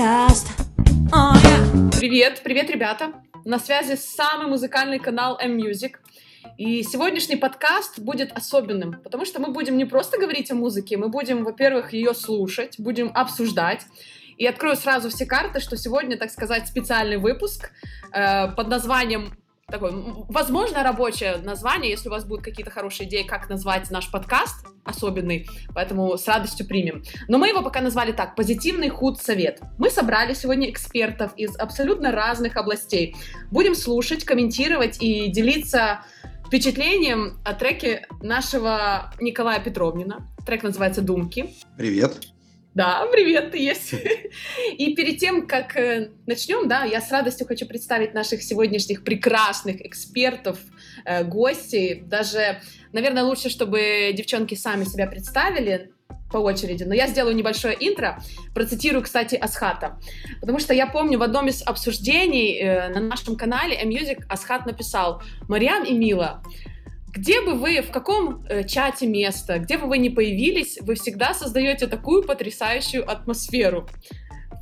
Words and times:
подкаст. 0.00 0.48
Привет, 1.98 2.40
привет, 2.42 2.70
ребята! 2.70 3.12
На 3.44 3.58
связи 3.58 3.96
самый 3.96 4.46
музыкальный 4.46 4.98
канал 4.98 5.38
M-Music. 5.38 5.96
И 6.56 6.82
сегодняшний 6.82 7.36
подкаст 7.36 7.98
будет 7.98 8.32
особенным, 8.32 8.98
потому 9.02 9.26
что 9.26 9.40
мы 9.40 9.52
будем 9.52 9.76
не 9.76 9.84
просто 9.84 10.18
говорить 10.18 10.50
о 10.50 10.54
музыке, 10.54 10.96
мы 10.96 11.10
будем, 11.10 11.44
во-первых, 11.44 11.92
ее 11.92 12.14
слушать, 12.14 12.76
будем 12.78 13.10
обсуждать. 13.14 13.84
И 14.38 14.46
открою 14.46 14.76
сразу 14.76 15.10
все 15.10 15.26
карты, 15.26 15.60
что 15.60 15.76
сегодня, 15.76 16.16
так 16.16 16.30
сказать, 16.30 16.66
специальный 16.66 17.18
выпуск 17.18 17.70
э, 18.14 18.48
под 18.52 18.68
названием 18.68 19.34
такое, 19.70 19.92
возможно, 20.28 20.82
рабочее 20.82 21.36
название, 21.38 21.90
если 21.90 22.08
у 22.08 22.12
вас 22.12 22.24
будут 22.24 22.44
какие-то 22.44 22.70
хорошие 22.70 23.08
идеи, 23.08 23.22
как 23.22 23.48
назвать 23.48 23.90
наш 23.90 24.10
подкаст 24.10 24.66
особенный, 24.84 25.48
поэтому 25.74 26.16
с 26.16 26.26
радостью 26.26 26.66
примем. 26.66 27.02
Но 27.28 27.38
мы 27.38 27.48
его 27.48 27.62
пока 27.62 27.80
назвали 27.80 28.12
так, 28.12 28.34
«Позитивный 28.34 28.88
худ-совет». 28.88 29.60
Мы 29.78 29.90
собрали 29.90 30.34
сегодня 30.34 30.70
экспертов 30.70 31.32
из 31.36 31.56
абсолютно 31.56 32.12
разных 32.12 32.56
областей. 32.56 33.16
Будем 33.50 33.74
слушать, 33.74 34.24
комментировать 34.24 35.00
и 35.00 35.28
делиться 35.28 36.00
впечатлением 36.46 37.38
о 37.44 37.54
треке 37.54 38.06
нашего 38.22 39.12
Николая 39.20 39.60
Петровнина. 39.60 40.26
Трек 40.44 40.62
называется 40.62 41.02
«Думки». 41.02 41.54
Привет. 41.76 42.18
Да, 42.72 43.04
привет, 43.10 43.50
ты 43.50 43.58
есть. 43.58 43.94
И 44.78 44.94
перед 44.94 45.18
тем, 45.18 45.48
как 45.48 45.76
э, 45.76 46.10
начнем, 46.26 46.68
да, 46.68 46.84
я 46.84 47.00
с 47.00 47.10
радостью 47.10 47.46
хочу 47.48 47.66
представить 47.66 48.14
наших 48.14 48.44
сегодняшних 48.44 49.02
прекрасных 49.02 49.84
экспертов, 49.84 50.60
э, 51.04 51.24
гостей. 51.24 52.00
Даже, 52.06 52.60
наверное, 52.92 53.24
лучше, 53.24 53.50
чтобы 53.50 54.12
девчонки 54.14 54.54
сами 54.54 54.84
себя 54.84 55.08
представили 55.08 55.90
по 56.30 56.38
очереди, 56.38 56.84
но 56.84 56.94
я 56.94 57.08
сделаю 57.08 57.34
небольшое 57.34 57.76
интро, 57.80 58.22
процитирую, 58.54 59.02
кстати, 59.02 59.34
Асхата, 59.34 59.98
потому 60.40 60.60
что 60.60 60.72
я 60.72 60.86
помню 60.86 61.18
в 61.18 61.22
одном 61.22 61.48
из 61.48 61.62
обсуждений 61.62 62.56
э, 62.56 62.88
на 62.90 63.00
нашем 63.00 63.34
канале 63.36 63.74
M-Music 63.82 64.22
Асхат 64.28 64.64
написал 64.64 65.22
«Мариам 65.48 65.82
и 65.82 65.92
Мила, 65.92 66.40
где 67.12 67.42
бы 67.42 67.54
вы, 67.54 67.82
в 67.82 67.90
каком 67.90 68.44
э, 68.46 68.64
чате 68.64 69.06
места, 69.06 69.58
где 69.58 69.78
бы 69.78 69.86
вы 69.86 69.98
ни 69.98 70.08
появились, 70.08 70.78
вы 70.80 70.94
всегда 70.94 71.34
создаете 71.34 71.86
такую 71.86 72.22
потрясающую 72.22 73.08
атмосферу. 73.08 73.88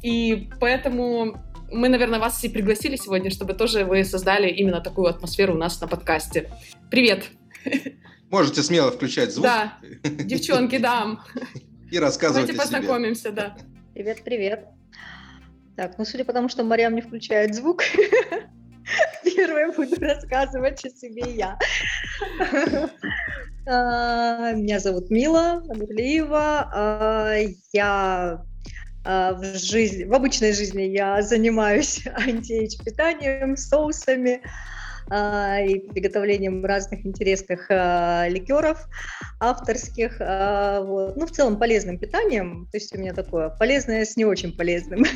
И 0.03 0.49
поэтому 0.61 1.37
мы, 1.71 1.89
наверное, 1.89 2.19
вас 2.19 2.43
и 2.45 2.49
пригласили 2.49 2.97
сегодня, 2.97 3.31
чтобы 3.31 3.53
тоже 3.55 3.85
вы 3.85 4.05
создали 4.05 4.49
именно 4.49 4.81
такую 4.81 5.09
атмосферу 5.09 5.55
у 5.55 5.59
нас 5.59 5.81
на 5.81 5.89
подкасте. 5.89 6.51
Привет! 6.91 7.25
Можете 8.31 8.63
смело 8.63 8.91
включать 8.91 9.33
звук. 9.33 9.45
Да, 9.45 9.79
девчонки, 10.03 10.79
да. 10.79 11.19
И 11.91 11.99
рассказывать 11.99 12.49
Давайте 12.49 12.61
познакомимся, 12.61 13.33
да. 13.33 13.57
Привет, 13.95 14.23
привет. 14.25 14.67
Так, 15.77 15.97
ну 15.97 16.05
судя 16.05 16.25
по 16.25 16.33
тому, 16.33 16.49
что 16.49 16.65
Мариам 16.65 16.95
не 16.95 17.01
включает 17.01 17.55
звук, 17.55 17.83
Первое 19.25 19.73
буду 19.73 19.97
рассказывать 20.01 20.85
о 20.85 20.91
себе 20.91 21.35
я. 21.35 21.59
А, 23.71 24.53
меня 24.53 24.81
зовут 24.81 25.11
Мила 25.11 25.63
Амирлиева. 25.69 26.71
А, 26.73 27.35
я 27.75 28.43
а, 29.05 29.35
в, 29.35 29.59
жизни, 29.59 30.05
в 30.05 30.15
обычной 30.15 30.53
жизни 30.53 30.83
я 30.83 31.21
занимаюсь 31.21 32.03
антиэйдж 32.15 32.83
питанием, 32.83 33.59
соусами, 33.59 34.41
и 35.11 35.79
приготовлением 35.89 36.65
разных 36.65 37.05
интересных 37.07 37.67
а, 37.71 38.29
ликеров 38.29 38.87
авторских. 39.41 40.17
А, 40.21 40.83
вот. 40.83 41.17
Ну, 41.17 41.27
в 41.27 41.31
целом 41.31 41.59
полезным 41.59 41.99
питанием, 41.99 42.69
то 42.71 42.77
есть 42.77 42.95
у 42.95 42.99
меня 42.99 43.15
такое 43.15 43.51
полезное 43.51 44.05
с 44.05 44.17
не 44.17 44.25
очень 44.25 44.57
полезным. 44.57 45.05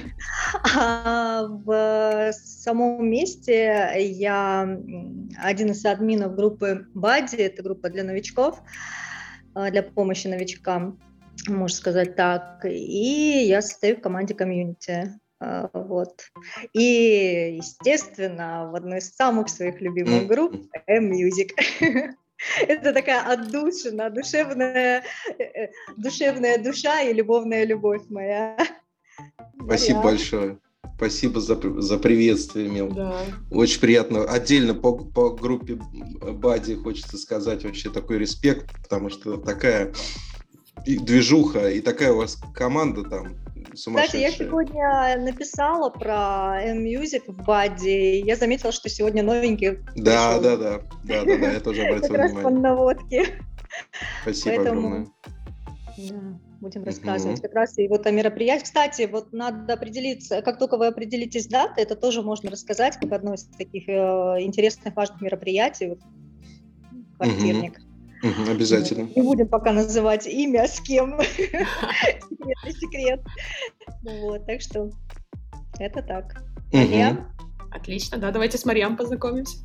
А 0.74 1.46
в 1.46 2.33
самом 2.33 3.08
месте 3.08 3.90
я 3.98 4.78
один 5.39 5.70
из 5.70 5.84
админов 5.84 6.34
группы 6.34 6.86
Бади, 6.94 7.36
это 7.36 7.62
группа 7.62 7.90
для 7.90 8.05
новичков, 8.05 8.61
для 9.55 9.83
помощи 9.83 10.27
новичкам 10.28 10.98
можно 11.48 11.77
сказать 11.77 12.17
так. 12.17 12.64
И 12.64 13.44
я 13.46 13.62
состою 13.62 13.96
в 13.96 14.00
команде 14.00 14.34
комьюнити. 14.34 15.18
А, 15.42 15.69
вот. 15.73 16.30
И, 16.73 17.57
естественно, 17.57 18.70
в 18.70 18.77
одной 18.77 18.98
из 18.98 19.13
самых 19.13 19.48
своих 19.48 19.80
любимых 19.80 20.29
групп 20.29 20.55
M-Music. 20.86 21.51
Это 22.61 22.92
такая 22.92 23.23
отдушина, 23.33 24.11
душевная, 24.11 25.05
э, 25.39 25.69
душевная 25.97 26.58
душа 26.63 27.03
и 27.03 27.13
любовная 27.13 27.64
любовь 27.64 28.03
моя. 28.08 28.57
Спасибо 29.61 29.98
Мария. 29.98 30.11
большое. 30.13 30.58
Спасибо 30.97 31.41
за, 31.41 31.59
за 31.80 31.98
приветствие, 31.98 32.69
Мил. 32.69 32.92
Да. 32.92 33.24
Очень 33.51 33.80
приятно. 33.80 34.24
отдельно 34.24 34.74
по, 34.74 34.97
по 34.97 35.30
группе 35.30 35.74
Бади 35.74 36.77
хочется 36.77 37.19
сказать 37.19 37.64
вообще 37.64 37.91
такой 37.91 38.19
респект, 38.19 38.70
потому 38.80 39.11
что 39.11 39.39
такая 39.39 39.92
и 40.86 40.98
движуха, 40.98 41.69
и 41.69 41.80
такая 41.80 42.13
у 42.13 42.19
вас 42.19 42.39
команда 42.55 43.03
там 43.03 43.42
кстати, 43.72 44.16
я 44.16 44.30
сегодня 44.30 45.18
написала 45.18 45.90
про 45.90 46.60
M-Music 46.62 47.24
в 47.27 47.44
Баде. 47.44 48.20
Я 48.20 48.36
заметила, 48.36 48.72
что 48.72 48.88
сегодня 48.88 49.22
новенький 49.22 49.78
Да, 49.96 50.38
да, 50.38 50.56
да, 50.56 50.80
да, 51.05 51.24
да, 51.24 51.38
да, 51.38 51.52
я 51.52 51.60
тоже 51.60 51.82
обратил 51.86 52.14
внимание. 52.14 52.42
Как 52.42 52.52
наводке. 52.52 53.27
Спасибо 54.22 54.61
огромное. 54.61 55.06
Да, 55.96 56.14
будем 56.61 56.84
рассказывать 56.84 57.40
как 57.40 57.52
раз 57.55 57.78
и 57.78 57.88
вот 57.88 58.06
о 58.06 58.11
мероприятии. 58.11 58.64
Кстати, 58.64 59.08
вот 59.11 59.32
надо 59.32 59.74
определиться, 59.74 60.42
как 60.42 60.58
только 60.58 60.77
вы 60.77 60.86
определитесь 60.86 61.46
даты, 61.46 61.82
это 61.82 61.96
тоже 61.96 62.22
можно 62.22 62.50
рассказать 62.50 62.96
как 62.96 63.12
одно 63.12 63.34
из 63.34 63.44
таких 63.44 63.88
э, 63.88 63.92
интересных, 64.40 64.94
важных 64.94 65.20
мероприятий. 65.20 65.88
Вот, 65.88 65.98
квартирник. 67.16 67.78
Угу. 67.78 67.92
Угу, 68.22 68.50
обязательно. 68.50 69.08
Не 69.16 69.22
будем 69.22 69.48
пока 69.48 69.72
называть 69.72 70.27
имя, 70.27 70.68
с 70.68 70.80
кем. 70.80 71.20
Секретный 71.36 72.72
секрет. 72.72 73.20
Вот, 74.02 74.46
так 74.46 74.60
что 74.60 74.90
это 75.78 76.02
так. 76.02 76.42
Марьям? 76.72 77.32
Отлично, 77.72 78.18
да, 78.18 78.30
давайте 78.30 78.58
с 78.58 78.64
Марьям 78.64 78.96
познакомимся. 78.96 79.58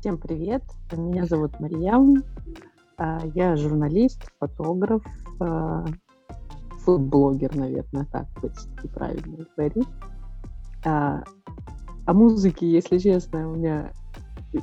Всем 0.00 0.18
привет, 0.18 0.62
меня 0.92 1.26
зовут 1.26 1.60
Марьям, 1.60 2.22
а, 2.96 3.20
я 3.34 3.56
журналист, 3.56 4.30
фотограф, 4.38 5.02
а, 5.40 5.84
фудблогер, 6.84 7.54
наверное, 7.54 8.06
так 8.06 8.26
почти 8.40 8.88
правильно 8.94 9.46
говорить. 9.56 9.88
А, 10.84 11.22
о 12.06 12.12
музыке, 12.12 12.70
если 12.70 12.98
честно, 12.98 13.50
у 13.50 13.56
меня 13.56 13.92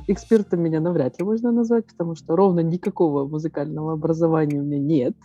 экспертом 0.06 0.60
меня 0.60 0.80
навряд 0.80 1.18
ли 1.18 1.24
можно 1.24 1.52
назвать, 1.52 1.86
потому 1.86 2.14
что 2.14 2.36
ровно 2.36 2.60
никакого 2.60 3.26
музыкального 3.26 3.92
образования 3.92 4.60
у 4.60 4.64
меня 4.64 4.78
нет. 4.78 5.16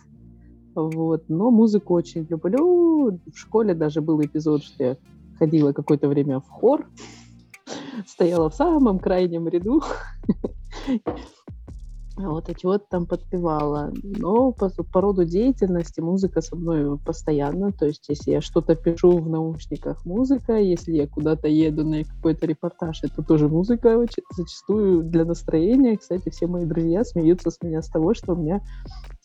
Вот. 0.74 1.28
Но 1.28 1.50
музыку 1.50 1.94
очень 1.94 2.26
люблю. 2.28 3.18
В 3.26 3.36
школе 3.36 3.74
даже 3.74 4.00
был 4.00 4.20
эпизод, 4.22 4.62
что 4.62 4.84
я 4.84 4.96
ходила 5.38 5.72
какое-то 5.72 6.08
время 6.08 6.40
в 6.40 6.48
хор, 6.48 6.86
стояла 8.06 8.50
в 8.50 8.54
самом 8.54 8.98
крайнем 8.98 9.48
ряду 9.48 9.82
вот, 12.16 12.48
а 12.48 12.54
чего-то 12.54 12.84
там 12.88 13.06
подпевала. 13.06 13.92
Но 14.02 14.52
по, 14.52 14.68
по 14.68 15.00
роду 15.00 15.24
деятельности 15.24 16.00
музыка 16.00 16.40
со 16.40 16.54
мной 16.54 16.96
постоянно. 16.98 17.72
То 17.72 17.86
есть, 17.86 18.08
если 18.08 18.30
я 18.30 18.40
что-то 18.40 18.76
пишу 18.76 19.18
в 19.18 19.28
наушниках, 19.28 20.04
музыка. 20.04 20.56
Если 20.58 20.92
я 20.92 21.08
куда-то 21.08 21.48
еду 21.48 21.84
на 21.84 22.04
какой-то 22.04 22.46
репортаж, 22.46 23.02
это 23.02 23.22
тоже 23.22 23.48
музыка 23.48 24.06
зачастую 24.36 25.02
для 25.02 25.24
настроения. 25.24 25.96
Кстати, 25.96 26.30
все 26.30 26.46
мои 26.46 26.64
друзья 26.64 27.04
смеются 27.04 27.50
с 27.50 27.60
меня 27.62 27.82
с 27.82 27.88
того, 27.88 28.14
что 28.14 28.34
у 28.34 28.36
меня 28.36 28.60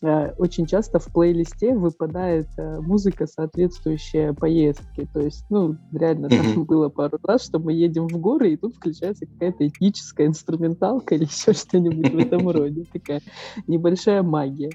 э, 0.02 0.32
очень 0.38 0.66
часто 0.66 0.98
в 0.98 1.06
плейлисте 1.06 1.76
выпадает 1.76 2.48
э, 2.56 2.80
музыка, 2.80 3.26
соответствующая 3.28 4.32
поездке. 4.32 5.06
То 5.12 5.20
есть, 5.20 5.44
ну, 5.48 5.76
реально, 5.92 6.28
там 6.28 6.64
было 6.64 6.88
пару 6.88 7.18
раз, 7.22 7.44
что 7.44 7.60
мы 7.60 7.72
едем 7.72 8.08
в 8.08 8.18
горы, 8.18 8.52
и 8.52 8.56
тут 8.56 8.74
включается 8.74 9.26
какая-то 9.26 9.68
этническая 9.68 10.26
инструменталка 10.26 11.14
или 11.14 11.24
еще 11.24 11.52
что-нибудь 11.52 12.12
в 12.12 12.18
этом 12.18 12.48
роде 12.50 12.79
такая 12.84 13.20
небольшая 13.66 14.22
магия. 14.22 14.70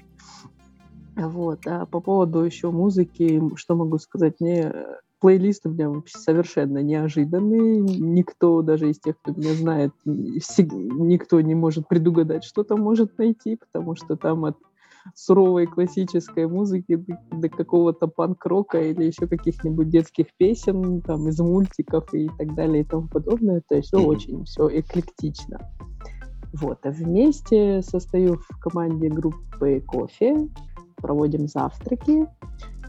Вот. 1.16 1.66
А 1.66 1.86
по 1.86 2.00
поводу 2.00 2.40
еще 2.40 2.70
музыки, 2.70 3.40
что 3.56 3.74
могу 3.74 3.98
сказать? 3.98 4.34
Мне 4.40 4.72
плейлист 5.20 5.64
у 5.66 5.70
меня 5.70 5.88
вообще 5.88 6.18
совершенно 6.18 6.82
неожиданный. 6.82 7.80
Никто, 7.80 8.62
даже 8.62 8.90
из 8.90 9.00
тех, 9.00 9.16
кто 9.20 9.32
меня 9.32 9.54
знает, 9.54 9.92
никто 10.04 11.40
не 11.40 11.54
может 11.54 11.88
предугадать, 11.88 12.44
что 12.44 12.64
там 12.64 12.80
может 12.80 13.16
найти, 13.18 13.56
потому 13.56 13.96
что 13.96 14.16
там 14.16 14.44
от 14.44 14.56
суровой 15.14 15.66
классической 15.66 16.48
музыки 16.48 16.96
до, 16.96 17.18
до 17.30 17.48
какого-то 17.48 18.08
панк-рока 18.08 18.80
или 18.80 19.04
еще 19.04 19.26
каких-нибудь 19.26 19.88
детских 19.88 20.26
песен, 20.36 21.00
там, 21.00 21.28
из 21.28 21.38
мультиков 21.38 22.12
и 22.12 22.28
так 22.38 22.54
далее 22.54 22.82
и 22.82 22.84
тому 22.84 23.08
подобное. 23.08 23.62
То 23.68 23.76
есть, 23.76 23.92
ну, 23.92 24.00
mm-hmm. 24.00 24.06
очень 24.06 24.44
все 24.44 24.80
эклектично. 24.80 25.70
Вот, 26.60 26.78
а 26.84 26.90
вместе 26.90 27.82
состою 27.82 28.38
в 28.38 28.58
команде 28.60 29.08
группы 29.08 29.82
кофе, 29.86 30.48
проводим 30.96 31.46
завтраки. 31.48 32.26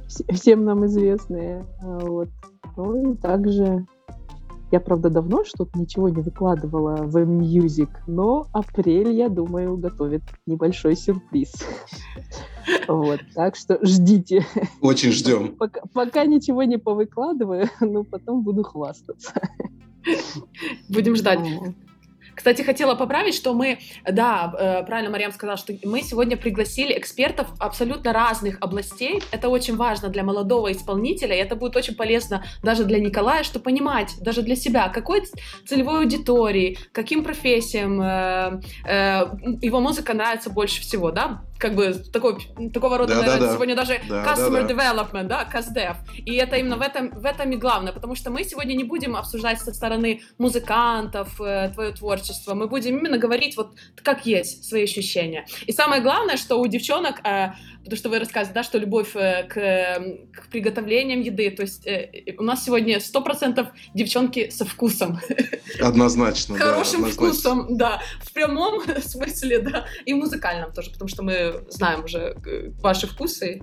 всем 0.07 0.63
нам 0.63 0.85
известные. 0.85 1.65
А, 1.81 1.99
вот. 1.99 2.29
Ну 2.75 3.13
и 3.13 3.15
также 3.15 3.85
я, 4.69 4.81
правда, 4.81 5.09
давно 5.09 5.45
что-то 5.45 5.79
ничего 5.79 6.09
не 6.09 6.21
выкладывала 6.21 6.97
в 6.97 7.15
M-Music, 7.15 7.89
но 8.05 8.47
апрель, 8.51 9.11
я 9.11 9.29
думаю, 9.29 9.77
готовит 9.77 10.23
небольшой 10.45 10.95
сюрприз. 10.95 11.53
Вот, 12.89 13.21
так 13.33 13.55
что 13.55 13.79
ждите. 13.81 14.45
Очень 14.81 15.11
ждем. 15.13 15.55
Пока, 15.59 15.81
пока 15.93 16.25
ничего 16.25 16.63
не 16.63 16.77
повыкладываю, 16.77 17.69
но 17.79 18.03
потом 18.03 18.43
буду 18.43 18.63
хвастаться. 18.63 19.31
Будем 20.89 21.15
ждать. 21.15 21.39
Кстати, 22.37 22.61
хотела 22.61 22.93
поправить, 22.93 23.33
что 23.33 23.55
мы, 23.55 23.79
да, 24.07 24.53
э, 24.57 24.85
правильно 24.85 25.09
Марьям 25.09 25.31
сказала, 25.31 25.57
что 25.57 25.73
мы 25.83 26.03
сегодня 26.03 26.37
пригласили 26.37 26.95
экспертов 26.95 27.47
абсолютно 27.57 28.13
разных 28.13 28.57
областей. 28.61 29.23
Это 29.31 29.49
очень 29.49 29.75
важно 29.75 30.09
для 30.09 30.23
молодого 30.23 30.71
исполнителя, 30.71 31.35
и 31.35 31.39
это 31.39 31.55
будет 31.55 31.75
очень 31.75 31.95
полезно 31.95 32.45
даже 32.61 32.83
для 32.83 32.99
Николая, 32.99 33.41
чтобы 33.41 33.63
понимать, 33.63 34.13
даже 34.21 34.43
для 34.43 34.55
себя, 34.55 34.87
какой 34.89 35.23
целевой 35.65 36.01
аудитории, 36.01 36.77
каким 36.91 37.23
профессиям 37.23 37.99
э, 37.99 38.61
э, 38.85 39.25
его 39.63 39.79
музыка 39.79 40.13
нравится 40.13 40.51
больше 40.51 40.81
всего, 40.81 41.09
да? 41.09 41.41
Как 41.57 41.75
бы 41.75 41.93
такой, 42.11 42.37
такого 42.73 42.97
рода, 42.97 43.15
да, 43.15 43.21
наверное, 43.21 43.39
да, 43.39 43.47
да. 43.47 43.53
сегодня 43.53 43.75
даже 43.75 43.99
да, 44.07 44.23
customer 44.23 44.67
да, 44.67 44.73
да. 44.73 44.73
development, 44.73 45.23
да, 45.23 45.49
CastDev. 45.51 45.95
И 46.25 46.33
это 46.35 46.57
именно 46.57 46.77
в 46.77 46.81
этом, 46.81 47.09
в 47.09 47.25
этом 47.25 47.51
и 47.51 47.57
главное, 47.57 47.93
потому 47.93 48.15
что 48.15 48.31
мы 48.31 48.43
сегодня 48.43 48.73
не 48.73 48.83
будем 48.83 49.15
обсуждать 49.15 49.59
со 49.59 49.73
стороны 49.73 50.21
музыкантов 50.37 51.39
э, 51.41 51.71
твое 51.73 51.91
творчество, 51.91 52.53
мы 52.53 52.67
будем 52.67 52.97
именно 52.97 53.17
говорить 53.17 53.57
вот 53.57 53.75
как 54.03 54.25
есть 54.25 54.65
свои 54.65 54.83
ощущения. 54.83 55.45
И 55.65 55.71
самое 55.71 56.01
главное, 56.01 56.37
что 56.37 56.57
у 56.57 56.67
девчонок 56.67 57.19
э, 57.25 57.51
потому 57.87 57.97
что 57.97 58.09
вы 58.09 58.19
рассказываете, 58.19 58.53
да, 58.53 58.63
что 58.63 58.77
любовь 58.77 59.15
э, 59.15 59.43
к, 59.47 60.41
к 60.41 60.49
приготовлениям 60.49 61.21
еды, 61.21 61.49
то 61.51 61.61
есть 61.61 61.87
э, 61.87 62.35
у 62.37 62.43
нас 62.43 62.65
сегодня 62.65 62.99
сто 62.99 63.21
процентов 63.21 63.67
девчонки 63.93 64.49
со 64.49 64.65
вкусом. 64.65 65.19
Однозначно, 65.81 66.57
Хорошим 66.57 67.03
да, 67.03 67.09
вкусом, 67.09 67.77
да, 67.77 68.01
в 68.21 68.33
прямом 68.33 68.81
смысле, 69.01 69.59
да, 69.59 69.85
и 70.05 70.13
музыкальном 70.13 70.73
тоже, 70.73 70.91
потому 70.91 71.07
что 71.07 71.23
мы 71.23 71.46
знаем 71.69 72.03
уже 72.03 72.35
э, 72.45 72.71
ваши 72.81 73.07
вкусы, 73.07 73.61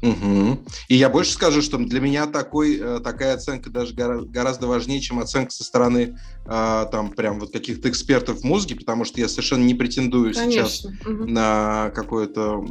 Угу. 0.00 0.60
И 0.88 0.94
я 0.94 1.08
больше 1.08 1.32
скажу, 1.32 1.60
что 1.60 1.76
для 1.76 2.00
меня 2.00 2.26
такой, 2.26 2.78
э, 2.78 3.00
такая 3.00 3.34
оценка 3.34 3.68
даже 3.68 3.94
гораздо 3.94 4.68
важнее, 4.68 5.00
чем 5.00 5.18
оценка 5.18 5.50
со 5.50 5.64
стороны 5.64 6.18
а, 6.46 6.86
там 6.86 7.10
прям 7.10 7.40
вот 7.40 7.52
каких-то 7.52 7.90
экспертов 7.90 8.40
в 8.40 8.44
музыке, 8.44 8.76
потому 8.76 9.04
что 9.04 9.20
я 9.20 9.28
совершенно 9.28 9.64
не 9.64 9.74
претендую 9.74 10.32
Конечно. 10.34 10.68
сейчас 10.68 10.84
угу. 10.84 11.24
на 11.24 11.90
какое-то 11.94 12.64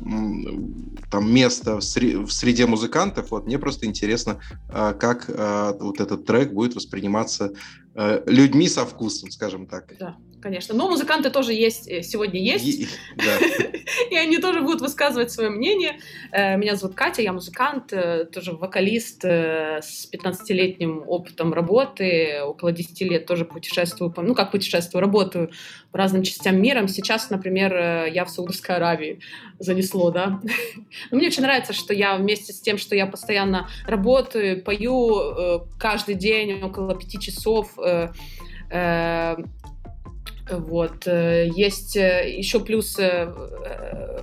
там 1.12 1.32
место 1.32 1.78
в, 1.78 1.82
среде 1.82 2.66
музыкантов. 2.66 3.32
Вот 3.32 3.46
мне 3.46 3.60
просто 3.60 3.86
интересно, 3.86 4.40
а, 4.70 4.94
как 4.94 5.26
а, 5.30 5.74
вот 5.80 6.00
этот 6.00 6.26
трек 6.26 6.54
будет 6.54 6.76
восприниматься 6.76 7.52
э, 7.94 8.24
людьми 8.26 8.70
со 8.70 8.86
вкусом, 8.86 9.32
скажем 9.32 9.68
так. 9.68 9.94
Да 10.00 10.16
конечно. 10.42 10.76
Но 10.76 10.90
музыканты 10.90 11.30
тоже 11.30 11.54
есть, 11.54 11.88
э, 11.88 12.02
сегодня 12.02 12.40
есть. 12.40 12.66
И, 12.66 12.88
да. 13.16 13.38
и 14.10 14.16
они 14.16 14.38
тоже 14.38 14.62
будут 14.62 14.82
высказывать 14.82 15.32
свое 15.32 15.50
мнение. 15.50 16.00
Э, 16.32 16.58
меня 16.58 16.76
зовут 16.76 16.96
Катя, 16.96 17.22
я 17.22 17.34
музыкант, 17.34 17.92
э, 17.92 18.26
тоже 18.26 18.54
вокалист 18.54 19.24
с 19.24 20.10
15-летним 20.12 21.04
опытом 21.08 21.54
работы. 21.54 22.42
Около 22.44 22.72
10 22.72 23.02
лет 23.02 23.26
тоже 23.26 23.46
путешествую, 23.46 24.14
ну 24.18 24.36
как 24.36 24.52
путешествую, 24.52 25.02
работаю 25.02 25.52
по 25.92 25.98
разным 25.98 26.24
частям 26.24 26.62
мира. 26.62 26.86
Сейчас, 26.88 27.30
например, 27.30 28.08
я 28.08 28.26
в 28.26 28.30
Саудовской 28.30 28.76
Аравии 28.76 29.20
занесло, 29.60 30.12
да. 30.12 30.40
Но 31.12 31.18
мне 31.18 31.28
очень 31.28 31.44
нравится, 31.44 31.74
что 31.74 31.94
я 31.94 32.16
вместе 32.16 32.54
с 32.54 32.62
тем, 32.62 32.78
что 32.78 32.96
я 32.96 33.08
постоянно 33.08 33.70
работаю, 33.86 34.64
пою 34.64 35.68
каждый 35.80 36.16
день 36.16 36.62
около 36.62 36.96
пяти 36.96 37.20
часов, 37.20 37.78
вот. 40.50 41.08
Э, 41.08 41.48
есть 41.48 41.96
э, 41.98 42.34
еще 42.38 42.60
плюс 42.60 42.98
э, 43.00 43.34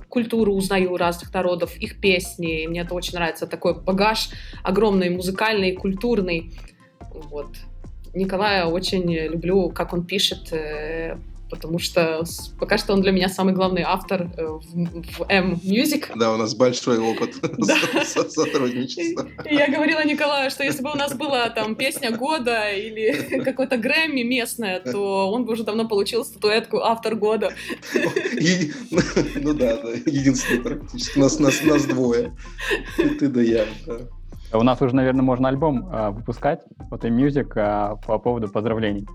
культуру 0.09 0.53
узнаю 0.53 0.97
разных 0.97 1.33
народов, 1.33 1.77
их 1.77 1.99
песни. 1.99 2.67
Мне 2.67 2.81
это 2.81 2.93
очень 2.93 3.15
нравится. 3.15 3.47
Такой 3.47 3.79
багаж 3.79 4.29
огромный, 4.63 5.09
музыкальный, 5.09 5.73
культурный. 5.73 6.53
Вот. 7.11 7.55
Николая 8.13 8.65
очень 8.65 9.11
люблю, 9.13 9.69
как 9.69 9.93
он 9.93 10.05
пишет 10.05 10.53
потому 11.49 11.79
что 11.79 12.23
пока 12.59 12.77
что 12.77 12.93
он 12.93 13.01
для 13.01 13.11
меня 13.11 13.29
самый 13.29 13.53
главный 13.53 13.83
автор 13.83 14.29
э, 14.37 14.45
в, 14.45 14.61
в 14.63 15.25
M-Music. 15.29 16.11
Да, 16.15 16.33
у 16.33 16.37
нас 16.37 16.55
большой 16.55 16.97
опыт 16.97 17.35
сотрудничества. 18.05 19.27
Я 19.49 19.69
говорила 19.69 20.03
Николаю, 20.05 20.49
что 20.49 20.63
если 20.63 20.81
бы 20.81 20.91
у 20.91 20.97
нас 20.97 21.13
была 21.15 21.49
там 21.49 21.75
песня 21.75 22.11
года 22.11 22.71
или 22.71 23.39
какой-то 23.43 23.77
Грэмми 23.77 24.21
местная, 24.23 24.79
то 24.79 25.31
он 25.31 25.45
бы 25.45 25.53
уже 25.53 25.63
давно 25.63 25.87
получил 25.87 26.25
статуэтку 26.25 26.79
автор 26.79 27.15
года. 27.15 27.51
Ну 29.35 29.53
да, 29.53 29.77
да, 29.77 29.89
единственный 30.05 30.61
практически. 30.61 31.19
Нас, 31.19 31.39
нас, 31.39 31.63
нас 31.63 31.85
двое. 31.85 32.35
Ты 32.97 33.27
да 33.27 33.41
я. 33.41 33.65
У 34.53 34.63
нас 34.63 34.81
уже, 34.81 34.95
наверное, 34.95 35.23
можно 35.23 35.49
альбом 35.49 35.89
а, 35.91 36.11
выпускать, 36.11 36.61
вот 36.89 37.03
и 37.03 37.09
Music 37.09 37.51
а, 37.55 37.95
по 37.95 38.19
поводу 38.19 38.47
поздравлений. 38.47 39.05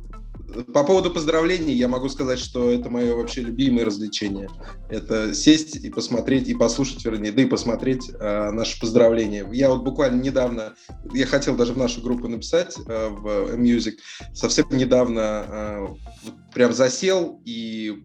По 0.73 0.85
поводу 0.85 1.11
поздравлений 1.11 1.75
я 1.75 1.89
могу 1.89 2.09
сказать, 2.09 2.39
что 2.39 2.71
это 2.71 2.91
мое 2.91 3.15
вообще 3.15 3.43
любимое 3.43 3.85
развлечение. 3.85 4.49
Это 4.89 5.35
сесть 5.35 5.77
и 5.77 5.91
посмотреть, 5.91 6.49
и 6.49 6.55
послушать, 6.55 7.05
вернее, 7.05 7.33
да 7.33 7.43
и 7.43 7.47
посмотреть 7.47 8.11
э, 8.11 8.51
наши 8.51 8.81
поздравления. 8.81 9.49
Я 9.53 9.71
вот 9.71 9.83
буквально 9.83 10.21
недавно, 10.21 10.75
я 11.13 11.27
хотел 11.27 11.57
даже 11.57 11.73
в 11.73 11.79
нашу 11.79 12.01
группу 12.01 12.29
написать 12.29 12.77
э, 12.79 13.09
в 13.09 13.55
Music, 13.57 13.95
совсем 14.35 14.67
недавно 14.71 15.45
э, 15.49 15.87
прям 16.55 16.73
засел, 16.73 17.41
и 17.45 18.03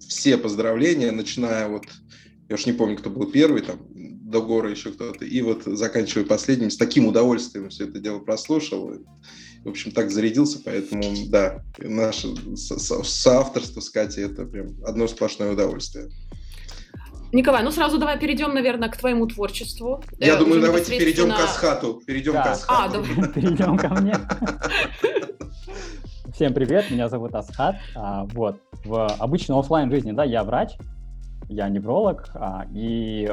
все 0.00 0.36
поздравления, 0.36 1.10
начиная 1.10 1.68
вот, 1.68 1.84
я 2.48 2.54
уж 2.54 2.66
не 2.66 2.72
помню, 2.72 2.96
кто 2.96 3.10
был 3.10 3.30
первый, 3.30 3.62
там, 3.62 3.78
до 4.32 4.40
горы 4.40 4.70
еще 4.70 4.92
кто-то, 4.92 5.24
и 5.24 5.42
вот 5.42 5.64
заканчивая 5.64 6.24
последним, 6.24 6.70
с 6.70 6.76
таким 6.76 7.06
удовольствием 7.06 7.68
все 7.68 7.84
это 7.84 7.98
дело 7.98 8.18
прослушал 8.18 8.94
в 9.64 9.68
общем, 9.68 9.92
так 9.92 10.10
зарядился, 10.10 10.60
поэтому, 10.64 11.04
да, 11.28 11.62
наше 11.78 12.34
со 12.56 12.78
соавторство 12.78 13.80
с 13.80 13.90
Катей– 13.90 14.24
это 14.26 14.44
прям 14.44 14.74
одно 14.84 15.06
сплошное 15.06 15.52
удовольствие. 15.52 16.08
Николай, 17.32 17.62
ну 17.62 17.70
сразу 17.70 17.98
давай 17.98 18.18
перейдем, 18.18 18.52
наверное, 18.52 18.90
к 18.90 18.96
твоему 18.96 19.26
творчеству. 19.26 20.04
Я 20.18 20.34
э, 20.34 20.38
думаю, 20.38 20.60
давайте 20.60 20.98
перейдем 20.98 21.30
к 21.30 21.38
Асхату. 21.38 22.02
Перейдем 22.06 22.34
да. 22.34 22.42
к 22.42 22.46
Асхату. 22.48 22.82
А, 22.82 22.88
давай. 22.88 23.28
Перейдем 23.34 23.78
ко 23.78 23.88
мне. 23.88 24.14
Всем 26.34 26.52
привет, 26.52 26.90
меня 26.90 27.08
зовут 27.08 27.34
Асхат. 27.34 27.76
А, 27.94 28.24
вот, 28.24 28.60
в 28.84 29.06
обычной 29.18 29.58
офлайн 29.58 29.90
жизни, 29.90 30.12
да, 30.12 30.24
я 30.24 30.44
врач, 30.44 30.72
я 31.48 31.70
невролог, 31.70 32.28
а, 32.34 32.66
и 32.74 33.30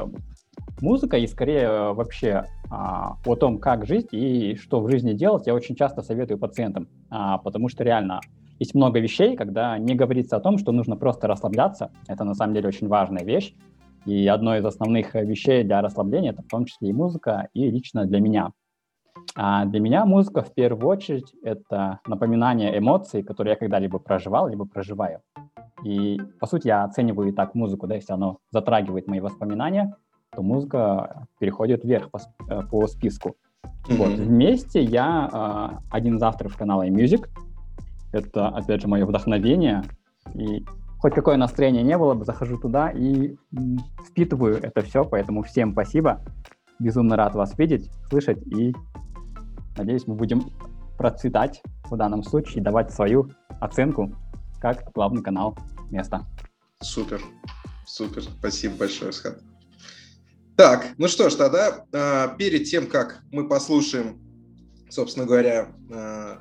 музыка 0.81 1.17
и 1.17 1.27
скорее 1.27 1.62
э, 1.62 1.93
вообще 1.93 2.45
а, 2.69 3.17
о 3.25 3.36
том, 3.36 3.59
как 3.59 3.86
жить 3.86 4.09
и 4.12 4.55
что 4.55 4.81
в 4.81 4.89
жизни 4.89 5.13
делать, 5.13 5.48
я 5.48 5.53
очень 5.53 5.75
часто 5.75 6.01
советую 6.01 6.38
пациентам, 6.38 6.88
а, 7.09 7.38
потому 7.38 7.69
что 7.69 7.83
реально 7.83 8.21
есть 8.59 8.75
много 8.75 9.00
вещей, 9.00 9.36
когда 9.36 9.77
не 9.77 9.95
говорится 9.95 10.38
о 10.38 10.39
том, 10.39 10.57
что 10.57 10.71
нужно 10.71 10.95
просто 10.98 11.27
расслабляться. 11.27 11.91
Это 12.07 12.24
на 12.24 12.33
самом 12.33 12.53
деле 12.53 12.67
очень 12.67 12.88
важная 12.88 13.24
вещь. 13.24 13.55
И 14.05 14.27
одно 14.27 14.55
из 14.57 14.65
основных 14.65 15.13
вещей 15.13 15.63
для 15.63 15.81
расслабления 15.81 16.31
это 16.31 16.41
в 16.41 16.48
том 16.48 16.65
числе 16.65 16.89
и 16.89 16.93
музыка, 16.93 17.50
и 17.53 17.69
лично 17.69 18.05
для 18.05 18.19
меня. 18.19 18.51
А 19.36 19.65
для 19.65 19.79
меня 19.79 20.05
музыка 20.05 20.41
в 20.41 20.53
первую 20.53 20.88
очередь 20.89 21.33
это 21.43 22.00
напоминание 22.07 22.77
эмоций, 22.77 23.24
которые 23.24 23.51
я 23.53 23.57
когда-либо 23.57 24.00
проживал, 24.00 24.48
либо 24.48 24.65
проживаю. 24.65 25.21
И 25.83 26.19
по 26.39 26.48
сути 26.48 26.67
я 26.67 26.83
оцениваю 26.83 27.29
и 27.29 27.31
так 27.31 27.55
музыку, 27.55 27.88
да, 27.88 27.95
если 27.95 28.13
оно 28.13 28.39
затрагивает 28.51 29.07
мои 29.07 29.19
воспоминания, 29.19 29.95
то 30.31 30.41
музыка 30.41 31.27
переходит 31.39 31.83
вверх 31.83 32.09
по, 32.12 32.19
э, 32.50 32.62
по 32.63 32.88
списку. 32.88 33.36
Mm-hmm. 33.63 33.95
Вот. 33.95 34.09
Вместе 34.13 34.81
я 34.81 35.29
э, 35.31 35.81
один 35.89 36.17
из 36.17 36.24
авторов 36.24 36.57
канала 36.57 36.88
iMusic. 36.88 37.27
Это, 38.12 38.50
опять 38.50 38.81
же, 38.81 38.88
мое 38.88 39.05
вдохновение. 39.05 39.83
И 40.33 40.65
хоть 41.00 41.13
какое 41.13 41.38
настроение 41.38 41.83
не 41.83 41.98
было 41.98 42.13
бы, 42.13 42.25
захожу 42.25 42.57
туда 42.57 42.89
и 42.89 43.36
впитываю 44.07 44.62
это 44.62 44.81
все. 44.81 45.03
Поэтому 45.03 45.43
всем 45.43 45.71
спасибо. 45.74 46.21
Безумно 46.79 47.15
рад 47.15 47.36
вас 47.36 47.57
видеть, 47.57 47.89
слышать. 48.09 48.41
И 48.48 48.75
надеюсь, 49.77 50.07
мы 50.07 50.15
будем 50.15 50.43
процветать 50.98 51.62
в 51.89 51.95
данном 51.95 52.24
случае, 52.24 52.63
давать 52.63 52.91
свою 52.91 53.29
оценку 53.59 54.12
как 54.59 54.91
главный 54.93 55.24
канал 55.24 55.57
места. 55.89 56.25
Супер, 56.81 57.21
супер. 57.86 58.24
Спасибо 58.24 58.75
большое, 58.77 59.12
Схат. 59.12 59.39
Так, 60.59 60.87
ну 60.97 61.07
что 61.07 61.29
ж, 61.29 61.35
тогда 61.35 61.85
э, 61.93 62.37
перед 62.37 62.65
тем, 62.65 62.87
как 62.87 63.21
мы 63.31 63.47
послушаем, 63.47 64.19
собственно 64.89 65.25
говоря, 65.25 65.73
э, 65.89 66.35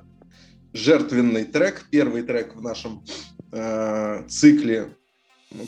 жертвенный 0.72 1.44
трек, 1.44 1.86
первый 1.88 2.24
трек 2.24 2.56
в 2.56 2.60
нашем 2.60 3.04
э, 3.52 4.24
цикле 4.28 4.96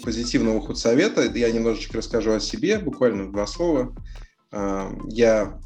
позитивного 0.02 0.60
худсовета, 0.60 1.22
я 1.22 1.52
немножечко 1.52 1.98
расскажу 1.98 2.32
о 2.32 2.40
себе, 2.40 2.80
буквально 2.80 3.30
два 3.30 3.46
слова. 3.46 3.94
Я 5.06 5.60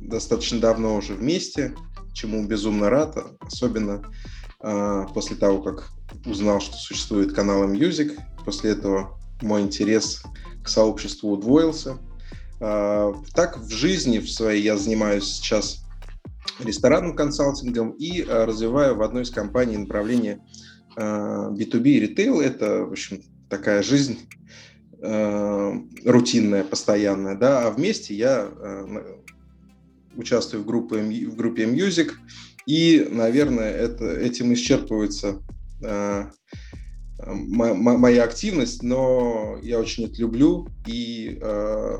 достаточно 0.00 0.58
давно 0.58 0.96
уже 0.96 1.12
вместе, 1.12 1.74
чему 2.14 2.46
безумно 2.46 2.88
рад, 2.88 3.14
особенно 3.40 4.02
после 5.12 5.36
того, 5.36 5.60
как 5.62 5.90
узнал, 6.24 6.60
что 6.60 6.76
существует 6.76 7.34
канал 7.34 7.70
Music. 7.70 8.18
После 8.44 8.70
этого 8.70 9.20
мой 9.42 9.62
интерес 9.62 10.22
к 10.62 10.68
сообществу 10.68 11.30
удвоился. 11.30 11.98
Так, 12.58 13.58
в 13.58 13.70
жизни 13.70 14.18
в 14.18 14.30
своей 14.30 14.62
я 14.62 14.76
занимаюсь 14.76 15.24
сейчас 15.24 15.84
ресторанным 16.58 17.14
консалтингом 17.14 17.90
и 17.90 18.22
развиваю 18.22 18.96
в 18.96 19.02
одной 19.02 19.24
из 19.24 19.30
компаний 19.30 19.76
направление 19.76 20.40
B2B 20.96 21.84
и 21.84 22.00
ритейл. 22.00 22.40
Это, 22.40 22.84
в 22.86 22.92
общем, 22.92 23.20
такая 23.50 23.82
жизнь 23.82 24.26
рутинная, 24.98 26.64
постоянная, 26.64 27.36
да, 27.36 27.66
а 27.66 27.70
вместе 27.70 28.14
я 28.14 28.48
участвую 30.16 30.62
в 30.62 30.66
группе, 30.66 31.02
в 31.02 31.36
группе 31.36 31.66
Music, 31.66 32.12
и, 32.64 33.06
наверное, 33.10 33.70
это, 33.70 34.06
этим 34.18 34.54
исчерпывается 34.54 35.42
моя 37.26 38.24
активность, 38.24 38.82
но 38.82 39.58
я 39.62 39.78
очень 39.78 40.04
это 40.04 40.20
люблю, 40.20 40.68
и 40.86 41.38
э, 41.40 41.98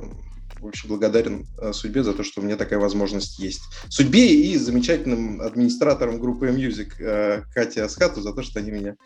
в 0.60 0.66
общем, 0.66 0.88
благодарен 0.88 1.46
э, 1.60 1.72
судьбе 1.72 2.02
за 2.02 2.12
то, 2.12 2.22
что 2.22 2.40
у 2.40 2.44
меня 2.44 2.56
такая 2.56 2.78
возможность 2.78 3.38
есть. 3.38 3.62
Судьбе 3.88 4.34
и 4.34 4.56
замечательным 4.56 5.40
администраторам 5.40 6.18
группы 6.18 6.48
Music 6.48 6.92
э, 6.98 7.42
Кате 7.52 7.82
Асхату 7.82 8.20
за 8.20 8.32
то, 8.32 8.42
что 8.42 8.60
они 8.60 8.70
меня 8.70 8.96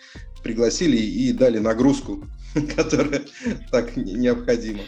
пригласили 0.42 0.96
и 0.96 1.32
дали 1.32 1.58
нагрузку, 1.58 2.24
которая 2.76 3.22
так 3.70 3.96
необходима. 3.96 4.82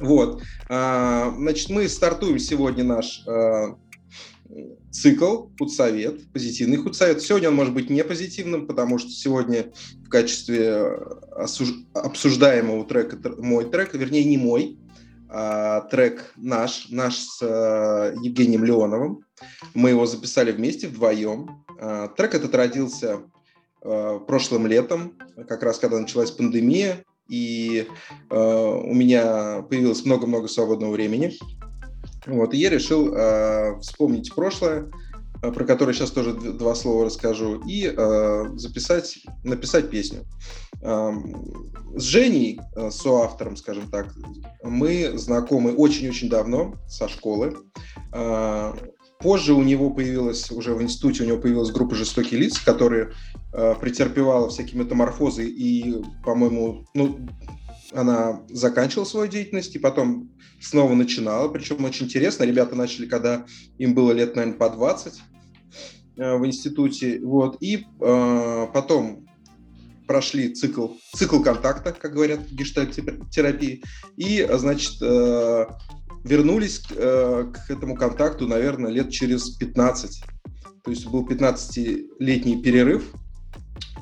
Вот. 0.00 0.42
А, 0.68 1.34
значит, 1.36 1.70
мы 1.70 1.88
стартуем 1.88 2.38
сегодня 2.38 2.84
наш 2.84 3.24
цикл 4.96 5.48
худсовет, 5.58 6.32
позитивный 6.32 6.78
худсовет. 6.78 7.20
Сегодня 7.20 7.48
он 7.48 7.54
может 7.54 7.74
быть 7.74 7.90
не 7.90 8.02
позитивным, 8.02 8.66
потому 8.66 8.98
что 8.98 9.10
сегодня 9.10 9.72
в 10.04 10.08
качестве 10.08 10.98
обсуждаемого 11.94 12.84
трека 12.86 13.18
мой 13.38 13.66
трек, 13.66 13.94
вернее 13.94 14.24
не 14.24 14.38
мой, 14.38 14.78
а, 15.28 15.82
трек 15.82 16.32
наш, 16.36 16.88
наш 16.88 17.16
с 17.16 17.38
а, 17.42 18.14
Евгением 18.22 18.64
Леоновым. 18.64 19.24
Мы 19.74 19.90
его 19.90 20.06
записали 20.06 20.52
вместе, 20.52 20.88
вдвоем. 20.88 21.64
А, 21.78 22.08
трек 22.08 22.34
этот 22.34 22.54
родился 22.54 23.20
а, 23.82 24.18
прошлым 24.20 24.66
летом, 24.66 25.18
как 25.48 25.62
раз 25.62 25.78
когда 25.78 25.98
началась 25.98 26.30
пандемия, 26.30 27.04
и 27.28 27.86
а, 28.30 28.78
у 28.78 28.94
меня 28.94 29.62
появилось 29.62 30.04
много-много 30.04 30.48
свободного 30.48 30.92
времени. 30.92 31.34
Вот, 32.26 32.54
и 32.54 32.58
я 32.58 32.70
решил 32.70 33.12
а, 33.14 33.78
вспомнить 33.80 34.34
прошлое, 34.34 34.90
а, 35.42 35.50
про 35.50 35.64
которое 35.64 35.92
сейчас 35.92 36.10
тоже 36.10 36.34
два 36.34 36.74
слова 36.74 37.06
расскажу, 37.06 37.62
и 37.66 37.92
э, 37.94 38.44
записать, 38.56 39.18
написать 39.44 39.90
песню. 39.90 40.24
С 41.96 42.02
Женей, 42.02 42.60
э, 42.74 42.90
соавтором, 42.90 43.56
скажем 43.56 43.88
так, 43.90 44.14
мы 44.62 45.16
знакомы 45.16 45.74
очень-очень 45.74 46.28
давно, 46.28 46.74
со 46.88 47.08
школы. 47.08 47.56
А, 48.12 48.76
позже 49.18 49.54
у 49.54 49.62
него 49.62 49.90
появилась, 49.90 50.50
уже 50.50 50.74
в 50.74 50.82
институте 50.82 51.22
у 51.22 51.26
него 51.26 51.38
появилась 51.38 51.70
группа 51.70 51.94
«Жестокие 51.94 52.40
лица», 52.40 52.60
которая 52.64 53.12
э, 53.52 53.74
претерпевала 53.80 54.50
всякие 54.50 54.82
метаморфозы 54.82 55.46
и, 55.46 56.02
по-моему, 56.22 56.84
ну, 56.92 57.18
она 57.96 58.42
заканчивала 58.48 59.04
свою 59.04 59.28
деятельность 59.28 59.74
и 59.74 59.78
потом 59.78 60.30
снова 60.60 60.94
начинала. 60.94 61.48
Причем 61.48 61.84
очень 61.84 62.06
интересно, 62.06 62.44
ребята 62.44 62.74
начали, 62.74 63.06
когда 63.06 63.46
им 63.78 63.94
было 63.94 64.12
лет, 64.12 64.36
наверное, 64.36 64.58
по 64.58 64.70
20 64.70 65.14
э, 66.16 66.36
в 66.36 66.46
институте. 66.46 67.20
Вот. 67.22 67.56
И 67.60 67.86
э, 68.00 68.66
потом 68.72 69.26
прошли 70.06 70.54
цикл, 70.54 70.88
цикл 71.14 71.40
контакта, 71.40 71.92
как 71.92 72.12
говорят 72.12 72.48
гештальт-терапии, 72.50 73.82
и, 74.16 74.46
значит, 74.52 75.02
э, 75.02 75.66
вернулись 76.24 76.82
э, 76.90 77.52
к 77.52 77.70
этому 77.70 77.96
контакту, 77.96 78.46
наверное, 78.46 78.90
лет 78.90 79.10
через 79.10 79.50
15. 79.50 80.22
То 80.84 80.90
есть 80.90 81.06
был 81.06 81.26
15-летний 81.26 82.62
перерыв, 82.62 83.12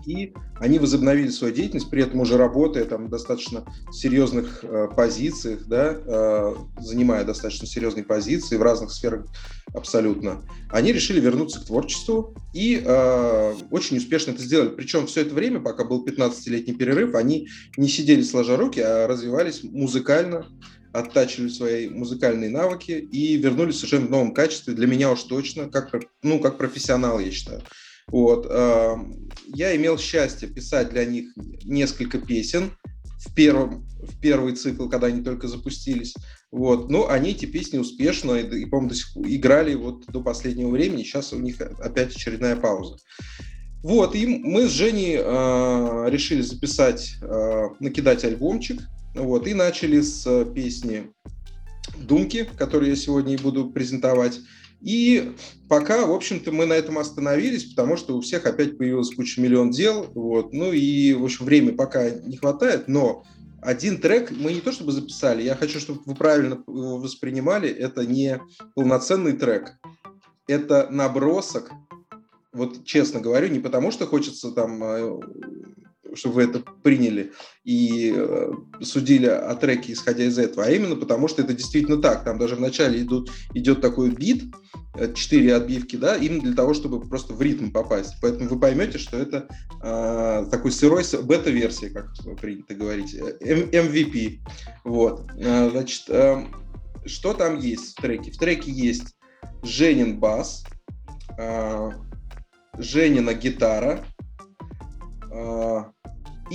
и 0.06 0.34
они 0.60 0.78
возобновили 0.78 1.28
свою 1.30 1.54
деятельность, 1.54 1.90
при 1.90 2.02
этом 2.02 2.20
уже 2.20 2.36
работая 2.36 2.84
там 2.84 3.08
достаточно 3.08 3.64
серьезных 3.92 4.60
э, 4.62 4.88
позициях, 4.94 5.66
да, 5.66 5.96
э, 5.96 6.54
занимая 6.80 7.24
достаточно 7.24 7.66
серьезные 7.66 8.04
позиции 8.04 8.56
в 8.56 8.62
разных 8.62 8.92
сферах 8.92 9.26
абсолютно. 9.74 10.42
Они 10.70 10.92
решили 10.92 11.20
вернуться 11.20 11.60
к 11.60 11.64
творчеству 11.64 12.34
и 12.52 12.82
э, 12.84 13.54
очень 13.70 13.96
успешно 13.96 14.32
это 14.32 14.42
сделали. 14.42 14.68
Причем 14.68 15.06
все 15.06 15.22
это 15.22 15.34
время, 15.34 15.60
пока 15.60 15.84
был 15.84 16.04
15-летний 16.06 16.74
перерыв, 16.74 17.14
они 17.14 17.48
не 17.76 17.88
сидели 17.88 18.22
сложа 18.22 18.56
руки, 18.56 18.80
а 18.80 19.06
развивались 19.06 19.64
музыкально, 19.64 20.46
оттачивали 20.92 21.48
свои 21.48 21.88
музыкальные 21.88 22.50
навыки 22.50 22.92
и 22.92 23.36
вернулись 23.36 23.76
совершенно 23.76 24.06
в 24.06 24.10
новом 24.10 24.32
качестве. 24.32 24.74
Для 24.74 24.86
меня 24.86 25.10
уж 25.10 25.24
точно, 25.24 25.68
как, 25.68 25.92
ну, 26.22 26.38
как 26.38 26.56
профессионал, 26.56 27.18
я 27.18 27.32
считаю. 27.32 27.62
Вот. 28.08 28.46
Я 29.46 29.74
имел 29.76 29.98
счастье 29.98 30.48
писать 30.48 30.90
для 30.90 31.04
них 31.04 31.26
несколько 31.64 32.18
песен 32.18 32.72
в, 33.18 33.34
первом, 33.34 33.86
в 34.02 34.20
первый 34.20 34.54
цикл, 34.54 34.88
когда 34.88 35.06
они 35.08 35.22
только 35.22 35.48
запустились. 35.48 36.14
Вот. 36.52 36.90
Но 36.90 37.08
они 37.08 37.30
эти 37.30 37.46
песни 37.46 37.78
успешно, 37.78 38.34
и, 38.34 38.66
по-моему, 38.66 38.90
до 38.90 38.94
сих 38.94 39.14
пор 39.14 39.26
играли 39.26 39.74
вот 39.74 40.06
до 40.06 40.22
последнего 40.22 40.70
времени. 40.70 41.02
Сейчас 41.02 41.32
у 41.32 41.38
них 41.38 41.60
опять 41.60 42.14
очередная 42.14 42.56
пауза. 42.56 42.96
Вот, 43.84 44.14
и 44.14 44.26
мы 44.26 44.66
с 44.66 44.70
Женей 44.70 45.18
э, 45.18 46.06
решили 46.08 46.40
записать, 46.40 47.16
э, 47.20 47.68
накидать 47.80 48.24
альбомчик, 48.24 48.80
вот, 49.14 49.46
и 49.46 49.52
начали 49.52 50.00
с 50.00 50.46
песни 50.54 51.10
«Думки», 51.98 52.48
которую 52.56 52.88
я 52.88 52.96
сегодня 52.96 53.34
и 53.34 53.36
буду 53.36 53.68
презентовать. 53.68 54.40
И 54.84 55.32
пока, 55.68 56.06
в 56.06 56.12
общем-то, 56.12 56.52
мы 56.52 56.66
на 56.66 56.74
этом 56.74 56.98
остановились, 56.98 57.64
потому 57.64 57.96
что 57.96 58.16
у 58.16 58.20
всех 58.20 58.44
опять 58.44 58.76
появилась 58.76 59.14
куча 59.14 59.40
миллион 59.40 59.70
дел. 59.70 60.06
Вот. 60.14 60.52
Ну 60.52 60.72
и, 60.72 61.14
в 61.14 61.24
общем, 61.24 61.46
времени 61.46 61.74
пока 61.74 62.10
не 62.10 62.36
хватает, 62.36 62.86
но 62.86 63.24
один 63.62 63.98
трек 63.98 64.30
мы 64.30 64.52
не 64.52 64.60
то 64.60 64.72
чтобы 64.72 64.92
записали, 64.92 65.42
я 65.42 65.56
хочу, 65.56 65.80
чтобы 65.80 66.02
вы 66.04 66.14
правильно 66.14 66.62
его 66.68 66.98
воспринимали, 66.98 67.70
это 67.70 68.04
не 68.04 68.38
полноценный 68.74 69.32
трек, 69.32 69.72
это 70.46 70.88
набросок, 70.90 71.70
вот 72.52 72.84
честно 72.84 73.20
говорю, 73.20 73.48
не 73.48 73.60
потому 73.60 73.90
что 73.90 74.06
хочется 74.06 74.52
там 74.52 74.84
э, 74.84 75.20
чтобы 76.14 76.36
вы 76.36 76.42
это 76.44 76.60
приняли 76.82 77.32
и 77.64 78.12
э, 78.14 78.52
судили 78.82 79.26
о 79.26 79.54
треке, 79.54 79.92
исходя 79.92 80.24
из 80.24 80.38
этого, 80.38 80.66
а 80.66 80.70
именно 80.70 80.96
потому, 80.96 81.28
что 81.28 81.42
это 81.42 81.54
действительно 81.54 82.00
так. 82.00 82.24
Там 82.24 82.38
даже 82.38 82.56
вначале 82.56 83.00
идут, 83.00 83.30
идет 83.54 83.80
такой 83.80 84.10
бит, 84.10 84.44
э, 84.94 85.12
четыре 85.14 85.54
отбивки, 85.54 85.96
да, 85.96 86.16
именно 86.16 86.42
для 86.42 86.54
того, 86.54 86.74
чтобы 86.74 87.00
просто 87.00 87.34
в 87.34 87.42
ритм 87.42 87.70
попасть. 87.70 88.14
Поэтому 88.20 88.48
вы 88.48 88.58
поймете, 88.58 88.98
что 88.98 89.16
это 89.16 89.48
э, 89.82 90.46
такой 90.50 90.72
сырой 90.72 91.04
бета-версия, 91.22 91.90
как 91.90 92.12
принято 92.40 92.74
говорить, 92.74 93.14
MVP. 93.14 94.40
Вот. 94.84 95.30
Э, 95.36 95.70
значит, 95.70 96.04
э, 96.08 96.44
что 97.06 97.34
там 97.34 97.58
есть 97.58 97.96
в 97.96 98.02
треке? 98.02 98.30
В 98.30 98.38
треке 98.38 98.70
есть 98.70 99.16
Женин 99.62 100.18
бас, 100.18 100.64
э, 101.38 101.90
Женина 102.78 103.34
гитара, 103.34 104.04
э, 104.04 104.13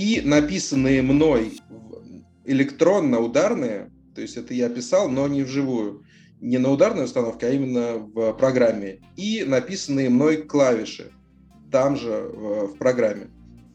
и 0.00 0.22
написанные 0.22 1.02
мной 1.02 1.60
электронно 2.46 3.20
ударные, 3.20 3.92
то 4.14 4.22
есть 4.22 4.38
это 4.38 4.54
я 4.54 4.70
писал, 4.70 5.10
но 5.10 5.28
не 5.28 5.42
вживую, 5.42 6.04
не 6.40 6.56
на 6.56 6.70
ударной 6.70 7.04
установке, 7.04 7.48
а 7.48 7.50
именно 7.50 7.98
в 7.98 8.32
программе, 8.32 9.00
и 9.18 9.44
написанные 9.46 10.08
мной 10.08 10.38
клавиши 10.38 11.12
там 11.70 11.96
же 11.96 12.30
в, 12.32 12.68
в 12.68 12.78
программе. 12.78 13.28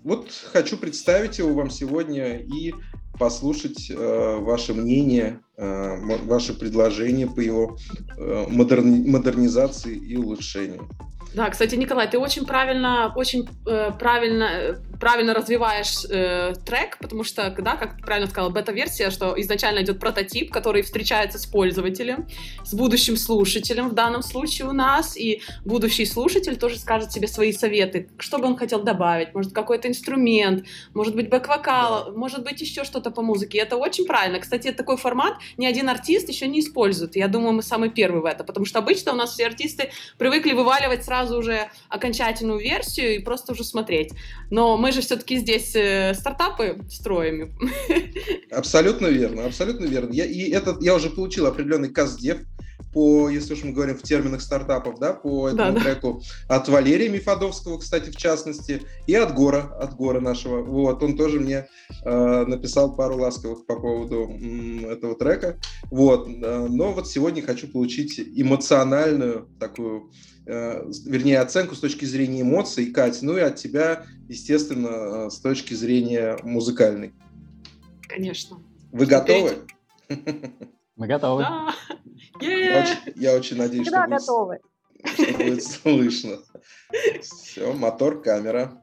Вот 0.03 0.31
хочу 0.51 0.77
представить 0.77 1.37
его 1.37 1.53
вам 1.53 1.69
сегодня 1.69 2.39
и 2.39 2.73
послушать 3.19 3.91
э, 3.91 4.37
ваше 4.39 4.73
мнение, 4.73 5.41
э, 5.57 5.97
ваше 6.25 6.57
предложение 6.57 7.27
по 7.27 7.39
его 7.39 7.77
э, 8.17 8.45
модерни- 8.49 9.07
модернизации 9.07 9.95
и 9.95 10.17
улучшению. 10.17 10.89
Да, 11.35 11.49
кстати, 11.49 11.75
Николай, 11.75 12.09
ты 12.09 12.17
очень 12.17 12.45
правильно, 12.45 13.11
очень 13.13 13.45
э, 13.67 13.91
правильно, 13.99 14.43
э, 14.45 14.75
правильно 15.01 15.33
развиваешь 15.33 16.05
э, 16.09 16.53
трек, 16.65 16.97
потому 16.97 17.25
что, 17.25 17.53
да, 17.59 17.75
как 17.75 17.97
ты 17.97 18.03
правильно 18.03 18.29
сказала, 18.29 18.49
бета-версия, 18.51 19.09
что 19.09 19.39
изначально 19.41 19.79
идет 19.83 19.99
прототип, 19.99 20.49
который 20.49 20.81
встречается 20.81 21.37
с 21.37 21.45
пользователем, 21.45 22.25
с 22.63 22.73
будущим 22.73 23.17
слушателем 23.17 23.89
в 23.89 23.93
данном 23.93 24.21
случае 24.21 24.69
у 24.69 24.71
нас, 24.71 25.17
и 25.17 25.41
будущий 25.65 26.05
слушатель 26.05 26.55
тоже 26.55 26.79
скажет 26.79 27.11
себе 27.11 27.27
свои 27.27 27.51
советы, 27.51 28.07
что 28.17 28.37
бы 28.37 28.45
он 28.45 28.55
хотел 28.55 28.81
добавить, 28.81 29.33
может 29.33 29.51
какой-то 29.51 29.89
инструмент, 29.89 30.65
может 30.93 31.17
быть 31.17 31.27
бэк-вокал, 31.27 32.05
да. 32.05 32.11
может 32.17 32.45
быть 32.45 32.61
еще 32.61 32.85
что-то 32.85 33.11
по 33.11 33.21
музыке. 33.21 33.57
И 33.57 33.61
это 33.61 33.75
очень 33.75 34.05
правильно. 34.05 34.39
Кстати, 34.39 34.71
такой 34.71 34.95
формат 34.95 35.33
ни 35.57 35.65
один 35.65 35.89
артист 35.89 36.29
еще 36.29 36.47
не 36.47 36.61
использует. 36.61 37.17
Я 37.17 37.27
думаю, 37.27 37.51
мы 37.51 37.61
самый 37.61 37.89
первый 37.89 38.21
в 38.21 38.25
это, 38.25 38.45
потому 38.45 38.65
что 38.65 38.79
обычно 38.79 39.11
у 39.11 39.15
нас 39.15 39.33
все 39.33 39.45
артисты 39.45 39.91
привыкли 40.17 40.53
вываливать 40.53 41.03
сразу 41.03 41.24
сразу 41.25 41.39
уже 41.39 41.69
окончательную 41.89 42.59
версию 42.59 43.15
и 43.15 43.19
просто 43.19 43.53
уже 43.53 43.63
смотреть. 43.63 44.13
Но 44.49 44.77
мы 44.77 44.91
же 44.91 45.01
все-таки 45.01 45.37
здесь 45.37 45.75
э, 45.75 46.13
стартапы 46.13 46.77
строим. 46.89 47.57
Абсолютно 48.51 49.07
верно, 49.07 49.45
абсолютно 49.45 49.85
верно. 49.85 50.13
Я, 50.13 50.25
и 50.25 50.49
этот, 50.51 50.81
я 50.81 50.95
уже 50.95 51.09
получил 51.09 51.47
определенный 51.47 51.89
каздев 51.89 52.37
по, 52.93 53.29
если 53.29 53.53
уж 53.53 53.63
мы 53.63 53.73
говорим 53.73 53.97
в 53.97 54.03
терминах 54.03 54.41
стартапов, 54.41 54.99
да, 54.99 55.13
по 55.13 55.49
этому 55.49 55.73
да, 55.73 55.81
треку 55.81 56.21
да. 56.47 56.55
от 56.55 56.69
Валерия 56.69 57.09
Мифодовского, 57.09 57.77
кстати, 57.77 58.09
в 58.09 58.15
частности, 58.15 58.83
и 59.05 59.15
от 59.15 59.33
Гора, 59.33 59.63
от 59.81 59.95
Гора 59.95 60.21
нашего. 60.21 60.61
Вот, 60.61 61.03
он 61.03 61.17
тоже 61.17 61.41
мне 61.41 61.67
э, 62.05 62.45
написал 62.47 62.95
пару 62.95 63.17
ласковых 63.17 63.65
по 63.65 63.75
поводу 63.75 64.23
м, 64.23 64.85
этого 64.85 65.15
трека. 65.15 65.59
Вот, 65.91 66.29
э, 66.29 66.67
но 66.69 66.93
вот 66.93 67.09
сегодня 67.09 67.41
хочу 67.41 67.67
получить 67.67 68.17
эмоциональную 68.17 69.49
такую 69.59 70.09
вернее, 70.45 71.39
оценку 71.39 71.75
с 71.75 71.79
точки 71.79 72.05
зрения 72.05 72.41
эмоций, 72.41 72.91
Кать, 72.91 73.21
ну 73.21 73.37
и 73.37 73.41
от 73.41 73.55
тебя, 73.55 74.05
естественно, 74.27 75.25
э, 75.25 75.29
с 75.29 75.39
точки 75.39 75.73
зрения 75.73 76.37
музыкальной. 76.43 77.13
Конечно. 78.07 78.61
Вы 78.91 79.05
готовы? 79.05 79.57
Мы 80.95 81.07
готовы. 81.07 81.41
Да. 81.41 81.75
Я, 82.39 82.81
очень, 82.81 83.13
я 83.15 83.35
очень 83.35 83.57
надеюсь, 83.57 83.87
что 83.87 84.05
будет, 84.05 84.21
что 85.13 85.37
будет 85.37 85.63
слышно. 85.63 86.37
Все, 87.21 87.73
мотор, 87.73 88.21
камера. 88.21 88.81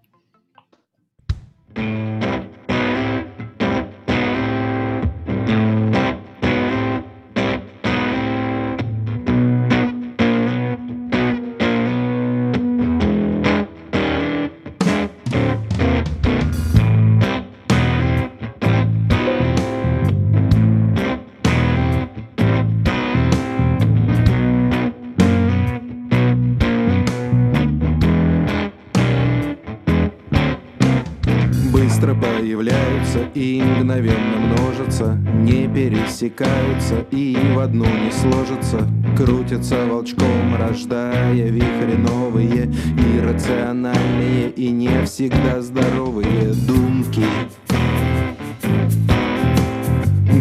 Пересекаются 36.23 37.05
и 37.11 37.37
в 37.55 37.59
одну 37.59 37.85
не 37.85 38.11
сложатся. 38.11 38.87
Крутятся 39.17 39.87
волчком, 39.87 40.57
рождая 40.59 41.49
вихри 41.49 41.97
новые 41.97 42.73
Иррациональные 43.19 44.50
и 44.50 44.71
не 44.71 45.05
всегда 45.05 45.61
здоровые 45.61 46.52
думки 46.67 47.25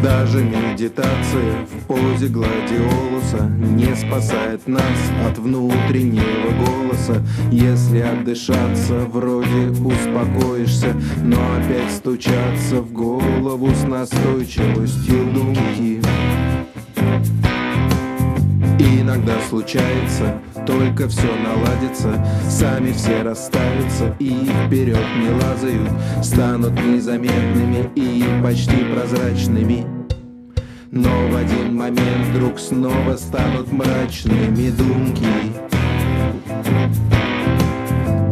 даже 0.02 0.44
медитация 0.44 1.66
в 1.66 1.86
позе 1.86 2.28
гладиолуса 2.28 3.44
Не 3.60 3.96
спасает 3.96 4.68
нас 4.68 4.82
от 5.28 5.38
внутреннего 5.38 6.52
голоса. 6.66 7.22
Если 7.52 8.00
отдышаться, 8.00 9.00
вроде 9.12 9.70
успокоишься 9.70 10.96
Но 11.24 11.38
опять 11.56 11.92
стучаться 11.92 12.82
в 12.82 12.92
голову 12.92 13.70
с 13.70 13.84
настойчивостью 13.84 15.32
думки. 15.34 16.02
Иногда 18.80 19.40
случается 19.50 20.40
Только 20.66 21.08
все 21.08 21.28
наладится 21.36 22.26
Сами 22.50 22.92
все 22.94 23.22
расставятся 23.22 24.16
И 24.20 24.50
вперед 24.66 25.06
не 25.18 25.30
лазают 25.30 25.90
Станут 26.24 26.74
незаметными 26.84 27.90
и 27.96 28.24
почти 28.42 28.78
прозрачными 28.86 30.01
но 30.92 31.10
в 31.30 31.36
один 31.38 31.76
момент 31.76 32.28
вдруг 32.34 32.60
снова 32.60 33.16
станут 33.16 33.72
мрачными 33.72 34.70
думки. 34.72 35.26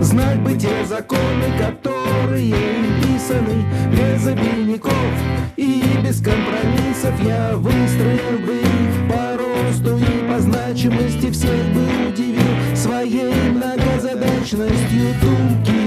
Знать 0.02 0.40
бы 0.42 0.54
те 0.56 0.86
законы, 0.86 1.46
которые 1.58 2.54
писаны 3.02 3.66
Без 3.92 4.28
обильников 4.28 4.94
и 5.56 5.84
без 6.04 6.22
компромиссов 6.22 7.14
Я 7.24 7.56
выстроил 7.56 8.40
бы 8.46 8.56
их 8.58 9.10
по 9.10 9.38
росту 9.38 9.98
и 9.98 10.32
по 10.32 10.40
значимости 10.40 11.32
Всех 11.32 11.66
бы 11.74 12.10
удивил 12.10 12.76
своей 12.76 13.52
многозадачностью 13.52 15.14
думки 15.22 15.79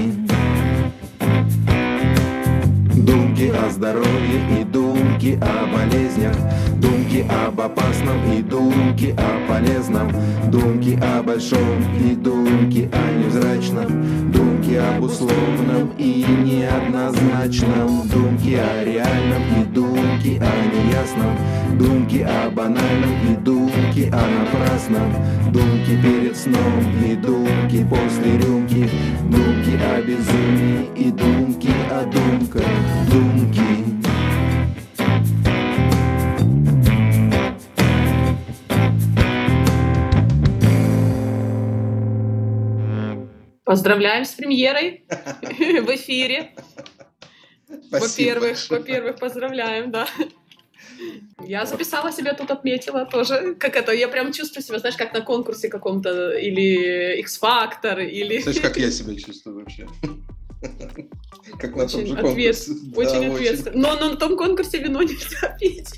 Думки 3.43 3.57
о 3.57 3.69
здоровье 3.69 4.61
и 4.61 4.63
думки 4.63 5.37
о 5.41 5.67
болезнях. 5.67 6.33
Думки 6.77 7.27
об 7.45 7.59
опасном 7.59 8.31
и 8.31 8.41
думки 8.41 9.13
о 9.17 9.49
полезном. 9.49 10.09
Думки 10.49 10.97
о 11.01 11.21
большом 11.21 11.83
и 11.99 12.15
думки 12.15 12.89
о 12.93 13.11
невзрачном. 13.11 14.31
Думки 14.31 14.75
об 14.75 15.03
условном 15.03 15.91
и 15.97 16.23
неоднозначном. 16.23 18.07
Думки 18.07 18.55
о 18.55 18.85
реальном 18.85 19.41
и 19.59 19.65
думки 19.65 20.41
о 20.41 20.53
неясном. 20.73 21.37
Думки 21.77 22.25
о 22.25 22.49
банальном 22.49 23.11
и 23.29 23.35
думки 23.35 24.09
о 24.13 24.23
напрасном. 24.39 25.13
Думки 25.51 26.01
перед 26.01 26.37
сном 26.37 26.85
и 27.05 27.15
думки 27.15 27.85
после 27.89 28.37
рюмки. 28.37 28.89
Думки 29.23 29.77
о 29.83 30.01
безумии 30.01 30.87
и 30.95 31.11
думки 31.11 31.69
о 31.91 32.05
думках 32.05 32.63
Поздравляем 43.65 44.23
с 44.23 44.33
премьерой 44.33 45.03
в 45.09 45.95
эфире. 45.95 46.51
Во-первых, 47.89 48.57
во-первых, 48.69 49.15
поздравляем, 49.17 49.89
да. 49.89 50.07
Я 51.45 51.65
записала 51.65 52.11
себя 52.11 52.35
тут, 52.35 52.51
отметила 52.51 53.05
тоже. 53.05 53.55
Как 53.55 53.75
это, 53.75 53.91
я 53.91 54.07
прям 54.07 54.31
чувствую 54.31 54.63
себя, 54.63 54.79
знаешь, 54.79 54.95
как 54.95 55.13
на 55.13 55.21
конкурсе 55.21 55.69
каком-то, 55.69 56.31
или 56.31 57.19
X-Factor, 57.21 58.05
или... 58.05 58.41
Знаешь, 58.41 58.59
как 58.59 58.77
я 58.77 58.91
себя 58.91 59.15
чувствую 59.15 59.59
вообще? 59.59 59.87
Как 61.63 61.77
на 61.77 61.87
том 61.87 62.05
же 62.05 62.15
конкурсе. 62.15 62.73
Очень 62.95 63.33
ответственно. 63.33 63.95
Но 63.95 64.09
на 64.09 64.17
том 64.17 64.35
конкурсе 64.35 64.79
вино 64.79 65.01
нельзя 65.01 65.55
пить 65.59 65.93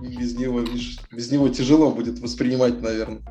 без 0.00 0.36
него, 0.36 0.60
видишь, 0.60 0.98
без 1.10 1.30
него 1.30 1.48
тяжело 1.48 1.90
будет 1.90 2.18
воспринимать, 2.18 2.80
наверное. 2.80 3.22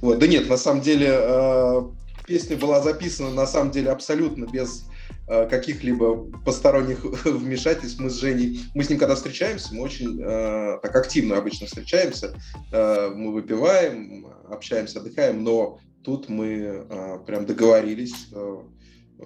Вот. 0.00 0.18
Да 0.18 0.26
нет, 0.26 0.48
на 0.48 0.56
самом 0.56 0.82
деле 0.82 1.08
э, 1.10 1.82
песня 2.26 2.56
была 2.56 2.82
записана 2.82 3.30
на 3.30 3.46
самом 3.46 3.70
деле 3.70 3.90
абсолютно 3.90 4.44
без 4.44 4.84
э, 5.28 5.48
каких-либо 5.48 6.30
посторонних 6.44 7.04
вмешательств. 7.24 8.00
Мы 8.00 8.10
с 8.10 8.20
Женей, 8.20 8.60
мы 8.74 8.84
с 8.84 8.90
ним 8.90 8.98
когда 8.98 9.14
встречаемся, 9.14 9.74
мы 9.74 9.82
очень 9.82 10.20
э, 10.20 10.78
так 10.82 10.94
активно 10.96 11.38
обычно 11.38 11.66
встречаемся, 11.66 12.34
э, 12.72 13.10
мы 13.14 13.32
выпиваем, 13.32 14.26
общаемся, 14.50 15.00
отдыхаем, 15.00 15.42
но 15.42 15.78
тут 16.04 16.28
мы 16.28 16.86
э, 16.88 17.18
прям 17.26 17.46
договорились, 17.46 18.28
э, 18.32 18.56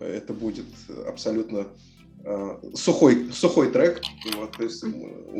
это 0.00 0.32
будет 0.32 0.66
абсолютно 1.06 1.68
Э, 2.24 2.56
сухой, 2.74 3.32
сухой 3.32 3.72
трек. 3.72 4.00
Вот, 4.36 4.56
то 4.56 4.62
есть 4.62 4.82
у 4.84 4.86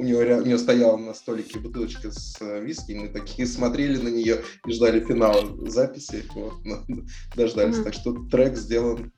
него, 0.03 0.21
у 0.21 0.45
него 0.45 0.59
стояла 0.59 0.97
на 0.97 1.15
столике 1.15 1.61
бутылочка 1.61 2.11
с 2.11 2.37
э, 2.41 2.61
виски, 2.61 2.93
мы 2.93 3.09
такие 3.09 3.47
смотрели 3.47 3.99
на 3.99 4.09
нее 4.09 4.43
и 4.67 4.73
ждали 4.73 4.99
финала 4.99 5.45
записи. 5.69 6.25
Вот, 6.35 6.55
дождались. 7.37 7.77
Mm-hmm. 7.77 7.85
Так 7.85 7.95
что 7.95 8.15
трек 8.31 8.57
сделан 8.57 9.13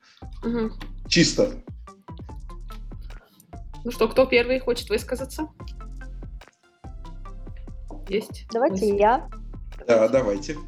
mm-hmm. 0.45 0.73
чисто. 1.09 1.53
Ну 3.83 3.91
что, 3.91 4.09
кто 4.09 4.27
первый 4.27 4.61
хочет 4.61 4.91
высказаться? 4.91 5.49
Есть? 8.11 8.47
Давайте 8.53 8.93
Высказать. 8.93 9.01
я. 9.01 9.31
Да, 9.87 10.09
давайте. 10.09 10.59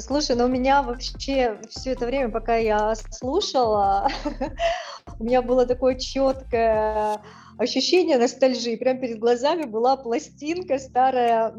Слушай, 0.00 0.36
ну 0.36 0.46
у 0.46 0.48
меня 0.48 0.82
вообще 0.82 1.60
все 1.68 1.92
это 1.92 2.06
время, 2.06 2.30
пока 2.30 2.56
я 2.56 2.94
слушала, 3.10 4.08
у 5.18 5.24
меня 5.24 5.40
было 5.42 5.66
такое 5.66 5.94
четкое 5.96 7.20
ощущение 7.58 8.18
ностальжи. 8.18 8.76
Прямо 8.76 9.00
перед 9.00 9.18
глазами 9.18 9.64
была 9.64 9.96
пластинка 9.96 10.78
старая, 10.78 11.52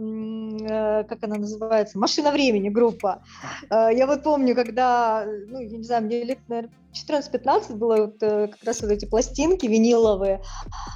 как 0.67 1.23
она 1.23 1.35
называется, 1.35 1.97
«Машина 1.97 2.31
времени» 2.31 2.69
группа. 2.69 3.23
Э, 3.69 3.89
я 3.93 4.07
вот 4.07 4.23
помню, 4.23 4.55
когда, 4.55 5.25
ну, 5.47 5.59
я 5.59 5.77
не 5.77 5.83
знаю, 5.83 6.03
мне 6.03 6.23
лет, 6.23 6.39
наверное, 6.47 6.71
14-15 6.95 7.75
было 7.75 7.97
вот, 7.97 8.23
э, 8.23 8.47
как 8.47 8.63
раз 8.63 8.81
вот 8.81 8.91
эти 8.91 9.05
пластинки 9.05 9.65
виниловые. 9.65 10.41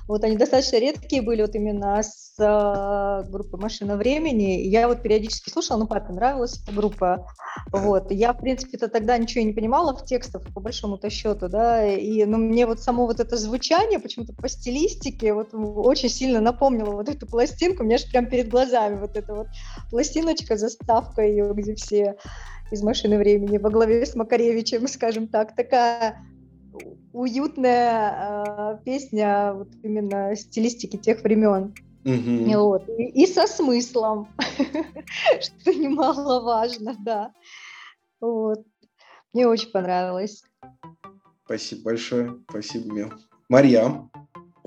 Вот 0.08 0.24
они 0.24 0.38
достаточно 0.38 0.78
редкие 0.78 1.22
были 1.22 1.42
вот 1.42 1.56
именно 1.56 2.02
с 2.02 2.36
э, 2.40 3.30
группы 3.30 3.58
«Машина 3.58 3.98
времени». 3.98 4.62
Я 4.62 4.88
вот 4.88 5.02
периодически 5.02 5.50
слушала, 5.50 5.78
ну, 5.78 5.88
папе 5.88 6.14
нравилась 6.14 6.62
эта 6.64 6.72
группа. 6.76 7.28
Вот. 7.72 8.12
Я, 8.12 8.34
в 8.34 8.40
принципе-то 8.40 8.88
тогда 8.88 9.18
ничего 9.18 9.44
не 9.44 9.54
понимала 9.54 9.96
в 9.96 10.06
текстах, 10.06 10.42
по 10.54 10.62
большому-то 10.62 11.10
счету, 11.10 11.50
да, 11.50 11.86
и, 11.86 12.24
ну, 12.26 12.38
мне 12.38 12.66
вот 12.66 12.80
само 12.80 13.06
вот 13.06 13.20
это 13.20 13.38
звучание 13.38 14.00
почему-то 14.00 14.34
по 14.34 14.48
стилистике 14.48 15.34
вот 15.34 15.50
очень 15.54 16.10
сильно 16.10 16.40
напомнило 16.40 16.92
вот 16.92 17.10
эту 17.10 17.28
пластинку, 17.28 17.84
у 17.84 17.86
меня 17.86 17.98
же 17.98 18.08
прям 18.08 18.28
перед 18.28 18.50
глазами 18.50 19.00
вот 19.00 19.18
эта 19.18 19.34
вот 19.34 19.48
пластиночка, 19.90 20.58
заставка 20.58 21.22
ее, 21.22 21.54
где 21.54 21.76
все 21.76 22.18
из 22.72 22.84
«Машины 22.84 23.18
времени» 23.18 23.58
во 23.58 23.70
главе 23.70 24.06
с 24.06 24.16
Макаревичем, 24.16 24.88
скажем 24.88 25.28
так, 25.28 25.56
такая 25.56 26.24
уютная 27.14 28.76
э, 28.76 28.84
песня 28.86 29.54
вот 29.54 29.70
именно 29.84 30.36
стилистики 30.36 30.98
тех 30.98 31.22
времен. 31.22 31.74
Mm-hmm. 32.04 32.58
Вот. 32.58 32.88
И, 32.90 33.24
и 33.24 33.28
со 33.28 33.48
смыслом, 33.48 34.30
что 35.42 35.74
немаловажно, 35.74 36.96
да. 37.00 37.34
Вот. 38.22 38.64
Мне 39.34 39.48
очень 39.48 39.72
понравилось. 39.72 40.44
Спасибо 41.46 41.84
большое. 41.84 42.36
Спасибо, 42.50 42.94
Мел. 42.94 43.12
Марьям. 43.50 44.12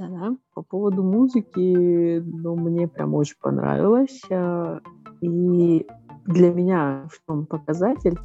Да, 0.08 0.36
по 0.54 0.62
поводу 0.62 1.04
музыки, 1.04 2.18
ну, 2.18 2.56
мне 2.56 2.88
прям 2.88 3.14
очень 3.14 3.36
понравилось. 3.40 4.20
А, 4.30 4.80
и 5.20 5.86
для 6.26 6.52
меня 6.52 7.06
в 7.08 7.24
чем 7.24 7.46
показатель 7.46 8.18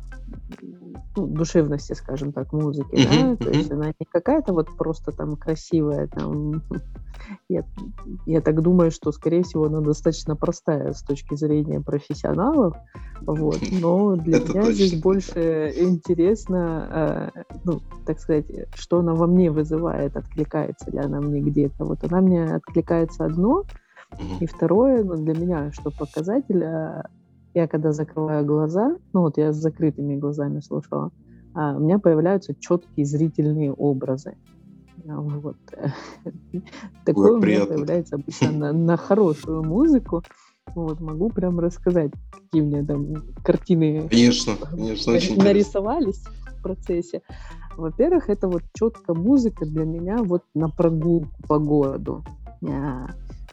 ну, 1.16 1.28
душевности, 1.28 1.94
скажем 1.94 2.32
так, 2.32 2.54
музыки, 2.54 2.96
да, 2.96 3.36
то 3.36 3.50
есть 3.50 3.72
она 3.72 3.88
не 3.88 4.06
какая-то 4.10 4.54
вот 4.54 4.76
просто 4.78 5.12
там 5.12 5.36
красивая, 5.36 6.08
там, 6.08 6.62
я, 7.50 7.63
я 8.26 8.42
так 8.42 8.62
думаю, 8.62 8.92
что, 8.92 9.12
скорее 9.12 9.44
всего, 9.44 9.66
она 9.66 9.82
достаточно 9.82 10.36
простая 10.36 10.94
с 10.94 11.02
точки 11.02 11.36
зрения 11.36 11.82
профессионалов, 11.82 12.76
вот, 13.22 13.60
но 13.82 14.16
для 14.16 14.38
Это 14.38 14.52
меня 14.52 14.62
точно. 14.63 14.74
здесь 14.74 15.02
больше 15.02 15.74
интересно, 15.78 17.32
э, 17.36 17.44
ну, 17.63 17.82
так 18.06 18.20
сказать, 18.20 18.46
что 18.76 19.00
она 19.00 19.13
во 19.13 19.28
мне 19.28 19.52
вызывает, 19.52 20.16
откликается 20.16 20.92
ли 20.92 21.00
она 21.00 21.20
мне 21.20 21.42
где-то, 21.42 21.86
вот 21.86 22.04
она 22.04 22.22
мне 22.22 22.46
откликается 22.46 23.26
одно, 23.26 23.63
и 24.40 24.46
второе, 24.46 25.04
ну, 25.04 25.16
для 25.16 25.34
меня, 25.34 25.72
что 25.74 25.92
показатель, 25.92 26.63
э, 26.63 27.04
я 27.58 27.67
когда 27.67 27.91
закрываю 27.91 28.46
глаза, 28.46 28.96
ну 29.13 29.22
вот 29.22 29.38
я 29.38 29.52
с 29.52 29.58
закрытыми 29.58 30.15
глазами 30.15 30.60
слушала, 30.60 31.12
а 31.56 31.76
у 31.76 31.80
меня 31.80 31.98
появляются 31.98 32.54
четкие 32.54 33.06
зрительные 33.06 33.74
образы. 33.74 34.38
А, 35.08 35.20
вот. 35.20 35.58
Такое 37.06 37.34
у 37.34 37.41
меня 37.41 37.65
появляется 37.65 38.15
обычно 38.15 38.52
на, 38.58 38.74
на 38.74 38.98
хорошую 38.98 39.63
музыку. 39.63 40.24
Вот, 40.76 41.00
могу 41.00 41.30
прям 41.30 41.60
рассказать, 41.60 42.12
какие 42.32 42.62
у 42.62 42.65
меня 42.65 42.86
там 42.86 43.15
картины 43.43 44.08
конечно, 44.08 44.54
конечно, 44.70 45.13
очень 45.13 45.38
нарисовались 45.38 46.24
в 46.58 46.62
процессе. 46.62 47.22
Во-первых, 47.76 48.30
это 48.30 48.48
вот 48.48 48.62
четкая 48.74 49.15
музыка 49.15 49.65
для 49.65 49.86
меня 49.86 50.17
вот 50.17 50.43
на 50.54 50.70
прогулку 50.70 51.32
по 51.48 51.58
городу. 51.58 52.24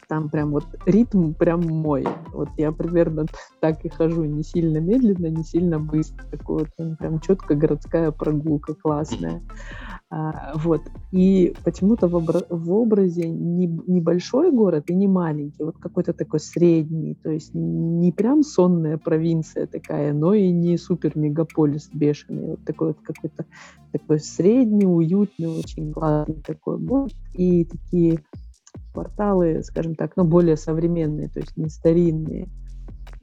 Там 0.07 0.29
прям 0.29 0.51
вот 0.51 0.65
ритм 0.85 1.33
прям 1.33 1.61
мой. 1.61 2.05
Вот 2.33 2.49
я 2.57 2.71
примерно 2.71 3.25
так 3.59 3.83
и 3.85 3.89
хожу, 3.89 4.25
не 4.25 4.43
сильно 4.43 4.77
медленно, 4.77 5.27
не 5.27 5.43
сильно 5.43 5.79
быстро. 5.79 6.25
Такой 6.29 6.65
вот 6.65 6.97
прям 6.97 7.19
четко 7.19 7.55
городская 7.55 8.11
прогулка 8.11 8.75
классная. 8.75 9.41
А, 10.09 10.53
вот. 10.55 10.81
И 11.11 11.53
почему-то 11.63 12.07
в, 12.07 12.15
обра- 12.15 12.45
в 12.49 12.71
образе 12.71 13.27
не, 13.27 13.67
небольшой 13.67 14.51
город 14.51 14.85
и 14.89 14.95
не 14.95 15.07
маленький, 15.07 15.63
вот 15.63 15.77
какой-то 15.77 16.13
такой 16.13 16.39
средний, 16.39 17.15
то 17.15 17.31
есть 17.31 17.51
не 17.53 18.11
прям 18.11 18.43
сонная 18.43 18.97
провинция 18.97 19.65
такая, 19.67 20.13
но 20.13 20.33
и 20.33 20.51
не 20.51 20.77
супер-мегаполис 20.77 21.89
бешеный, 21.93 22.51
вот 22.51 22.63
такой 22.65 22.89
вот 22.89 22.97
какой-то 23.03 23.45
такой 23.91 24.19
средний, 24.19 24.85
уютный, 24.85 25.47
очень 25.47 25.91
классный 25.91 26.41
такой 26.45 26.77
город. 26.77 27.13
И 27.33 27.65
такие 27.65 28.19
порталы, 28.95 29.61
скажем 29.63 29.95
так, 29.95 30.13
ну, 30.15 30.23
более 30.23 30.57
современные, 30.57 31.29
то 31.29 31.39
есть 31.39 31.57
не 31.57 31.69
старинные. 31.69 32.47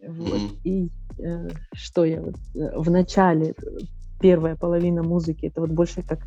Вот. 0.07 0.41
И 0.65 0.91
э, 1.19 1.49
что 1.73 2.05
я 2.05 2.21
вот 2.21 2.37
э, 2.55 2.79
в 2.79 2.91
начале, 2.91 3.55
первая 4.21 4.57
половина 4.57 5.03
музыки, 5.03 5.47
это 5.47 5.61
вот 5.61 5.71
больше 5.71 6.03
как 6.03 6.21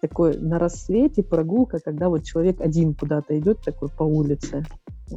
такой 0.00 0.38
на 0.38 0.58
рассвете 0.58 1.22
прогулка, 1.22 1.78
когда 1.84 2.08
вот 2.08 2.24
человек 2.24 2.60
один 2.60 2.94
куда-то 2.94 3.38
идет 3.38 3.62
такой 3.64 3.88
по 3.88 4.04
улице, 4.04 4.64
э, 5.10 5.16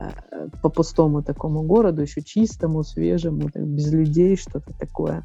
э, 0.00 0.48
по 0.62 0.68
пустому 0.68 1.22
такому 1.22 1.62
городу, 1.62 2.02
еще 2.02 2.22
чистому, 2.22 2.82
свежему, 2.82 3.50
так, 3.50 3.66
без 3.66 3.92
людей, 3.92 4.36
что-то 4.36 4.72
такое. 4.78 5.22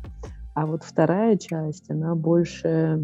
А 0.56 0.66
вот 0.66 0.84
вторая 0.84 1.38
часть, 1.38 1.90
она 1.90 2.16
больше 2.16 3.00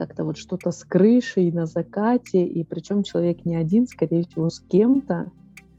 как-то 0.00 0.24
вот 0.24 0.38
что-то 0.38 0.70
с 0.70 0.82
крышей 0.82 1.52
на 1.52 1.66
закате, 1.66 2.42
и 2.42 2.64
причем 2.64 3.02
человек 3.02 3.44
не 3.44 3.54
один, 3.54 3.86
скорее 3.86 4.24
всего, 4.24 4.48
с 4.48 4.58
кем-то. 4.58 5.30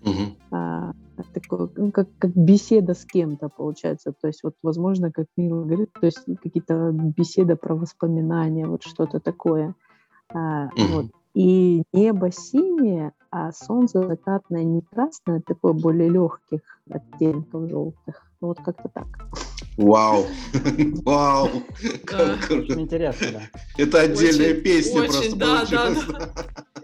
Угу. 0.04 0.36
А, 0.52 0.92
такое, 1.34 1.70
ну, 1.76 1.92
как, 1.92 2.08
как 2.20 2.30
беседа 2.36 2.94
с 2.94 3.04
кем-то 3.04 3.50
получается. 3.50 4.14
То 4.14 4.28
есть 4.28 4.44
вот, 4.44 4.54
возможно, 4.62 5.12
как 5.12 5.26
Мила 5.38 5.64
говорит, 5.64 5.90
то 6.00 6.06
есть 6.06 6.24
какие-то 6.40 6.92
беседа 6.92 7.56
про 7.56 7.74
воспоминания, 7.74 8.68
вот 8.68 8.84
что-то 8.84 9.20
такое. 9.20 9.74
А, 10.32 10.68
угу. 10.68 10.94
вот. 10.94 11.06
И 11.34 11.82
небо 11.92 12.32
синее, 12.32 13.14
а 13.32 13.52
солнце 13.52 14.06
закатное 14.06 14.64
не 14.64 14.82
красное, 14.82 15.40
а 15.40 15.42
такое 15.42 15.74
более 15.74 16.10
легких 16.10 16.62
оттенков 16.88 17.68
желтых. 17.68 18.22
Ну, 18.40 18.50
вот 18.50 18.60
как-то 18.60 18.88
так. 18.88 19.08
Вау! 19.78 20.26
Вау! 21.06 21.50
Интересно, 22.50 23.28
да. 23.34 23.42
Это 23.78 24.02
отдельная 24.02 24.54
песня 24.56 25.04
просто 25.04 25.38
получилась. 25.38 26.00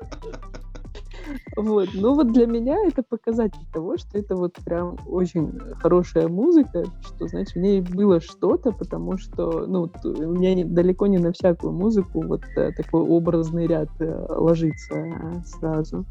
Вот. 1.58 1.90
Ну 1.94 2.14
вот 2.14 2.32
для 2.32 2.46
меня 2.46 2.78
это 2.86 3.02
показатель 3.02 3.66
того, 3.74 3.98
что 3.98 4.18
это 4.18 4.36
вот 4.36 4.54
прям 4.64 4.96
очень 5.08 5.60
хорошая 5.82 6.28
музыка, 6.28 6.86
что, 7.02 7.28
значит, 7.28 7.56
в 7.56 7.60
ней 7.60 7.82
было 7.82 8.22
что-то, 8.22 8.72
потому 8.72 9.18
что, 9.18 9.66
ну, 9.66 9.92
у 10.04 10.34
меня 10.34 10.54
не, 10.54 10.64
далеко 10.64 11.08
не 11.08 11.18
на 11.18 11.34
всякую 11.34 11.74
музыку 11.74 12.22
вот 12.22 12.44
э, 12.56 12.72
такой 12.74 13.02
образный 13.02 13.66
ряд 13.66 13.90
э, 14.00 14.26
ложится 14.30 14.94
э, 14.94 15.42
сразу. 15.46 16.06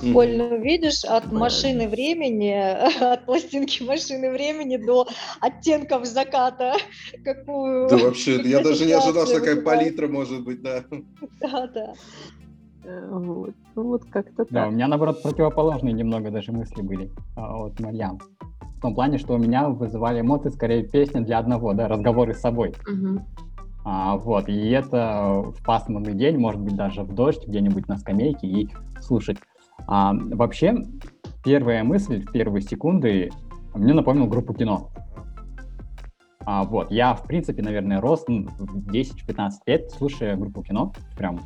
Коль, 0.00 0.36
ну 0.36 0.60
видишь, 0.60 1.04
от 1.04 1.30
машины 1.30 1.88
времени, 1.88 2.52
от 3.12 3.26
пластинки 3.26 3.82
машины 3.82 4.30
времени 4.30 4.76
до 4.76 5.06
оттенков 5.40 6.06
заката, 6.06 6.74
какую... 7.24 7.88
Да 7.88 7.98
вообще, 7.98 8.40
я 8.42 8.62
даже 8.62 8.86
не 8.86 8.92
ожидал, 8.92 9.26
что 9.26 9.40
такая 9.40 9.60
палитра 9.60 10.08
может 10.08 10.42
быть, 10.44 10.62
да. 10.62 10.84
Да, 11.40 11.66
да. 11.66 11.92
Э, 12.84 13.08
вот, 13.10 13.54
ну 13.74 13.82
вот 13.82 14.04
как-то 14.10 14.46
Да, 14.48 14.68
у 14.68 14.70
меня, 14.70 14.88
наоборот, 14.88 15.22
противоположные 15.22 15.92
немного 15.92 16.30
даже 16.30 16.52
мысли 16.52 16.80
были 16.80 17.10
а, 17.36 17.66
от 17.66 17.78
Марьям. 17.78 18.18
В 18.78 18.80
том 18.80 18.94
плане, 18.94 19.18
что 19.18 19.34
у 19.34 19.38
меня 19.38 19.68
вызывали 19.68 20.20
эмоции 20.22 20.48
скорее 20.48 20.82
песни 20.84 21.20
для 21.20 21.38
одного, 21.38 21.74
да, 21.74 21.88
разговоры 21.88 22.32
с 22.32 22.40
собой. 22.40 22.74
Угу. 22.90 23.20
А, 23.84 24.16
вот, 24.16 24.48
и 24.48 24.70
это 24.70 25.42
в 25.46 25.62
пасмурный 25.62 26.14
день, 26.14 26.38
может 26.38 26.60
быть, 26.60 26.76
даже 26.76 27.02
в 27.02 27.14
дождь, 27.14 27.46
где-нибудь 27.46 27.88
на 27.88 27.98
скамейке 27.98 28.46
и 28.46 28.68
слушать. 29.00 29.36
А, 29.86 30.12
вообще, 30.14 30.84
первая 31.44 31.84
мысль 31.84 32.24
в 32.24 32.32
первые 32.32 32.62
секунды 32.62 33.30
мне 33.74 33.94
напомнил 33.94 34.26
группу 34.26 34.54
кино. 34.54 34.90
А, 36.40 36.64
вот, 36.64 36.90
я, 36.90 37.14
в 37.14 37.24
принципе, 37.24 37.62
наверное, 37.62 38.00
рос 38.00 38.24
ну, 38.26 38.46
в 38.58 38.90
10-15 38.90 39.50
лет, 39.66 39.90
слушая 39.90 40.36
группу 40.36 40.62
кино. 40.62 40.92
Прям 41.16 41.40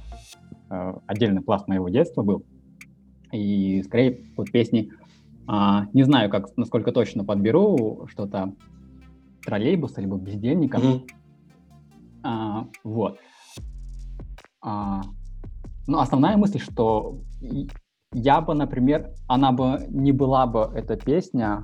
э, 0.70 0.94
отдельный 1.06 1.42
пласт 1.42 1.68
моего 1.68 1.88
детства 1.88 2.22
был. 2.22 2.44
И, 3.32 3.82
скорее, 3.82 4.24
вот 4.36 4.50
песни, 4.50 4.90
а, 5.46 5.86
не 5.92 6.04
знаю, 6.04 6.30
как, 6.30 6.56
насколько 6.56 6.92
точно 6.92 7.24
подберу, 7.24 8.06
что-то 8.08 8.54
троллейбуса, 9.44 10.00
либо 10.00 10.16
бездельника. 10.16 10.78
Mm-hmm. 10.78 11.08
А, 12.22 12.66
вот. 12.82 13.18
А, 14.62 15.02
ну, 15.86 15.98
основная 15.98 16.36
мысль, 16.36 16.58
что 16.58 17.18
я 18.14 18.40
бы, 18.40 18.54
например, 18.54 19.10
она 19.26 19.52
бы 19.52 19.86
не 19.88 20.12
была 20.12 20.46
бы, 20.46 20.70
эта 20.74 20.96
песня, 20.96 21.62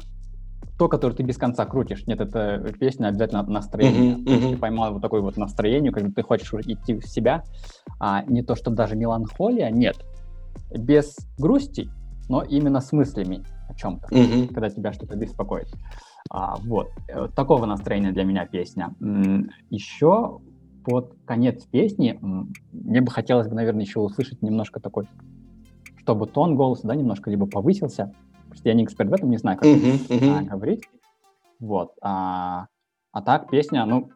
то, 0.78 0.88
которое 0.88 1.14
ты 1.14 1.22
без 1.22 1.36
конца 1.36 1.64
крутишь. 1.64 2.06
Нет, 2.06 2.20
это 2.20 2.74
песня 2.78 3.08
обязательно 3.08 3.42
настроение. 3.44 4.16
Uh-huh, 4.16 4.24
uh-huh. 4.24 4.50
Ты 4.50 4.56
поймал 4.56 4.92
вот 4.92 5.02
такое 5.02 5.20
вот 5.20 5.36
настроение, 5.36 5.92
когда 5.92 6.10
ты 6.10 6.22
хочешь 6.22 6.52
идти 6.66 6.94
в 6.94 7.06
себя, 7.06 7.44
а 7.98 8.24
не 8.24 8.42
то, 8.42 8.56
что 8.56 8.70
даже 8.70 8.96
меланхолия, 8.96 9.70
нет. 9.70 9.96
Без 10.70 11.16
грусти, 11.38 11.88
но 12.28 12.42
именно 12.42 12.80
с 12.80 12.92
мыслями 12.92 13.44
о 13.68 13.74
чем-то, 13.74 14.08
uh-huh. 14.08 14.48
когда 14.48 14.70
тебя 14.70 14.92
что-то 14.92 15.16
беспокоит. 15.16 15.68
А, 16.30 16.56
вот. 16.56 16.88
Э, 17.08 17.28
такого 17.34 17.66
настроения 17.66 18.12
для 18.12 18.24
меня 18.24 18.46
песня. 18.46 18.94
Еще 19.70 20.40
под 20.84 21.14
конец 21.26 21.64
песни 21.66 22.18
мне 22.72 23.00
бы 23.00 23.10
хотелось 23.10 23.48
бы, 23.48 23.54
наверное, 23.54 23.82
еще 23.82 24.00
услышать 24.00 24.42
немножко 24.42 24.80
такой, 24.80 25.08
чтобы 26.00 26.26
тон 26.26 26.56
голоса, 26.56 26.88
да, 26.88 26.94
немножко 26.94 27.30
либо 27.30 27.46
повысился, 27.46 28.12
Просто 28.50 28.68
я 28.68 28.74
не 28.74 28.84
эксперт 28.84 29.08
в 29.08 29.14
этом, 29.14 29.30
не 29.30 29.36
знаю, 29.36 29.58
как 29.58 29.68
uh-huh, 29.68 30.08
uh-huh. 30.08 30.44
Говорить. 30.44 30.82
Вот. 31.60 31.92
А, 32.02 32.66
а 33.12 33.22
так, 33.22 33.48
песня, 33.48 33.86
ну, 33.86 34.10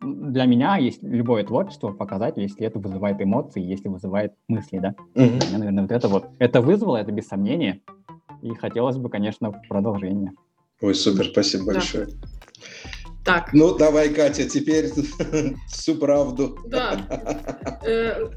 для 0.00 0.44
меня 0.44 0.76
есть 0.76 1.04
любое 1.04 1.44
творчество 1.44 1.92
показать, 1.92 2.36
если 2.36 2.66
это 2.66 2.80
вызывает 2.80 3.22
эмоции, 3.22 3.62
если 3.62 3.88
вызывает 3.88 4.34
мысли, 4.48 4.78
да. 4.78 4.96
Uh-huh. 5.14 5.38
Для 5.38 5.46
меня, 5.46 5.58
наверное, 5.58 5.82
вот 5.82 5.92
это 5.92 6.08
вот. 6.08 6.26
Это 6.40 6.60
вызвало, 6.60 6.96
это 6.96 7.12
без 7.12 7.28
сомнения. 7.28 7.80
И 8.42 8.52
хотелось 8.54 8.96
бы, 8.96 9.08
конечно, 9.08 9.52
продолжения. 9.68 10.32
Ой, 10.80 10.94
супер, 10.94 11.26
спасибо 11.26 11.66
большое. 11.66 12.06
Да. 12.06 12.12
Так. 13.24 13.52
Ну, 13.52 13.76
давай, 13.76 14.08
Катя, 14.08 14.48
теперь 14.48 14.90
всю 15.68 15.94
правду. 15.94 16.58
Да. 16.66 16.98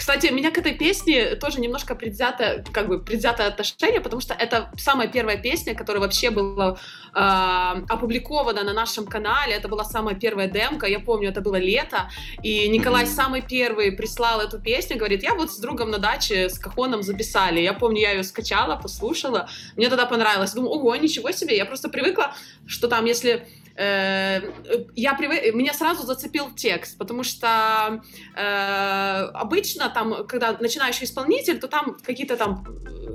Кстати, 0.00 0.32
меня 0.32 0.50
к 0.50 0.56
этой 0.56 0.72
песне 0.72 1.34
тоже 1.34 1.60
немножко 1.60 1.94
предвзято, 1.94 2.64
как 2.72 2.88
бы 2.88 3.04
предвзятое 3.04 3.48
отношение, 3.48 4.00
потому 4.00 4.22
что 4.22 4.32
это 4.32 4.70
самая 4.78 5.08
первая 5.08 5.36
песня, 5.36 5.74
которая 5.74 6.00
вообще 6.00 6.30
была 6.30 6.78
э, 7.14 7.84
опубликована 7.86 8.64
на 8.64 8.72
нашем 8.72 9.04
канале. 9.04 9.52
Это 9.52 9.68
была 9.68 9.84
самая 9.84 10.14
первая 10.14 10.48
демка. 10.48 10.86
Я 10.86 11.00
помню, 11.00 11.28
это 11.28 11.42
было 11.42 11.56
лето. 11.56 12.08
И 12.42 12.66
Николай 12.70 13.06
самый 13.06 13.42
первый 13.42 13.92
прислал 13.92 14.40
эту 14.40 14.58
песню, 14.58 14.96
говорит, 14.96 15.22
я 15.22 15.34
вот 15.34 15.52
с 15.52 15.58
другом 15.58 15.90
на 15.90 15.98
даче 15.98 16.48
с 16.48 16.58
Кахоном 16.58 17.02
записали. 17.02 17.60
Я 17.60 17.74
помню, 17.74 18.00
я 18.00 18.12
ее 18.12 18.24
скачала, 18.24 18.76
послушала. 18.76 19.50
Мне 19.76 19.90
тогда 19.90 20.06
понравилось. 20.06 20.54
Думаю, 20.54 20.70
ого, 20.70 20.96
ничего 20.96 21.30
себе. 21.30 21.58
Я 21.58 21.66
просто 21.66 21.90
привыкла, 21.90 22.32
что 22.66 22.88
там, 22.88 23.04
если 23.04 23.46
я 23.80 25.14
привык, 25.14 25.54
меня 25.54 25.72
сразу 25.72 26.06
зацепил 26.06 26.50
текст, 26.54 26.98
потому 26.98 27.22
что 27.22 28.02
э, 28.36 29.30
обычно 29.32 29.88
там, 29.88 30.26
когда 30.26 30.56
начинающий 30.60 31.04
исполнитель, 31.04 31.58
то 31.58 31.66
там 31.66 31.96
какие-то 32.02 32.36
там 32.36 32.66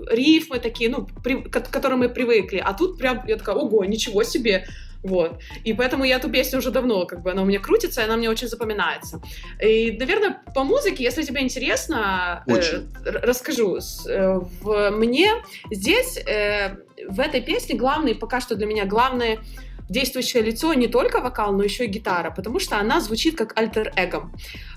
рифмы 0.09 0.59
такие, 0.59 0.89
ну, 0.89 1.07
при, 1.23 1.41
к, 1.41 1.59
к 1.59 1.69
которым 1.69 1.99
мы 1.99 2.09
привыкли, 2.09 2.57
а 2.57 2.73
тут 2.73 2.97
прям 2.97 3.23
я 3.27 3.37
такая, 3.37 3.55
ого, 3.55 3.85
ничего 3.85 4.23
себе, 4.23 4.67
вот. 5.05 5.39
И 5.63 5.73
поэтому 5.73 6.03
я 6.03 6.15
эту 6.15 6.31
песню 6.31 6.57
уже 6.57 6.71
давно, 6.71 7.05
как 7.05 7.21
бы, 7.21 7.31
она 7.31 7.43
у 7.43 7.45
меня 7.45 7.59
крутится, 7.59 8.01
и 8.01 8.05
она 8.05 8.17
мне 8.17 8.27
очень 8.27 8.47
запоминается. 8.47 9.21
И, 9.61 9.95
наверное, 9.99 10.41
по 10.55 10.63
музыке, 10.63 11.03
если 11.03 11.21
тебе 11.21 11.43
интересно, 11.43 12.43
э, 12.47 12.61
расскажу. 13.03 13.77
Э, 14.07 14.39
в, 14.61 14.89
мне 14.89 15.31
здесь, 15.71 16.17
э, 16.17 16.77
в 17.07 17.19
этой 17.19 17.41
песне 17.41 17.75
главный, 17.75 18.15
пока 18.15 18.41
что 18.41 18.55
для 18.55 18.65
меня 18.65 18.85
главный 18.85 19.39
действующее 19.89 20.43
лицо 20.43 20.73
не 20.73 20.87
только 20.87 21.21
вокал, 21.21 21.53
но 21.53 21.63
еще 21.63 21.85
и 21.85 21.87
гитара, 21.87 22.31
потому 22.31 22.59
что 22.59 22.77
она 22.77 23.01
звучит 23.01 23.37
как 23.37 23.57
альтер-эго. 23.57 24.29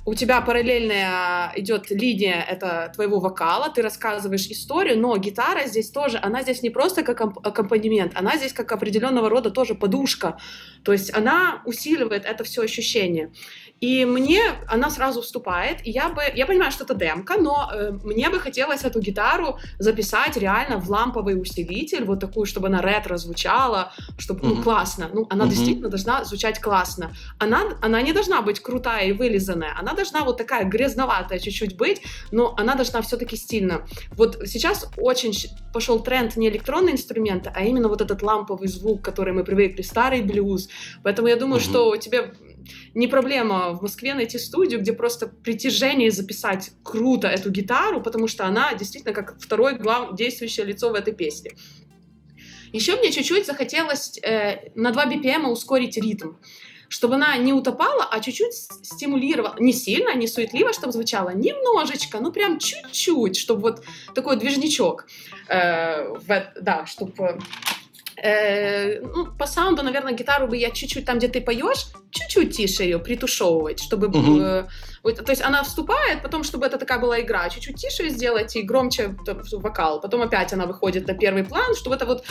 У 0.05 0.14
тебя 0.14 0.40
параллельная 0.40 1.53
идет 1.57 1.90
линия 1.90 2.44
это 2.49 2.90
твоего 2.94 3.18
вокала, 3.18 3.71
ты 3.71 3.83
рассказываешь 3.83 4.47
историю, 4.47 4.99
но 4.99 5.16
гитара 5.16 5.66
здесь 5.66 5.90
тоже, 5.90 6.18
она 6.23 6.42
здесь 6.42 6.62
не 6.62 6.71
просто 6.71 7.03
как 7.03 7.21
аккомпанемент, 7.21 8.12
она 8.14 8.37
здесь 8.37 8.53
как 8.53 8.73
определенного 8.73 9.29
рода 9.29 9.51
тоже 9.51 9.75
подушка. 9.75 10.38
То 10.85 10.92
есть 10.92 11.14
она 11.14 11.62
усиливает 11.64 12.25
это 12.25 12.44
все 12.44 12.62
ощущение. 12.62 13.33
И 13.81 14.05
мне 14.05 14.41
она 14.67 14.91
сразу 14.91 15.23
вступает, 15.23 15.87
и 15.87 15.91
я 15.91 16.09
бы, 16.09 16.23
я 16.35 16.47
понимаю, 16.47 16.73
что 16.73 16.85
это 16.85 16.95
демка, 16.95 17.37
но 17.38 17.71
э, 17.73 17.93
мне 18.03 18.29
бы 18.29 18.41
хотелось 18.41 18.85
эту 18.85 19.01
гитару 19.01 19.59
записать 19.79 20.37
реально 20.37 20.79
в 20.79 20.91
ламповый 20.91 21.41
усилитель, 21.41 22.05
вот 22.05 22.21
такую, 22.21 22.47
чтобы 22.47 22.67
она 22.67 22.83
ретро 22.83 23.17
звучала, 23.17 23.93
чтобы, 24.19 24.41
mm-hmm. 24.41 24.55
ну, 24.57 24.62
классно. 24.62 25.11
Ну, 25.12 25.27
она 25.31 25.45
mm-hmm. 25.45 25.49
действительно 25.49 25.88
должна 25.88 26.25
звучать 26.25 26.61
классно. 26.61 27.12
Она, 27.38 27.62
она 27.81 28.03
не 28.03 28.12
должна 28.12 28.43
быть 28.43 28.61
крутая 28.61 29.09
и 29.09 29.12
вылизанная, 29.12 29.75
она 29.79 29.95
должна 29.95 30.25
вот 30.25 30.38
такая 30.38 30.64
грязноватая 30.64 31.38
чуть-чуть 31.38 31.77
быть, 31.77 32.03
но 32.33 32.55
она 32.57 32.75
должна 32.75 33.01
все-таки 33.03 33.37
стильно. 33.37 33.87
Вот 34.12 34.38
сейчас 34.47 34.88
очень 34.97 35.33
пошел 35.73 36.01
тренд 36.01 36.37
не 36.37 36.49
электронные 36.49 36.95
инструменты, 36.95 37.53
а 37.55 37.62
именно 37.62 37.88
вот 37.88 38.01
этот 38.01 38.23
ламповый 38.23 38.69
звук, 38.69 39.03
который 39.03 39.33
мы 39.33 39.45
привыкли, 39.45 39.83
старый 39.83 40.23
блюз. 40.23 40.69
Поэтому 41.03 41.29
я 41.29 41.37
думаю, 41.37 41.61
mm-hmm. 41.61 41.64
что 41.64 41.97
тебе 41.97 42.33
не 42.94 43.09
проблема 43.09 43.71
в 43.71 43.83
Москве 43.83 44.14
найти 44.14 44.38
студию, 44.38 44.81
где 44.81 44.92
просто 44.92 45.27
притяжение 45.27 46.11
записать 46.11 46.71
круто 46.83 47.29
эту 47.29 47.51
гитару, 47.51 48.01
потому 48.01 48.29
что 48.29 48.47
она 48.47 48.75
действительно 48.75 49.14
как 49.14 49.40
второе 49.40 49.75
глав... 49.75 50.16
действующее 50.16 50.66
лицо 50.66 50.90
в 50.90 50.94
этой 50.94 51.14
песне. 51.14 51.53
Еще 52.73 52.97
мне 52.97 53.11
чуть-чуть 53.11 53.47
захотелось 53.47 54.18
э, 54.23 54.71
на 54.75 54.90
2 54.90 55.07
BPM 55.07 55.47
ускорить 55.47 55.97
ритм 55.97 56.35
чтобы 56.88 57.16
она 57.16 57.37
не 57.37 57.53
утопала, 57.53 58.09
а 58.11 58.21
чуть-чуть 58.21 58.55
стимулировала, 58.83 59.55
не 59.59 59.73
сильно, 59.73 60.14
не 60.14 60.27
суетливо, 60.27 60.73
чтобы 60.73 60.92
звучало, 60.92 61.31
немножечко, 61.31 62.18
ну 62.18 62.33
прям 62.33 62.59
чуть-чуть, 62.59 63.37
чтобы 63.37 63.61
вот 63.61 63.85
такой 64.14 64.37
движничок, 64.38 65.07
э, 65.49 66.09
в, 66.09 66.53
да, 66.61 66.87
чтобы 66.87 67.38
Э, 68.20 69.00
ну, 69.00 69.26
по 69.26 69.46
саунду, 69.46 69.83
наверное, 69.83 70.12
гитару 70.12 70.48
бы 70.48 70.57
я 70.57 70.70
чуть-чуть 70.70 71.04
там, 71.04 71.18
где 71.18 71.28
ты 71.28 71.40
поешь, 71.40 71.87
чуть-чуть 72.11 72.57
тише 72.57 72.83
ее 72.83 72.98
притушевывать, 72.98 73.81
чтобы... 73.81 74.09
Uh-huh. 74.09 74.42
Э, 74.42 74.68
вот, 75.04 75.24
то 75.24 75.31
есть 75.31 75.42
она 75.42 75.62
вступает, 75.62 76.22
потом, 76.22 76.42
чтобы 76.42 76.66
это 76.66 76.78
такая 76.78 76.98
была 76.98 77.20
игра, 77.20 77.48
чуть-чуть 77.48 77.76
тише 77.76 78.09
сделать 78.09 78.57
и 78.57 78.62
громче 78.62 79.14
там, 79.24 79.42
вокал. 79.52 80.00
Потом 80.00 80.22
опять 80.22 80.52
она 80.52 80.66
выходит 80.66 81.07
на 81.07 81.14
первый 81.14 81.44
план, 81.44 81.74
чтобы 81.76 81.94
это 81.94 82.07
вот 82.07 82.24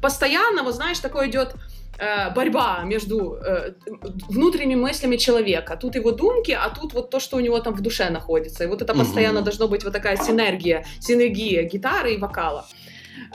постоянно, 0.00 0.62
вот 0.62 0.74
знаешь, 0.74 1.00
такое 1.00 1.28
идет 1.28 1.54
э, 1.98 2.30
борьба 2.34 2.82
между 2.84 3.34
э, 3.34 3.74
внутренними 4.28 4.80
мыслями 4.80 5.16
человека. 5.16 5.76
Тут 5.76 5.96
его 5.96 6.12
думки, 6.12 6.52
а 6.52 6.70
тут 6.70 6.94
вот 6.94 7.10
то, 7.10 7.20
что 7.20 7.36
у 7.36 7.40
него 7.40 7.58
там 7.60 7.74
в 7.74 7.82
душе 7.82 8.08
находится. 8.08 8.64
И 8.64 8.66
вот 8.66 8.80
это 8.80 8.94
постоянно 8.94 9.40
uh-huh. 9.40 9.44
должно 9.44 9.68
быть 9.68 9.84
вот 9.84 9.92
такая 9.92 10.16
синергия, 10.16 10.86
синергия 11.00 11.62
гитары 11.64 12.14
и 12.14 12.18
вокала. 12.18 12.64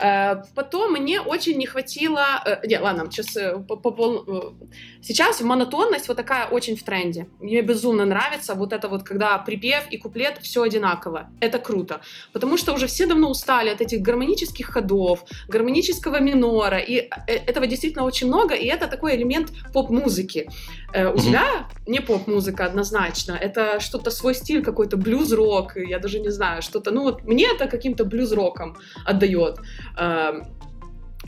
Э, 0.02 0.42
потом 0.54 0.92
мне 0.92 1.20
очень 1.20 1.58
не 1.58 1.66
хватило... 1.66 2.42
Э, 2.44 2.66
не, 2.66 2.78
ладно, 2.78 3.04
сейчас, 3.10 3.36
э, 3.36 3.58
по, 3.58 3.76
по, 3.76 4.54
сейчас 5.00 5.40
монотонность 5.40 6.08
вот 6.08 6.16
такая 6.16 6.46
очень 6.46 6.76
в 6.76 6.82
тренде. 6.82 7.26
Мне 7.40 7.62
безумно 7.62 8.04
нравится 8.04 8.54
вот 8.54 8.72
это 8.72 8.88
вот, 8.88 9.02
когда 9.04 9.38
припев 9.38 9.84
и 9.90 9.98
куплет 9.98 10.38
все 10.42 10.62
одинаково. 10.62 11.30
Это 11.40 11.58
круто. 11.58 12.00
Потому 12.32 12.56
что 12.56 12.72
уже 12.72 12.86
все 12.86 13.06
давно 13.06 13.30
устали 13.30 13.70
от 13.70 13.80
этих 13.80 14.00
гармонических 14.00 14.66
ходов, 14.66 15.24
гармонического 15.48 16.20
минора. 16.20 16.78
И 16.78 17.08
этого 17.26 17.66
действительно 17.66 18.04
очень 18.04 18.26
много, 18.26 18.54
и 18.54 18.66
это 18.66 18.88
такой 18.88 19.14
элемент 19.16 19.52
поп-музыки. 19.72 20.50
У 20.90 20.94
mm-hmm. 20.94 21.20
тебя 21.20 21.68
не 21.86 22.00
поп-музыка 22.00 22.66
однозначно. 22.66 23.32
Это 23.32 23.80
что-то 23.80 24.10
свой 24.10 24.34
стиль 24.34 24.62
какой-то, 24.62 24.96
блюз-рок, 24.96 25.76
я 25.76 25.98
даже 25.98 26.20
не 26.20 26.30
знаю, 26.30 26.62
что-то... 26.62 26.90
Ну 26.90 27.02
вот 27.02 27.22
мне 27.24 27.46
это 27.54 27.66
каким-то 27.66 28.04
блюз-роком 28.04 28.76
отдает. 29.06 29.58
Эм, 29.96 30.44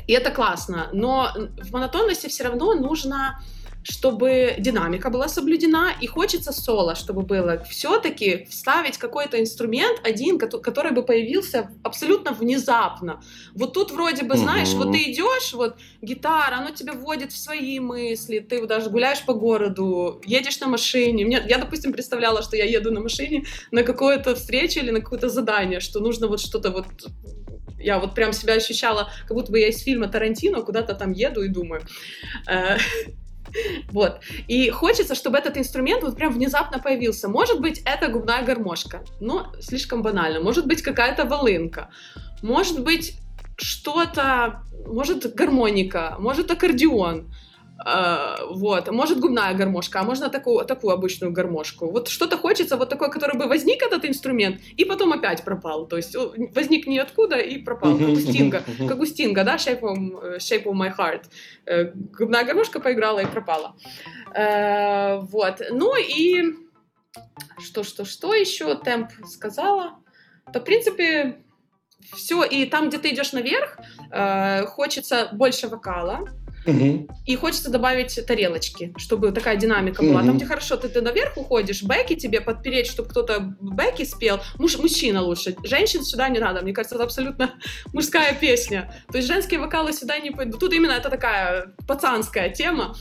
и 0.07 0.12
это 0.12 0.31
классно. 0.31 0.88
Но 0.92 1.31
в 1.62 1.72
монотонности 1.72 2.29
все 2.29 2.44
равно 2.44 2.74
нужно 2.74 3.40
чтобы 3.85 4.55
динамика 4.59 5.11
была 5.11 5.29
соблюдена, 5.29 5.92
и 6.00 6.07
хочется 6.07 6.53
соло, 6.53 6.94
чтобы 6.94 7.22
было. 7.22 7.62
Все-таки 7.64 8.46
вставить 8.50 8.96
какой-то 8.98 9.38
инструмент 9.40 10.00
один, 10.03 10.38
который 10.38 10.92
бы 10.92 11.03
появился 11.03 11.70
абсолютно 11.83 12.33
внезапно. 12.33 13.22
Вот 13.55 13.74
тут 13.74 13.92
вроде 13.92 14.24
бы, 14.24 14.37
знаешь, 14.37 14.72
вот 14.74 14.92
ты 14.92 15.12
идешь, 15.12 15.53
вот 15.53 15.77
гитара, 16.00 16.57
оно 16.57 16.70
тебя 16.70 16.94
вводит 16.94 17.33
в 17.33 17.37
свои 17.37 17.79
мысли, 17.79 18.38
ты 18.38 18.66
даже 18.66 18.88
гуляешь 18.88 19.22
по 19.22 19.35
городу, 19.35 20.20
едешь 20.24 20.61
на 20.61 20.68
машине. 20.68 21.27
Мне, 21.27 21.44
я, 21.46 21.59
допустим, 21.59 21.92
представляла, 21.92 22.42
что 22.42 22.57
я 22.57 22.64
еду 22.64 22.90
на 22.90 23.00
машине 23.00 23.44
на 23.70 23.83
какую-то 23.83 24.35
встречу 24.35 24.81
или 24.81 24.90
на 24.90 25.00
какое-то 25.00 25.29
задание, 25.29 25.81
что 25.81 26.00
нужно 26.00 26.27
вот 26.27 26.40
что-то 26.40 26.70
вот 26.70 26.87
я 27.85 27.99
вот 27.99 28.14
прям 28.14 28.33
себя 28.33 28.55
ощущала, 28.55 29.11
как 29.27 29.37
будто 29.37 29.53
бы 29.53 29.61
я 29.61 29.68
из 29.68 29.83
фильма 29.83 30.09
Тарантино 30.09 30.62
куда-то 30.62 30.94
там 30.94 31.12
еду 31.12 31.42
и 31.42 31.49
думаю. 31.49 31.83
Э, 32.49 32.79
вот. 33.92 34.20
И 34.49 34.70
хочется, 34.70 35.14
чтобы 35.14 35.38
этот 35.38 35.57
инструмент 35.57 36.03
вот 36.03 36.16
прям 36.16 36.33
внезапно 36.33 36.79
появился. 36.79 37.29
Может 37.29 37.61
быть, 37.61 37.83
это 37.85 38.09
губная 38.09 38.42
гармошка, 38.42 39.05
но 39.20 39.53
слишком 39.61 40.03
банально. 40.03 40.40
Может 40.40 40.66
быть, 40.66 40.83
какая-то 40.83 41.25
волынка. 41.25 41.90
Может 42.42 42.83
быть, 42.83 43.18
что-то, 43.57 44.62
может, 44.87 45.35
гармоника, 45.35 46.16
может, 46.18 46.51
аккордеон. 46.51 47.33
Uh, 47.85 48.47
вот, 48.49 48.90
может 48.90 49.20
губная 49.20 49.53
гармошка, 49.53 50.01
а 50.01 50.05
можно 50.05 50.31
такую, 50.31 50.64
такую 50.64 50.94
обычную 50.94 51.33
гармошку. 51.33 51.90
Вот 51.90 52.09
что-то 52.09 52.38
хочется, 52.38 52.79
вот 52.79 52.88
такой, 52.88 53.11
который 53.11 53.37
бы 53.37 53.47
возник 53.47 53.83
этот 53.83 54.07
инструмент, 54.07 54.59
и 54.79 54.87
потом 54.87 55.12
опять 55.12 55.44
пропал. 55.44 55.87
То 55.87 55.99
есть 55.99 56.16
возник 56.55 56.87
ниоткуда 56.87 57.37
и 57.37 57.59
пропал, 57.59 57.99
как 57.99 58.09
у 58.09 58.16
Стинга, 58.16 58.62
как 58.88 58.99
у 58.99 59.05
Стинга, 59.05 59.44
да, 59.44 59.57
Shape 59.57 59.81
of, 59.81 60.38
Shape 60.38 60.64
of 60.64 60.73
My 60.73 60.97
Heart. 60.97 61.25
Uh, 61.66 61.92
губная 62.18 62.44
гармошка 62.44 62.81
поиграла 62.81 63.18
и 63.18 63.27
пропала. 63.27 63.77
Uh, 64.35 65.20
вот, 65.31 65.61
ну 65.70 65.94
и 65.94 66.55
что, 67.59 67.83
что, 67.83 68.07
что 68.07 68.35
еще 68.35 68.77
темп 68.77 69.11
сказала? 69.27 69.99
То, 70.55 70.61
в 70.61 70.64
принципе, 70.64 71.37
все, 72.14 72.44
и 72.44 72.64
там, 72.64 72.88
где 72.88 72.99
ты 72.99 73.11
идешь 73.11 73.33
наверх, 73.33 73.79
хочется 74.68 75.29
больше 75.33 75.68
вокала, 75.68 76.29
Угу. 76.66 77.09
И 77.27 77.37
хочется 77.37 77.70
добавить 77.70 78.18
тарелочки, 78.27 78.94
чтобы 78.96 79.33
такая 79.33 79.57
динамика 79.57 80.03
была. 80.03 80.20
Угу. 80.20 80.27
Там, 80.27 80.37
где 80.37 80.46
хорошо, 80.46 80.77
ты, 80.77 80.88
ты 80.88 81.00
наверх 81.00 81.37
уходишь, 81.37 81.83
бэки 81.83 82.14
тебе 82.14 82.40
подпереть, 82.40 82.87
чтобы 82.87 83.11
кто-то 83.11 83.57
бэки 83.61 84.05
спел. 84.05 84.40
Муж, 84.59 84.79
мужчина 84.79 85.22
лучше. 85.22 85.57
Женщин 85.64 86.03
сюда 86.03 86.29
не 86.29 86.38
надо. 86.38 86.62
Мне 86.62 86.72
кажется, 86.72 86.94
это 86.94 87.05
абсолютно 87.05 87.55
мужская 87.92 88.35
песня. 88.35 88.94
То 89.11 89.18
есть 89.18 89.29
женские 89.29 89.61
вокалы 89.61 89.92
сюда 89.92 90.18
не 90.18 90.31
пойдут. 90.31 90.61
Тут 90.61 90.72
именно 90.72 90.92
это 90.92 91.11
такая 91.11 91.74
пацанская 91.87 92.50
тема. 92.50 92.96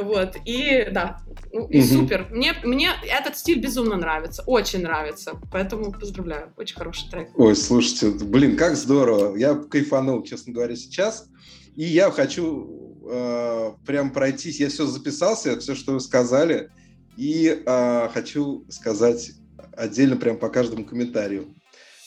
Вот, 0.00 0.34
и 0.44 0.88
да, 0.90 1.20
ну, 1.52 1.68
и 1.68 1.78
угу. 1.78 1.86
супер. 1.86 2.26
Мне, 2.30 2.54
мне 2.64 2.90
этот 3.04 3.36
стиль 3.36 3.60
безумно 3.60 3.96
нравится, 3.96 4.42
очень 4.44 4.82
нравится, 4.82 5.40
поэтому 5.52 5.92
поздравляю, 5.92 6.52
очень 6.56 6.74
хороший 6.74 7.08
трек. 7.10 7.28
Ой, 7.36 7.54
слушайте, 7.54 8.08
блин, 8.24 8.56
как 8.56 8.74
здорово, 8.74 9.36
я 9.36 9.54
кайфанул, 9.54 10.24
честно 10.24 10.52
говоря, 10.52 10.74
сейчас, 10.74 11.28
и 11.76 11.84
я 11.84 12.10
хочу 12.10 12.83
э, 13.08 13.72
прям 13.86 14.12
пройтись. 14.12 14.60
Я 14.60 14.68
все 14.68 14.86
записался, 14.86 15.58
все, 15.60 15.74
что 15.74 15.92
вы 15.92 16.00
сказали, 16.00 16.70
и 17.16 17.62
э, 17.64 18.08
хочу 18.12 18.64
сказать 18.68 19.32
отдельно 19.76 20.16
прям 20.16 20.38
по 20.38 20.48
каждому 20.48 20.84
комментарию, 20.84 21.54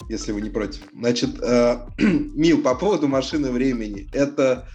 если 0.10 0.32
вы 0.32 0.42
не 0.42 0.50
против. 0.50 0.82
Значит, 0.94 1.42
э, 1.42 1.88
Мил, 2.00 2.62
по 2.62 2.76
поводу 2.76 3.08
машины 3.08 3.52
времени. 3.52 4.08
Это 4.14 4.68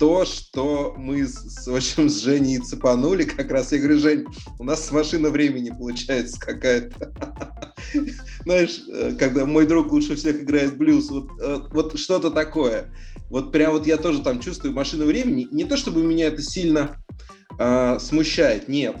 то, 0.00 0.24
что 0.24 0.94
мы 0.96 1.26
с, 1.26 1.66
в 1.66 1.74
общем, 1.74 2.08
с 2.08 2.22
Женей 2.22 2.58
цепанули. 2.58 3.24
Как 3.24 3.50
раз 3.50 3.70
я 3.70 3.78
говорю, 3.78 3.98
Жень, 3.98 4.24
у 4.58 4.64
нас 4.64 4.90
машина 4.90 5.28
времени 5.28 5.70
получается 5.70 6.40
какая-то. 6.40 7.12
Знаешь, 8.44 8.80
э, 8.88 9.12
когда 9.18 9.44
мой 9.44 9.66
друг 9.66 9.92
лучше 9.92 10.16
всех 10.16 10.42
играет 10.42 10.78
блюз, 10.78 11.10
вот, 11.10 11.28
э, 11.42 11.60
вот 11.70 11.98
что-то 11.98 12.30
такое. 12.30 12.90
Вот 13.30 13.52
прям 13.52 13.72
вот 13.72 13.86
я 13.86 13.96
тоже 13.96 14.22
там 14.22 14.40
чувствую 14.40 14.74
машину 14.74 15.06
времени. 15.06 15.48
Не 15.50 15.64
то 15.64 15.76
чтобы 15.76 16.02
меня 16.02 16.26
это 16.26 16.42
сильно 16.42 16.96
э, 17.58 17.98
смущает, 18.00 18.68
нет. 18.68 18.96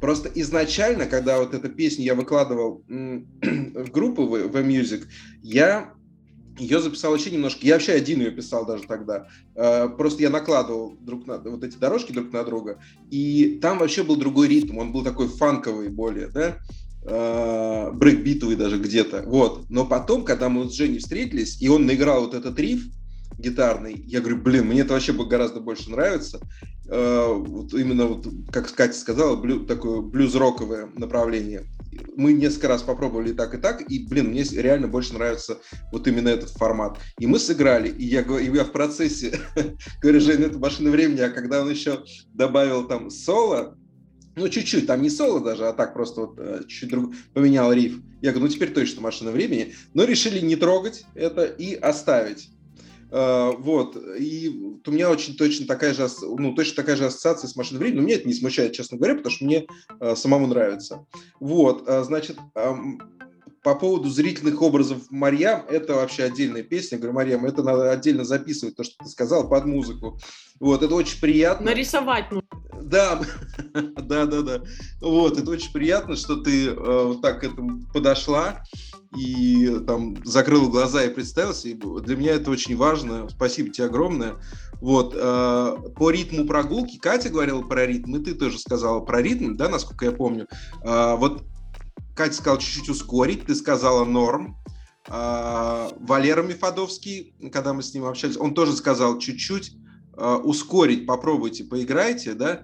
Просто 0.00 0.30
изначально, 0.34 1.06
когда 1.06 1.38
вот 1.38 1.54
эту 1.54 1.68
песню 1.68 2.04
я 2.04 2.14
выкладывал 2.14 2.84
в 2.88 3.90
группу 3.90 4.26
в, 4.26 4.48
в 4.48 4.56
Music, 4.56 5.04
я 5.42 5.92
ее 6.58 6.80
записал 6.80 7.12
вообще 7.12 7.30
немножко. 7.30 7.66
Я 7.66 7.74
вообще 7.74 7.92
один 7.92 8.20
ее 8.20 8.30
писал 8.30 8.64
даже 8.64 8.84
тогда. 8.84 9.26
Э, 9.54 9.88
просто 9.88 10.22
я 10.22 10.30
накладывал 10.30 10.96
друг 11.00 11.26
на 11.26 11.38
вот 11.38 11.64
эти 11.64 11.76
дорожки 11.76 12.12
друг 12.12 12.32
на 12.32 12.44
друга, 12.44 12.78
и 13.10 13.58
там 13.60 13.78
вообще 13.78 14.04
был 14.04 14.16
другой 14.16 14.48
ритм. 14.48 14.78
Он 14.78 14.92
был 14.92 15.02
такой 15.02 15.28
фанковый 15.28 15.88
более, 15.88 16.28
да 16.28 16.58
э, 17.06 17.90
брейкбитовый 17.92 18.56
даже 18.56 18.78
где-то. 18.78 19.22
Вот. 19.26 19.68
Но 19.70 19.86
потом, 19.86 20.24
когда 20.24 20.48
мы 20.48 20.68
с 20.68 20.72
Женей 20.72 20.98
встретились, 20.98 21.60
и 21.60 21.68
он 21.68 21.86
наиграл 21.86 22.22
вот 22.22 22.34
этот 22.34 22.58
риф, 22.58 22.84
гитарный. 23.38 23.94
Я 24.06 24.20
говорю, 24.20 24.38
блин, 24.38 24.66
мне 24.66 24.80
это 24.80 24.94
вообще 24.94 25.12
гораздо 25.12 25.60
больше 25.60 25.90
нравится. 25.90 26.40
Э, 26.88 27.32
вот 27.34 27.74
именно, 27.74 28.06
вот, 28.06 28.26
как 28.50 28.72
Катя 28.72 28.94
сказала, 28.94 29.36
блю, 29.36 29.66
такое 29.66 30.00
блюз-роковое 30.00 30.90
направление. 30.96 31.64
Мы 32.14 32.32
несколько 32.32 32.68
раз 32.68 32.82
попробовали 32.82 33.30
и 33.30 33.34
так, 33.34 33.54
и 33.54 33.58
так, 33.58 33.90
и, 33.90 34.06
блин, 34.06 34.28
мне 34.28 34.42
реально 34.42 34.86
больше 34.86 35.14
нравится 35.14 35.58
вот 35.92 36.06
именно 36.06 36.28
этот 36.28 36.50
формат. 36.50 36.98
И 37.18 37.26
мы 37.26 37.38
сыграли, 37.38 37.88
и 37.88 38.04
я, 38.04 38.20
и 38.20 38.54
я 38.54 38.64
в 38.64 38.72
процессе 38.72 39.38
говорю, 40.02 40.20
Жень, 40.20 40.42
это 40.42 40.58
машина 40.58 40.90
времени, 40.90 41.20
а 41.20 41.30
когда 41.30 41.62
он 41.62 41.70
еще 41.70 42.04
добавил 42.34 42.86
там 42.86 43.10
соло, 43.10 43.76
ну, 44.36 44.48
чуть-чуть, 44.50 44.86
там 44.86 45.00
не 45.00 45.08
соло 45.08 45.40
даже, 45.40 45.66
а 45.66 45.72
так 45.72 45.94
просто 45.94 46.20
вот 46.22 46.38
э, 46.38 46.60
чуть-чуть 46.68 46.90
друг... 46.90 47.14
поменял 47.32 47.72
риф. 47.72 47.98
Я 48.20 48.32
говорю, 48.32 48.46
ну, 48.46 48.52
теперь 48.52 48.72
точно 48.72 49.00
машина 49.00 49.30
времени. 49.30 49.74
Но 49.94 50.04
решили 50.04 50.40
не 50.40 50.56
трогать 50.56 51.04
это 51.14 51.44
и 51.44 51.74
оставить. 51.74 52.50
Uh, 53.10 53.56
вот, 53.58 53.96
и 54.18 54.48
у 54.84 54.90
меня 54.90 55.10
очень 55.10 55.36
точно 55.36 55.66
такая 55.66 55.94
же, 55.94 56.08
ну, 56.22 56.54
точно 56.54 56.74
такая 56.74 56.96
же 56.96 57.06
ассоциация 57.06 57.46
с 57.46 57.54
машиной 57.54 57.78
времени, 57.78 58.00
но 58.00 58.06
меня 58.06 58.16
это 58.16 58.26
не 58.26 58.34
смущает, 58.34 58.72
честно 58.72 58.96
говоря, 58.96 59.14
потому 59.14 59.32
что 59.32 59.44
мне 59.44 59.66
uh, 60.00 60.16
самому 60.16 60.48
нравится. 60.48 61.06
Вот, 61.38 61.88
uh, 61.88 62.02
значит, 62.02 62.36
по 63.66 63.74
поводу 63.74 64.08
зрительных 64.08 64.62
образов 64.62 65.10
Марьям, 65.10 65.64
это 65.68 65.96
вообще 65.96 66.22
отдельная 66.22 66.62
песня. 66.62 66.94
Я 66.94 66.98
говорю, 67.00 67.14
Марьям, 67.16 67.46
это 67.46 67.64
надо 67.64 67.90
отдельно 67.90 68.24
записывать, 68.24 68.76
то, 68.76 68.84
что 68.84 68.94
ты 69.02 69.10
сказал, 69.10 69.48
под 69.48 69.64
музыку. 69.64 70.20
Вот, 70.60 70.84
это 70.84 70.94
очень 70.94 71.20
приятно. 71.20 71.66
Нарисовать. 71.66 72.26
Да, 72.80 73.20
да, 73.74 74.24
да, 74.26 74.42
да. 74.42 74.62
Вот, 75.00 75.40
это 75.40 75.50
очень 75.50 75.72
приятно, 75.72 76.14
что 76.14 76.36
ты 76.36 76.72
вот 76.74 77.22
так 77.22 77.40
к 77.40 77.44
этому 77.44 77.82
подошла 77.92 78.62
и 79.16 79.80
там 79.84 80.16
закрыл 80.24 80.70
глаза 80.70 81.02
и 81.02 81.12
представился. 81.12 81.66
И 81.66 81.74
для 81.74 82.16
меня 82.16 82.34
это 82.34 82.52
очень 82.52 82.76
важно. 82.76 83.28
Спасибо 83.28 83.70
тебе 83.70 83.86
огромное. 83.86 84.36
Вот. 84.80 85.12
Э, 85.16 85.76
по 85.96 86.10
ритму 86.12 86.44
прогулки 86.44 86.98
Катя 86.98 87.30
говорила 87.30 87.62
про 87.62 87.84
ритм, 87.84 88.14
и 88.14 88.22
ты 88.22 88.34
тоже 88.36 88.60
сказала 88.60 89.00
про 89.00 89.20
ритм, 89.20 89.56
да, 89.56 89.68
насколько 89.68 90.04
я 90.04 90.12
помню. 90.12 90.46
Э, 90.84 91.16
вот 91.16 91.42
Катя 92.16 92.34
сказала 92.34 92.60
чуть-чуть 92.60 92.88
ускорить, 92.88 93.46
ты 93.46 93.54
сказала 93.54 94.04
норм. 94.04 94.56
Э, 95.08 95.90
Валера 96.00 96.42
Мифадовский, 96.42 97.34
когда 97.52 97.72
мы 97.72 97.82
с 97.82 97.94
ним 97.94 98.06
общались, 98.06 98.36
он 98.36 98.54
тоже 98.54 98.74
сказал 98.74 99.18
чуть-чуть 99.18 99.76
ускорить, 100.44 101.06
попробуйте, 101.06 101.62
поиграйте, 101.62 102.32
да. 102.32 102.62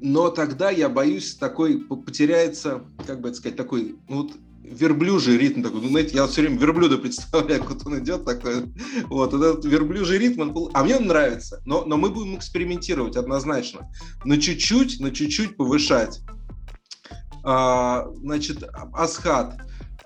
Но 0.00 0.30
тогда 0.30 0.70
я 0.70 0.88
боюсь, 0.88 1.36
такой 1.36 1.78
потеряется, 1.78 2.84
как 3.06 3.20
бы 3.20 3.28
это 3.28 3.36
сказать, 3.36 3.56
такой, 3.56 3.96
ну 4.08 4.22
вот 4.22 4.32
верблюжий 4.66 5.38
ритм 5.38 5.62
такой. 5.62 5.80
Ну, 5.80 5.88
знаете, 5.88 6.16
я 6.16 6.26
все 6.26 6.42
время 6.42 6.58
верблюда 6.58 6.98
представляю, 6.98 7.62
как 7.64 7.86
он 7.86 7.98
идет 8.00 8.24
такой. 8.24 8.64
Вот, 9.04 9.32
этот 9.32 9.64
верблюжий 9.64 10.18
ритм, 10.18 10.42
он, 10.42 10.70
а 10.74 10.84
мне 10.84 10.96
он 10.96 11.06
нравится. 11.06 11.62
Но, 11.64 11.84
но 11.84 11.96
мы 11.96 12.10
будем 12.10 12.36
экспериментировать 12.36 13.16
однозначно. 13.16 13.90
На 14.24 14.40
чуть-чуть, 14.40 15.00
на 15.00 15.10
чуть-чуть 15.10 15.56
повышать. 15.56 16.20
А, 17.48 18.08
значит, 18.22 18.64
Асхат. 18.92 19.54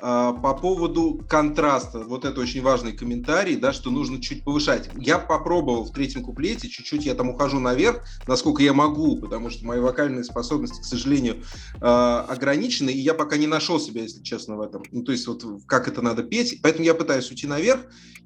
А, 0.02 0.32
по 0.32 0.54
поводу 0.54 1.24
контраста, 1.28 2.00
вот 2.00 2.24
это 2.24 2.40
очень 2.40 2.62
важный 2.62 2.92
комментарий, 2.92 3.56
да, 3.56 3.72
что 3.72 3.90
нужно 3.90 4.20
чуть 4.20 4.44
повышать. 4.44 4.88
Я 4.96 5.18
попробовал 5.18 5.84
в 5.84 5.92
третьем 5.92 6.22
куплете, 6.22 6.68
чуть-чуть 6.68 7.04
я 7.04 7.14
там 7.14 7.30
ухожу 7.30 7.60
наверх, 7.60 8.02
насколько 8.26 8.62
я 8.62 8.72
могу, 8.72 9.16
потому 9.16 9.50
что 9.50 9.66
мои 9.66 9.80
вокальные 9.80 10.24
способности, 10.24 10.80
к 10.80 10.84
сожалению, 10.84 11.42
а, 11.80 12.26
ограничены, 12.28 12.90
и 12.90 12.98
я 12.98 13.14
пока 13.14 13.36
не 13.36 13.46
нашел 13.46 13.78
себя, 13.78 14.02
если 14.02 14.22
честно, 14.22 14.56
в 14.56 14.62
этом. 14.62 14.82
Ну, 14.90 15.02
то 15.02 15.12
есть 15.12 15.26
вот 15.26 15.44
как 15.66 15.88
это 15.88 16.02
надо 16.02 16.22
петь, 16.22 16.60
поэтому 16.62 16.84
я 16.84 16.94
пытаюсь 16.94 17.30
уйти 17.30 17.46
наверх, 17.46 17.80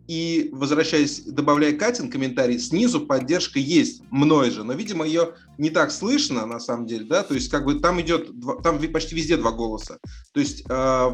и, 0.07 0.51
возвращаясь, 0.53 1.23
добавляя 1.23 1.73
Катин 1.73 2.11
комментарий, 2.11 2.59
снизу 2.59 3.01
поддержка 3.01 3.59
есть 3.59 4.03
мной 4.11 4.51
же, 4.51 4.63
но, 4.63 4.75
видимо, 4.75 5.07
ее 5.07 5.35
не 5.57 5.71
так 5.71 5.91
слышно, 5.91 6.45
на 6.47 6.61
самом 6.61 6.87
деле, 6.87 7.05
да, 7.05 7.23
то 7.23 7.35
есть 7.35 7.51
как 7.51 7.65
бы 7.65 7.81
там 7.81 8.01
идет, 8.01 8.31
там 8.63 8.79
почти 8.93 9.15
везде 9.15 9.37
два 9.37 9.53
голоса. 9.53 9.99
То 10.33 10.41
есть 10.41 10.65
э, 10.69 11.11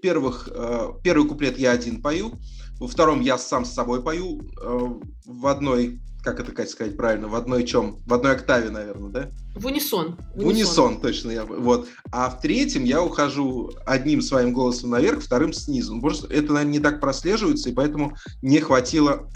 в 0.00 0.02
первых, 0.02 0.48
э, 0.50 0.88
первый 1.04 1.28
куплет 1.28 1.58
я 1.58 1.72
один 1.72 2.00
пою, 2.00 2.32
во 2.78 2.88
втором 2.88 3.20
я 3.20 3.36
сам 3.36 3.66
с 3.66 3.74
собой 3.74 4.02
пою, 4.02 4.40
э, 4.40 4.88
в 5.26 5.46
одной 5.46 6.00
как 6.22 6.38
это, 6.38 6.52
Катя, 6.52 6.70
сказать 6.72 6.98
правильно, 6.98 7.28
в 7.28 7.34
одной 7.34 7.64
чем? 7.64 8.02
В 8.04 8.12
одной 8.12 8.32
октаве, 8.32 8.68
наверное, 8.68 9.10
да? 9.10 9.30
В 9.54 9.64
унисон. 9.64 10.18
В 10.34 10.46
унисон, 10.46 11.00
точно. 11.00 11.30
Я, 11.30 11.46
вот. 11.46 11.88
А 12.12 12.28
в 12.28 12.42
третьем 12.42 12.84
я 12.84 13.02
ухожу 13.02 13.72
одним 13.86 14.20
своим 14.20 14.52
голосом 14.52 14.90
наверх, 14.90 15.22
вторым 15.22 15.54
снизу. 15.54 15.98
Просто 15.98 16.26
это, 16.26 16.52
наверное, 16.52 16.72
не 16.72 16.78
так 16.78 17.00
прослеживается, 17.00 17.70
и 17.70 17.72
поэтому 17.72 18.18
не 18.42 18.60
хватило 18.60 19.30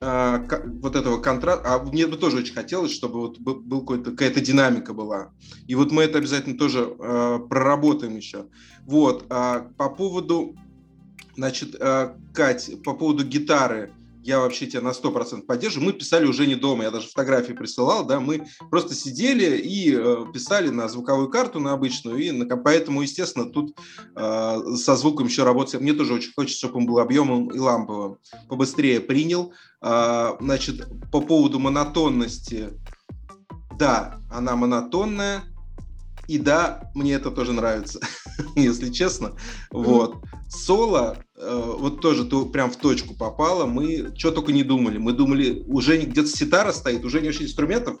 вот 0.00 0.96
этого 0.96 1.20
контраста. 1.20 1.74
А 1.74 1.78
мне 1.82 2.06
бы 2.06 2.16
тоже 2.16 2.38
очень 2.38 2.54
хотелось, 2.54 2.90
чтобы 2.90 3.20
вот 3.20 3.38
был 3.38 3.84
какая-то 3.84 4.40
динамика 4.40 4.94
была. 4.94 5.32
И 5.66 5.74
вот 5.74 5.92
мы 5.92 6.04
это 6.04 6.18
обязательно 6.18 6.56
тоже 6.56 6.96
э, 6.98 7.38
проработаем 7.50 8.16
еще. 8.16 8.46
Вот. 8.86 9.26
А 9.28 9.68
по 9.76 9.90
поводу, 9.90 10.56
значит, 11.36 11.76
э, 11.78 12.14
Кать, 12.32 12.82
по 12.82 12.94
поводу 12.94 13.26
гитары 13.26 13.92
я 14.22 14.40
вообще 14.40 14.66
тебя 14.66 14.82
на 14.82 14.90
100% 14.90 15.42
поддерживаю. 15.42 15.86
Мы 15.86 15.92
писали 15.92 16.26
уже 16.26 16.46
не 16.46 16.54
дома, 16.54 16.84
я 16.84 16.90
даже 16.90 17.08
фотографии 17.08 17.52
присылал, 17.52 18.04
да, 18.04 18.20
мы 18.20 18.46
просто 18.70 18.94
сидели 18.94 19.56
и 19.56 19.94
э, 19.94 20.24
писали 20.32 20.68
на 20.68 20.88
звуковую 20.88 21.28
карту, 21.28 21.60
на 21.60 21.72
обычную, 21.72 22.18
и 22.18 22.30
на, 22.30 22.56
поэтому, 22.56 23.02
естественно, 23.02 23.46
тут 23.46 23.76
э, 24.16 24.60
со 24.76 24.96
звуком 24.96 25.26
еще 25.26 25.44
работать. 25.44 25.80
Мне 25.80 25.92
тоже 25.92 26.14
очень 26.14 26.32
хочется, 26.32 26.58
чтобы 26.58 26.78
он 26.78 26.86
был 26.86 26.98
объемом 26.98 27.48
и 27.48 27.58
ламповым. 27.58 28.18
Побыстрее 28.48 29.00
принял. 29.00 29.52
Э, 29.82 30.36
значит, 30.40 30.86
по 31.10 31.20
поводу 31.20 31.58
монотонности, 31.58 32.70
да, 33.78 34.20
она 34.30 34.56
монотонная, 34.56 35.44
и 36.30 36.38
да, 36.38 36.92
мне 36.94 37.14
это 37.14 37.32
тоже 37.32 37.52
нравится, 37.52 37.98
если 38.54 38.90
честно. 38.90 39.32
Вот. 39.72 40.22
Соло, 40.48 41.16
э, 41.34 41.74
вот 41.76 42.00
тоже 42.00 42.24
ты 42.24 42.44
прям 42.44 42.70
в 42.70 42.76
точку 42.76 43.16
попала. 43.16 43.66
Мы 43.66 44.14
что 44.16 44.30
только 44.30 44.52
не 44.52 44.62
думали. 44.62 44.98
Мы 44.98 45.12
думали, 45.12 45.64
уже 45.66 46.00
где-то 46.00 46.28
ситара 46.28 46.70
стоит, 46.70 47.04
уже 47.04 47.20
не 47.20 47.30
очень 47.30 47.46
инструментов, 47.46 47.96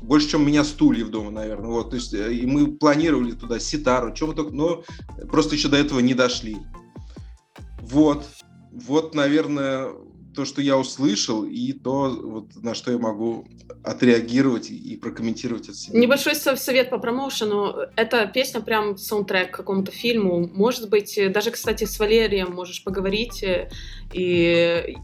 больше, 0.00 0.28
чем 0.28 0.42
у 0.42 0.44
меня 0.44 0.62
стульев 0.62 1.08
дома, 1.08 1.32
наверное. 1.32 1.70
Вот, 1.70 1.90
то 1.90 1.96
есть, 1.96 2.14
э, 2.14 2.32
и 2.32 2.46
мы 2.46 2.68
планировали 2.68 3.32
туда 3.32 3.58
ситару, 3.58 4.14
мы 4.28 4.34
только, 4.34 4.52
но 4.52 4.84
просто 5.28 5.56
еще 5.56 5.66
до 5.66 5.76
этого 5.76 5.98
не 5.98 6.14
дошли. 6.14 6.58
Вот. 7.80 8.24
Вот, 8.70 9.12
наверное, 9.16 9.88
то, 10.34 10.44
что 10.44 10.62
я 10.62 10.76
услышал, 10.76 11.44
и 11.44 11.72
то, 11.72 12.08
вот, 12.10 12.62
на 12.62 12.74
что 12.74 12.90
я 12.90 12.98
могу 12.98 13.46
отреагировать 13.84 14.70
и 14.70 14.96
прокомментировать 14.96 15.68
от 15.68 15.76
себя. 15.76 15.98
Небольшой 15.98 16.34
совет 16.34 16.90
по 16.90 16.98
промоушену. 16.98 17.74
Эта 17.96 18.26
песня 18.26 18.60
прям 18.60 18.96
саундтрек 18.96 19.50
к 19.50 19.56
какому-то 19.56 19.90
фильму. 19.92 20.48
Может 20.52 20.88
быть, 20.88 21.18
даже, 21.32 21.50
кстати, 21.50 21.84
с 21.84 21.98
Валерием 21.98 22.52
можешь 22.52 22.84
поговорить. 22.84 23.44
И 24.12 24.96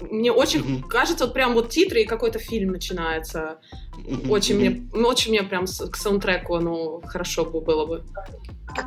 мне 0.00 0.32
очень 0.32 0.60
mm-hmm. 0.60 0.88
кажется, 0.88 1.24
вот 1.24 1.34
прям 1.34 1.54
вот 1.54 1.70
титры 1.70 2.02
и 2.02 2.04
какой-то 2.04 2.38
фильм 2.38 2.72
начинается. 2.72 3.58
Mm-hmm. 3.96 4.30
Очень 4.30 4.56
mm-hmm. 4.56 4.90
мне, 4.92 5.04
очень 5.04 5.30
мне 5.30 5.42
прям 5.42 5.66
к 5.66 5.96
саундтреку 5.96 6.56
оно 6.56 7.00
хорошо 7.02 7.44
было 7.44 7.86
бы. 7.86 8.04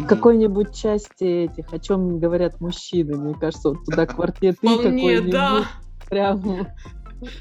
Какой-нибудь 0.07 0.75
части 0.75 1.45
этих, 1.45 1.71
о 1.71 1.79
чем 1.79 2.19
говорят 2.19 2.59
мужчины, 2.59 3.17
мне 3.17 3.33
кажется, 3.35 3.69
вот 3.69 3.85
туда 3.85 4.05
квартеты 4.05 4.57
какой-нибудь. 4.61 5.31
да. 5.31 5.65
Прям 6.09 6.67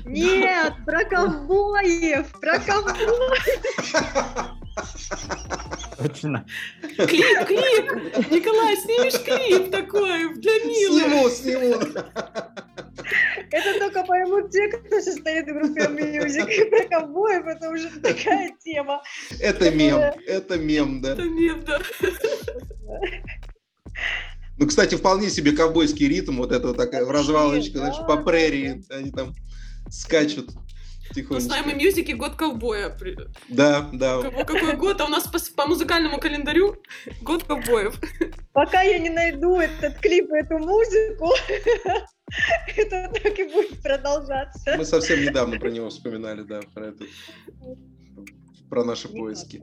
нет, 0.06 0.72
про 0.86 1.04
ковбоев, 1.04 2.40
про 2.40 2.58
ковбоев. 2.58 3.36
Точно. 5.98 6.46
Клип, 6.80 7.46
клип! 7.46 8.30
Николай, 8.30 8.76
снимешь 8.76 9.20
клип 9.22 9.70
такой 9.70 10.34
для 10.34 10.64
Милы. 10.64 11.00
Сниму, 11.00 11.28
сниму. 11.30 11.74
Поймут 14.06 14.50
те, 14.50 14.68
кто 14.68 15.00
состоит 15.00 15.46
в 15.46 15.52
группе 15.52 15.82
Music. 15.82 16.70
Про 16.70 16.88
ковбоев 16.88 17.46
это 17.46 17.70
уже 17.70 17.88
такая 18.00 18.52
тема. 18.62 19.02
Это 19.40 19.70
мем, 19.70 20.00
это 20.26 20.58
мем, 20.58 21.00
да. 21.00 21.12
Это 21.12 21.22
мем, 21.24 21.64
да. 21.64 21.80
Ну, 24.58 24.66
кстати, 24.66 24.94
вполне 24.94 25.28
себе 25.28 25.52
ковбойский 25.52 26.08
ритм, 26.08 26.38
вот 26.38 26.50
это 26.50 26.68
вот 26.68 26.76
такая 26.78 27.04
в 27.04 27.10
развалочку, 27.10 27.78
знаешь, 27.78 27.96
по 28.06 28.16
прерии, 28.16 28.82
они 28.90 29.10
там 29.10 29.34
скачут 29.90 30.50
тихонечко. 31.14 31.52
У 31.52 31.66
нас 31.66 31.74
Мьюзики 31.74 32.12
год 32.12 32.34
ковбоя. 32.34 32.96
Да, 33.48 33.88
да. 33.92 34.22
Какой, 34.22 34.44
какой 34.44 34.76
год? 34.76 35.00
А 35.00 35.06
у 35.06 35.08
нас 35.08 35.24
по, 35.24 35.38
по 35.54 35.66
музыкальному 35.68 36.18
календарю 36.18 36.76
год 37.22 37.44
ковбоев. 37.44 38.00
Пока 38.52 38.82
я 38.82 38.98
не 38.98 39.10
найду 39.10 39.56
этот 39.56 39.98
клип 39.98 40.30
и 40.30 40.36
эту 40.38 40.58
музыку, 40.58 41.30
это 42.76 43.10
так 43.22 43.38
и 43.38 43.44
будет 43.44 43.82
продолжаться. 43.82 44.76
Мы 44.76 44.84
совсем 44.84 45.22
недавно 45.22 45.58
про 45.58 45.70
него 45.70 45.88
вспоминали, 45.90 46.42
да, 46.42 46.60
про 46.74 46.88
это, 46.88 47.04
про 48.68 48.84
наши 48.84 49.08
поиски. 49.08 49.62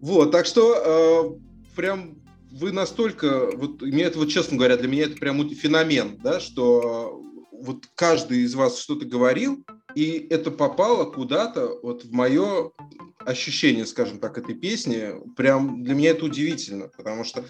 Вот, 0.00 0.30
так 0.30 0.46
что 0.46 1.38
э, 1.40 1.74
прям 1.74 2.18
вы 2.52 2.72
настолько, 2.72 3.50
вот 3.56 3.82
мне 3.82 4.04
это 4.04 4.18
вот 4.18 4.28
честно 4.28 4.56
говоря, 4.56 4.76
для 4.76 4.88
меня 4.88 5.04
это 5.04 5.16
прям 5.16 5.48
феномен, 5.50 6.18
да, 6.22 6.40
что 6.40 7.22
вот 7.60 7.88
каждый 7.94 8.40
из 8.40 8.54
вас 8.54 8.78
что-то 8.78 9.06
говорил, 9.06 9.64
и 9.94 10.26
это 10.30 10.50
попало 10.50 11.10
куда-то 11.10 11.78
вот 11.82 12.04
в 12.04 12.12
мое 12.12 12.72
ощущение, 13.24 13.84
скажем 13.86 14.18
так, 14.18 14.38
этой 14.38 14.54
песни. 14.54 15.14
Прям 15.36 15.82
для 15.82 15.94
меня 15.94 16.10
это 16.10 16.24
удивительно, 16.24 16.88
потому 16.96 17.24
что 17.24 17.44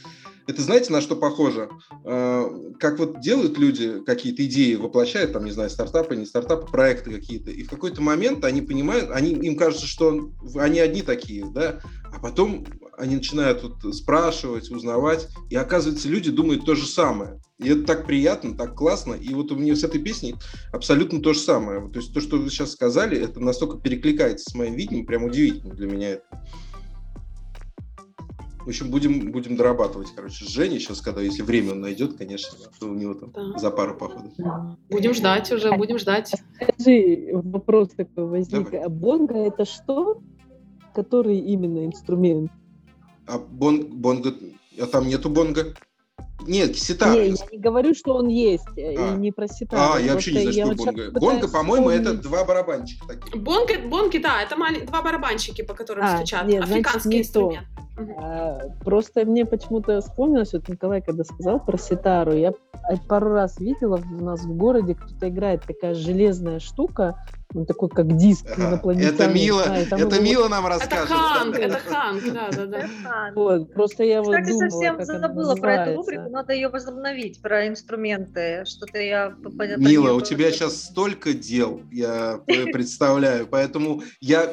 это 0.47 0.63
знаете, 0.63 0.93
на 0.93 1.01
что 1.01 1.15
похоже? 1.15 1.69
Э, 2.05 2.73
как 2.81 2.99
вот 2.99 3.21
делают 3.21 3.59
люди 3.59 4.03
какие-то 4.05 4.45
идеи, 4.47 4.75
воплощают, 4.77 5.33
там, 5.33 5.45
не 5.45 5.51
знаю, 5.51 5.69
стартапы, 5.69 6.17
не 6.17 6.27
стартапы, 6.27 6.71
проекты 6.71 7.11
какие-то, 7.11 7.51
и 7.51 7.63
в 7.63 7.71
какой-то 7.71 8.01
момент 8.01 8.45
они 8.45 8.63
понимают, 8.63 9.11
они, 9.11 9.33
им 9.33 9.57
кажется, 9.57 9.87
что 9.87 10.33
они 10.57 10.81
одни 10.81 11.03
такие, 11.03 11.45
да, 11.51 11.81
а 12.13 12.21
потом 12.21 12.65
они 12.97 13.17
начинают 13.17 13.63
вот 13.63 13.95
спрашивать, 13.95 14.71
узнавать, 14.71 15.29
и 15.51 15.57
оказывается, 15.57 16.09
люди 16.09 16.31
думают 16.31 16.65
то 16.65 16.75
же 16.75 16.87
самое. 16.87 17.41
И 17.59 17.69
это 17.69 17.85
так 17.85 18.07
приятно, 18.07 18.57
так 18.57 18.75
классно. 18.75 19.15
И 19.15 19.35
вот 19.35 19.51
у 19.51 19.57
меня 19.57 19.75
с 19.75 19.85
этой 19.85 20.01
песней 20.01 20.35
абсолютно 20.73 21.21
то 21.21 21.33
же 21.33 21.41
самое. 21.41 21.81
То 21.91 21.99
есть 21.99 22.13
то, 22.13 22.21
что 22.21 22.39
вы 22.39 22.51
сейчас 22.51 22.73
сказали, 22.73 23.19
это 23.19 23.41
настолько 23.41 23.79
перекликается 23.79 24.51
с 24.51 24.55
моим 24.55 24.75
видением, 24.75 25.07
прям 25.07 25.25
удивительно 25.25 25.75
для 25.75 25.87
меня 25.87 26.09
это. 26.11 26.25
В 28.61 28.69
общем, 28.69 28.91
будем, 28.91 29.33
будем 29.33 29.57
дорабатывать, 29.57 30.09
короче, 30.15 30.45
с 30.45 30.49
Женей 30.49 30.79
сейчас, 30.79 31.01
когда, 31.01 31.23
если 31.23 31.43
время 31.43 31.73
он 31.73 31.81
найдет, 31.81 32.19
конечно, 32.19 32.51
то 32.79 32.87
у 32.87 32.95
него 32.95 33.15
там 33.15 33.33
да. 33.33 33.59
за 33.59 33.71
пару 33.71 33.97
походов. 33.97 34.31
Будем 34.91 35.15
ждать 35.15 35.51
уже, 35.51 35.73
будем 35.73 35.99
ждать. 35.99 36.35
Скажи, 36.55 37.31
вопрос 37.33 37.91
такой 37.97 38.27
возник. 38.27 38.71
Давай. 38.71 38.85
А 38.85 38.89
бонго 38.91 39.35
это 39.37 39.65
что? 39.65 40.21
Который 40.99 41.39
именно 41.39 41.87
инструмент? 41.87 42.51
А 43.29 43.39
бон, 43.39 43.87
бонго, 43.87 44.35
а 44.81 44.87
там 44.87 45.07
нету 45.07 45.31
бонго? 45.31 45.75
Нет, 46.45 46.77
ситар. 46.77 47.15
Не, 47.15 47.29
я 47.29 47.37
не 47.53 47.59
говорю, 47.59 47.95
что 47.95 48.15
он 48.15 48.27
есть, 48.27 48.67
э, 48.77 48.97
а. 48.99 49.15
и 49.15 49.17
не 49.17 49.31
про 49.31 49.47
ситар. 49.47 49.79
А, 49.95 50.01
я 50.01 50.15
вообще 50.15 50.33
не 50.33 50.51
знаю, 50.51 50.75
что 50.75 50.87
вот 50.87 50.95
бонго. 50.95 51.21
Бонго, 51.21 51.49
по-моему, 51.49 51.91
это 51.91 52.15
два 52.15 52.45
барабанчика 52.45 53.07
такие. 53.07 53.41
Бонго, 53.41 53.75
бонги, 53.87 54.19
да, 54.19 54.43
это 54.43 54.57
малень... 54.57 54.87
два 54.87 55.01
барабанчики, 55.01 55.63
по 55.63 55.75
которым 55.75 56.05
а, 56.05 56.17
стучат. 56.17 56.49
Нет, 56.49 56.65
Африканский 56.65 57.01
значит, 57.01 57.27
инструмент. 57.27 57.67
А, 58.17 58.59
просто 58.85 59.25
мне 59.25 59.47
почему-то 59.47 60.01
вспомнилось, 60.01 60.53
вот 60.53 60.69
Николай, 60.69 61.01
когда 61.01 61.23
сказал 61.23 61.65
про 61.65 61.79
ситару, 61.79 62.33
я 62.33 62.55
пару 63.07 63.31
раз 63.31 63.61
видела 63.61 64.03
у 64.19 64.25
нас 64.25 64.41
в 64.41 64.53
городе, 64.57 64.97
кто-то 64.97 65.29
играет 65.29 65.63
такая 65.65 65.95
железная 65.95 66.59
штука, 66.59 67.25
он 67.55 67.67
такой, 67.67 67.89
как 67.89 68.15
диск 68.17 68.47
ага. 68.53 68.69
инопланетянин. 68.69 69.15
Это 69.15 69.29
мило, 69.29 69.65
да, 69.65 69.79
это 69.79 69.97
его... 69.97 70.21
мило 70.21 70.49
нам 70.49 70.67
расскажет. 70.67 71.11
Это 71.11 71.15
Ханг, 71.15 71.59
это 71.59 71.79
Ханг, 71.79 72.33
да, 72.33 72.51
да, 72.51 72.67
да. 72.67 73.33
Вот, 73.35 73.73
просто 73.73 74.05
я 74.05 74.23
вот 74.23 74.37
Кстати, 74.37 74.51
думала, 74.51 74.71
совсем 74.71 75.05
забыла 75.21 75.55
про 75.57 75.75
эту 75.75 75.97
рубрику, 75.97 76.29
надо 76.29 76.53
ее 76.53 76.69
возобновить, 76.69 77.41
про 77.41 77.67
инструменты, 77.67 78.65
что-то 78.67 78.99
я... 78.99 79.35
Мила, 79.79 80.13
у 80.13 80.21
тебя 80.21 80.51
сейчас 80.51 80.83
столько 80.83 81.33
дел, 81.33 81.81
я 81.91 82.41
представляю, 82.47 83.47
поэтому 83.47 84.03
я 84.21 84.53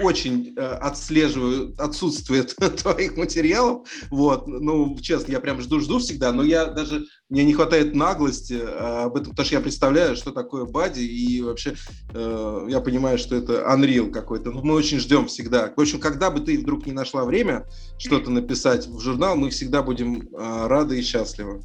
очень 0.00 0.54
э, 0.56 0.60
отслеживаю 0.60 1.74
отсутствие 1.78 2.42
твоих 2.82 3.16
материалов. 3.16 3.88
Вот, 4.10 4.46
ну, 4.46 4.96
честно, 5.00 5.32
я 5.32 5.40
прям 5.40 5.60
жду-жду 5.60 5.98
всегда, 5.98 6.32
но 6.32 6.42
я 6.42 6.66
даже, 6.66 7.06
мне 7.28 7.44
не 7.44 7.52
хватает 7.52 7.94
наглости 7.94 8.54
э, 8.54 9.04
об 9.04 9.16
этом, 9.16 9.30
потому 9.30 9.46
что 9.46 9.54
я 9.56 9.60
представляю, 9.60 10.16
что 10.16 10.32
такое 10.32 10.64
Бади, 10.64 11.02
и 11.02 11.42
вообще 11.42 11.74
э, 12.14 12.66
я 12.68 12.80
понимаю, 12.80 13.18
что 13.18 13.36
это 13.36 13.64
Unreal 13.68 14.10
какой-то. 14.10 14.50
Но 14.50 14.62
мы 14.62 14.74
очень 14.74 14.98
ждем 14.98 15.26
всегда. 15.26 15.72
В 15.76 15.80
общем, 15.80 16.00
когда 16.00 16.30
бы 16.30 16.40
ты 16.40 16.58
вдруг 16.58 16.86
не 16.86 16.92
нашла 16.92 17.24
время 17.24 17.66
что-то 17.98 18.30
написать 18.30 18.86
в 18.86 19.00
журнал, 19.00 19.36
мы 19.36 19.50
всегда 19.50 19.82
будем 19.82 20.28
э, 20.28 20.66
рады 20.66 20.98
и 20.98 21.02
счастливы. 21.02 21.62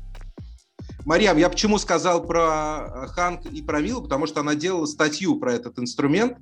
Мариам, 1.06 1.38
я 1.38 1.50
почему 1.50 1.78
сказал 1.78 2.26
про 2.26 3.08
Ханк 3.08 3.46
и 3.46 3.62
про 3.62 3.82
Милу, 3.82 4.02
потому 4.02 4.26
что 4.26 4.40
она 4.40 4.56
делала 4.56 4.86
статью 4.86 5.38
про 5.38 5.54
этот 5.54 5.78
инструмент 5.80 6.38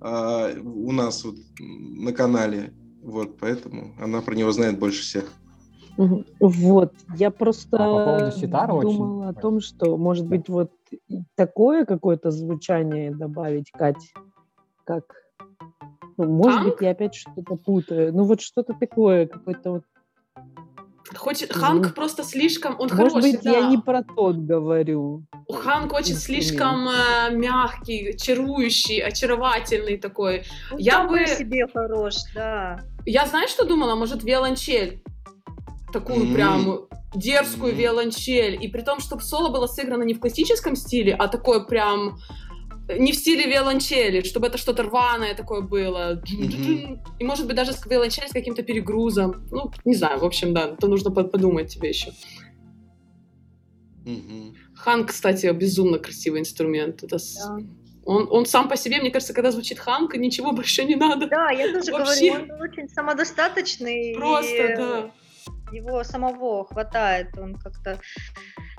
э, 0.00 0.58
у 0.58 0.92
нас 0.92 1.22
вот 1.24 1.36
на 1.58 2.12
канале, 2.12 2.72
вот, 3.02 3.38
поэтому 3.38 3.94
она 4.00 4.22
про 4.22 4.34
него 4.34 4.52
знает 4.52 4.78
больше 4.78 5.02
всех. 5.02 5.30
Вот, 6.40 6.92
я 7.16 7.30
просто 7.30 7.76
а 7.78 8.30
по 8.68 8.80
думала 8.82 9.28
очень... 9.28 9.30
о 9.30 9.40
том, 9.40 9.60
что, 9.60 9.96
может 9.96 10.26
быть, 10.26 10.48
вот 10.48 10.70
такое 11.34 11.84
какое-то 11.84 12.30
звучание 12.30 13.14
добавить, 13.14 13.70
Кать, 13.70 14.12
как... 14.84 15.04
Ну, 16.18 16.24
может 16.24 16.60
Ханк? 16.60 16.72
быть, 16.72 16.82
я 16.82 16.90
опять 16.90 17.14
что-то 17.14 17.56
путаю. 17.56 18.14
Ну, 18.14 18.24
вот 18.24 18.40
что-то 18.40 18.72
такое, 18.72 19.26
какое-то 19.26 19.70
вот 19.72 19.84
Хоть 21.16 21.50
Ханк 21.50 21.94
просто 21.94 22.24
слишком, 22.24 22.74
он 22.78 22.88
может 22.88 23.12
хороший, 23.12 23.32
быть, 23.32 23.42
да. 23.42 23.50
я 23.50 23.68
не 23.68 23.78
про 23.78 24.02
тот 24.02 24.36
говорю. 24.36 25.24
Ханк 25.50 25.92
очень 25.92 26.14
инструмент. 26.14 26.44
слишком 26.44 26.88
э, 26.88 27.30
мягкий, 27.32 28.16
чарующий, 28.16 28.98
очаровательный 28.98 29.98
такой. 29.98 30.44
Он 30.72 30.78
я 30.78 31.04
бы 31.04 31.26
себе 31.26 31.66
хорош, 31.72 32.14
да. 32.34 32.80
Я 33.04 33.26
знаешь, 33.26 33.50
что 33.50 33.64
думала? 33.64 33.94
Может, 33.94 34.24
виолончель 34.24 35.02
такую 35.92 36.26
mm-hmm. 36.26 36.34
прям 36.34 36.80
дерзкую 37.14 37.72
mm-hmm. 37.72 37.76
виолончель, 37.76 38.58
и 38.62 38.68
при 38.68 38.82
том, 38.82 39.00
чтобы 39.00 39.22
соло 39.22 39.48
было 39.48 39.66
сыграно 39.66 40.02
не 40.02 40.14
в 40.14 40.20
классическом 40.20 40.76
стиле, 40.76 41.14
а 41.14 41.28
такое 41.28 41.60
прям 41.60 42.18
не 42.88 43.12
в 43.12 43.16
стиле 43.16 43.46
виолончели, 43.46 44.22
чтобы 44.22 44.46
это 44.46 44.58
что-то 44.58 44.84
рваное 44.84 45.34
такое 45.34 45.60
было. 45.60 46.22
Mm-hmm. 46.22 46.98
И, 47.18 47.24
может 47.24 47.46
быть, 47.46 47.56
даже 47.56 47.72
с 47.72 47.84
виолончель 47.86 48.28
с 48.28 48.32
каким-то 48.32 48.62
перегрузом. 48.62 49.46
Ну, 49.50 49.72
не 49.84 49.94
знаю, 49.94 50.20
в 50.20 50.24
общем, 50.24 50.54
да, 50.54 50.68
это 50.68 50.86
нужно 50.86 51.10
подумать 51.10 51.68
тебе 51.68 51.88
еще. 51.88 52.12
Mm-hmm. 54.04 54.54
Хан, 54.76 55.06
кстати, 55.06 55.50
безумно 55.52 55.98
красивый 55.98 56.40
инструмент. 56.40 57.02
Это 57.02 57.16
да. 57.16 57.58
Он, 58.04 58.28
он 58.30 58.46
сам 58.46 58.68
по 58.68 58.76
себе, 58.76 59.00
мне 59.00 59.10
кажется, 59.10 59.34
когда 59.34 59.50
звучит 59.50 59.80
Ханка, 59.80 60.16
ничего 60.16 60.52
больше 60.52 60.84
не 60.84 60.94
надо. 60.94 61.26
Да, 61.26 61.50
я 61.50 61.72
тоже 61.72 61.90
Вообще. 61.90 62.30
говорю, 62.30 62.54
он 62.54 62.62
очень 62.62 62.88
самодостаточный. 62.88 64.14
Просто, 64.14 64.64
и... 64.64 64.76
да 64.76 65.10
его 65.72 66.04
самого 66.04 66.64
хватает, 66.64 67.36
он 67.38 67.54
как-то... 67.56 68.00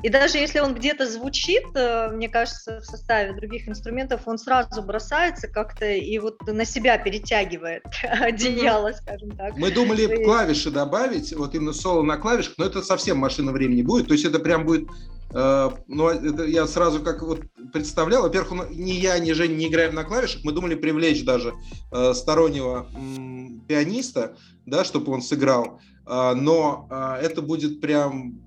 И 0.04 0.10
даже 0.10 0.38
если 0.38 0.60
он 0.60 0.76
где-то 0.76 1.10
звучит, 1.10 1.64
э, 1.74 2.10
мне 2.12 2.30
кажется, 2.30 2.82
в 2.82 2.86
составе 2.86 3.34
других 3.34 3.68
инструментов, 3.68 4.22
он 4.26 4.38
сразу 4.38 4.82
бросается 4.82 5.48
как-то 5.48 5.86
и 5.86 6.20
вот 6.20 6.39
на 6.45 6.66
себя 6.66 6.98
перетягивает 6.98 7.84
одеяло, 8.04 8.91
скажем 8.93 9.32
так. 9.32 9.58
Мы 9.58 9.72
думали 9.72 10.04
и... 10.04 10.24
клавиши 10.24 10.72
добавить, 10.72 11.34
вот 11.34 11.56
именно 11.56 11.74
соло 11.74 12.04
на 12.04 12.18
клавишах, 12.18 12.54
но 12.58 12.66
это 12.66 12.82
совсем 12.82 13.18
машина 13.18 13.52
времени 13.52 13.82
будет, 13.82 14.08
то 14.08 14.14
есть 14.14 14.26
это 14.26 14.39
прям 14.39 14.66
будет 14.66 14.88
Uh, 15.30 15.78
ну, 15.88 16.08
это 16.08 16.45
я 16.45 16.66
сразу 16.68 17.02
как 17.02 17.22
вот 17.22 17.41
представлял. 17.74 18.22
Во-первых, 18.22 18.70
ни 18.72 18.91
я, 18.91 19.20
ни 19.20 19.34
Женя 19.34 19.56
не 19.56 19.68
играем 19.68 19.93
на 19.93 20.06
клавишах. 20.06 20.45
Мы 20.45 20.54
думали 20.54 20.74
привлечь 20.74 21.26
даже 21.26 21.54
uh, 21.91 22.14
стороннего 22.14 22.88
м, 22.95 23.60
пианиста, 23.68 24.38
да, 24.66 24.86
чтобы 24.86 25.12
он 25.12 25.22
сыграл. 25.22 25.82
А, 26.08 26.34
но 26.34 26.88
а, 26.89 27.20
это 27.20 27.41
будет 27.41 27.82
прям 27.82 28.39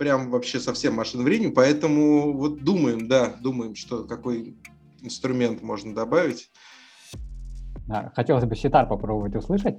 прям 0.00 0.30
вообще 0.30 0.58
совсем 0.60 0.94
машина 0.94 1.22
времени, 1.22 1.52
поэтому 1.52 2.32
вот 2.32 2.64
думаем, 2.64 3.06
да, 3.06 3.34
думаем, 3.42 3.74
что 3.74 4.04
какой 4.04 4.56
инструмент 5.02 5.62
можно 5.62 5.94
добавить. 5.94 6.50
Хотелось 8.16 8.46
бы 8.46 8.56
ситар 8.56 8.88
попробовать 8.88 9.36
услышать. 9.36 9.74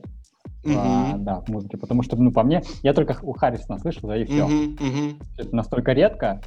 Uh-huh. 0.64 0.76
А, 0.78 1.18
да, 1.18 1.42
в 1.42 1.50
музыке, 1.50 1.78
потому 1.78 2.04
что, 2.04 2.18
ну, 2.18 2.32
по 2.32 2.44
мне, 2.44 2.62
я 2.84 2.94
только 2.94 3.18
у 3.24 3.34
Харрисона 3.34 3.80
слышал, 3.80 4.10
да, 4.10 4.18
и 4.18 4.26
все. 4.26 4.48
Uh-huh, 4.48 4.78
uh-huh. 4.78 5.24
Это 5.40 5.56
настолько 5.56 5.94
редко, 5.94 6.40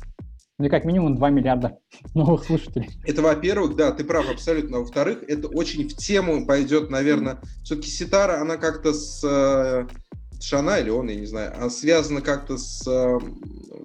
мне 0.56 0.70
как 0.70 0.84
минимум 0.84 1.16
2 1.16 1.30
миллиарда 1.30 1.78
новых 2.14 2.44
слушателей. 2.44 2.90
Это, 3.04 3.22
во-первых, 3.22 3.74
да, 3.74 3.90
ты 3.90 4.04
прав 4.04 4.30
абсолютно. 4.30 4.78
Во-вторых, 4.78 5.24
это 5.26 5.48
очень 5.48 5.88
в 5.88 5.96
тему 5.96 6.46
пойдет, 6.46 6.90
наверное. 6.90 7.40
Все-таки 7.64 7.88
ситара, 7.88 8.40
она 8.40 8.56
как-то 8.56 8.92
с 8.92 9.88
Шана 10.45 10.78
или 10.78 10.90
он, 10.90 11.09
я 11.09 11.16
не 11.16 11.26
знаю, 11.26 11.55
она 11.57 11.70
связана 11.70 12.20
как-то 12.20 12.59
с 12.59 12.86
э, 12.86 13.18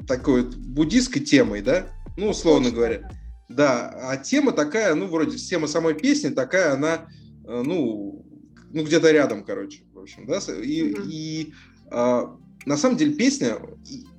такой 0.07 0.43
вот 0.43 0.55
буддийской 0.55 1.21
темой, 1.21 1.61
да? 1.61 1.87
Ну, 2.17 2.29
условно 2.29 2.65
Точно. 2.65 2.75
говоря. 2.75 3.11
Да, 3.47 3.89
а 4.03 4.17
тема 4.17 4.51
такая, 4.51 4.93
ну, 4.93 5.07
вроде 5.07 5.37
тема 5.37 5.67
самой 5.67 5.95
песни 5.95 6.29
такая, 6.29 6.73
она, 6.73 7.07
э, 7.47 7.63
ну, 7.65 8.25
ну 8.71 8.83
где-то 8.83 9.11
рядом, 9.11 9.43
короче, 9.43 9.83
в 9.93 9.99
общем, 9.99 10.27
да? 10.27 10.37
И, 10.61 10.83
mm-hmm. 10.83 11.07
и 11.07 11.53
э, 11.91 12.21
на 12.65 12.77
самом 12.77 12.97
деле 12.97 13.13
песня, 13.15 13.57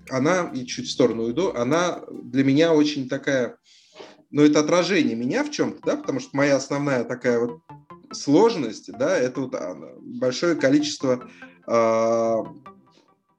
она, 0.09 0.51
и 0.55 0.65
чуть 0.65 0.89
в 0.89 0.91
сторону 0.91 1.25
уйду, 1.25 1.53
она 1.55 2.01
для 2.11 2.43
меня 2.43 2.73
очень 2.73 3.09
такая, 3.09 3.57
ну, 4.31 4.43
это 4.43 4.61
отражение 4.61 5.15
меня 5.15 5.45
в 5.45 5.51
чем-то, 5.51 5.81
да, 5.85 5.97
потому 5.97 6.21
что 6.21 6.37
моя 6.37 6.57
основная 6.57 7.05
такая 7.05 7.39
вот 7.39 7.61
сложность, 8.13 8.91
да, 8.99 9.17
это 9.17 9.43
вот 9.43 9.55
большое 10.01 10.57
количество 10.57 11.29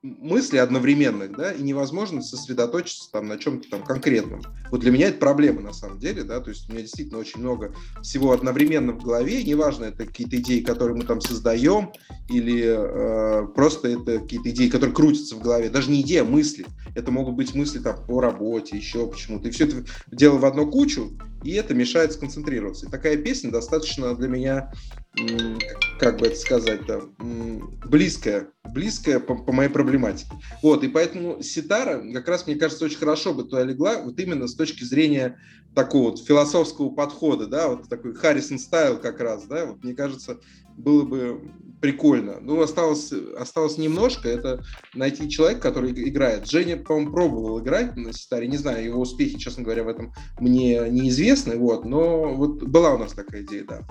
мысли 0.03 0.57
одновременных, 0.57 1.35
да, 1.35 1.51
и 1.51 1.61
невозможно 1.61 2.23
сосредоточиться 2.23 3.11
там 3.11 3.27
на 3.27 3.37
чем-то 3.37 3.69
там 3.69 3.83
конкретном. 3.83 4.41
Вот 4.71 4.81
для 4.81 4.91
меня 4.91 5.09
это 5.09 5.19
проблема 5.19 5.61
на 5.61 5.73
самом 5.73 5.99
деле, 5.99 6.23
да, 6.23 6.39
то 6.39 6.49
есть 6.49 6.67
у 6.67 6.71
меня 6.71 6.81
действительно 6.81 7.19
очень 7.19 7.39
много 7.39 7.73
всего 8.01 8.31
одновременно 8.31 8.93
в 8.93 9.03
голове, 9.03 9.43
неважно, 9.43 9.85
это 9.85 10.05
какие-то 10.05 10.37
идеи, 10.37 10.61
которые 10.61 10.97
мы 10.97 11.03
там 11.03 11.21
создаем, 11.21 11.91
или 12.29 12.63
э, 12.65 13.47
просто 13.53 13.89
это 13.89 14.19
какие-то 14.19 14.49
идеи, 14.49 14.69
которые 14.69 14.95
крутятся 14.95 15.35
в 15.35 15.41
голове, 15.41 15.69
даже 15.69 15.91
не 15.91 16.01
идея, 16.01 16.23
а 16.23 16.25
мысли. 16.25 16.65
Это 16.95 17.11
могут 17.11 17.35
быть 17.35 17.53
мысли 17.53 17.79
там 17.79 18.03
по 18.05 18.21
работе, 18.21 18.77
еще 18.77 19.05
почему-то. 19.07 19.49
И 19.49 19.51
все 19.51 19.65
это 19.65 19.85
дело 20.11 20.39
в 20.39 20.45
одну 20.45 20.69
кучу, 20.69 21.11
и 21.43 21.53
это 21.53 21.73
мешает 21.73 22.13
сконцентрироваться. 22.13 22.85
И 22.85 22.89
такая 22.89 23.17
песня 23.17 23.51
достаточно 23.51 24.15
для 24.15 24.27
меня, 24.27 24.71
как 25.99 26.19
бы 26.19 26.27
это 26.27 26.35
сказать, 26.35 26.85
да, 26.85 27.01
близкая, 27.19 28.49
близкая 28.73 29.19
по, 29.19 29.35
по 29.35 29.51
моей 29.51 29.69
проблематике. 29.69 30.31
Вот, 30.61 30.83
и 30.83 30.87
поэтому 30.87 31.41
ситара, 31.41 32.01
как 32.13 32.27
раз, 32.27 32.47
мне 32.47 32.55
кажется, 32.55 32.85
очень 32.85 32.97
хорошо 32.97 33.33
бы 33.33 33.43
туда 33.43 33.63
легла, 33.63 34.01
вот 34.01 34.19
именно 34.19 34.47
с 34.47 34.55
точки 34.55 34.83
зрения 34.83 35.39
такого 35.75 36.11
вот 36.11 36.23
философского 36.23 36.89
подхода, 36.89 37.47
да, 37.47 37.69
вот 37.69 37.89
такой 37.89 38.13
Харрисон 38.13 38.59
стайл 38.59 38.97
как 38.97 39.19
раз, 39.19 39.45
да, 39.45 39.65
вот 39.65 39.83
мне 39.83 39.93
кажется, 39.93 40.39
было 40.77 41.03
бы 41.03 41.51
прикольно. 41.81 42.35
Ну, 42.39 42.61
осталось, 42.61 43.11
осталось 43.37 43.77
немножко, 43.77 44.29
это 44.29 44.61
найти 44.93 45.29
человека, 45.29 45.61
который 45.61 45.91
играет. 45.91 46.49
Женя, 46.49 46.77
по-моему, 46.77 47.11
пробовал 47.11 47.59
играть 47.59 47.97
на 47.97 48.13
ситаре, 48.13 48.47
не 48.47 48.57
знаю, 48.57 48.85
его 48.85 49.01
успехи, 49.01 49.37
честно 49.37 49.63
говоря, 49.63 49.83
в 49.83 49.87
этом 49.87 50.13
мне 50.39 50.89
неизвестны, 50.89 51.57
вот, 51.57 51.83
но 51.83 52.33
вот 52.33 52.63
была 52.63 52.93
у 52.93 52.97
нас 52.99 53.13
такая 53.13 53.43
идея, 53.43 53.65
да. 53.67 53.81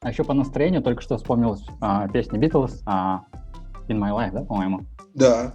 А 0.00 0.10
еще 0.10 0.24
по 0.24 0.32
настроению 0.32 0.82
только 0.82 1.02
что 1.02 1.18
вспомнилась 1.18 1.62
а, 1.80 2.08
песня 2.08 2.38
Beatles 2.38 2.80
а, 2.86 3.24
In 3.88 3.98
My 3.98 4.12
Life, 4.12 4.32
да, 4.32 4.44
по-моему? 4.44 4.86
Да, 5.14 5.54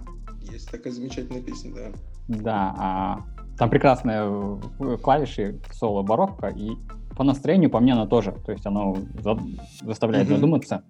есть 0.52 0.70
такая 0.70 0.92
замечательная 0.92 1.42
песня, 1.42 1.72
да. 1.74 1.92
Да, 2.28 2.74
а, 2.78 3.24
там 3.58 3.70
прекрасные 3.70 4.60
э, 4.78 4.96
клавиши 4.98 5.60
соло 5.72 6.02
барокко, 6.02 6.48
и 6.48 6.76
по 7.16 7.24
настроению, 7.24 7.70
по 7.70 7.80
мне, 7.80 7.94
она 7.94 8.06
тоже. 8.06 8.32
То 8.44 8.52
есть 8.52 8.66
оно 8.66 8.96
за, 9.22 9.38
заставляет 9.82 10.28
mm-hmm. 10.28 10.34
задуматься, 10.34 10.84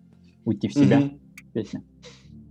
уйти 0.47 0.68
в 0.68 0.72
себя 0.72 1.01
mm-hmm. 1.01 1.18
песня. 1.53 1.82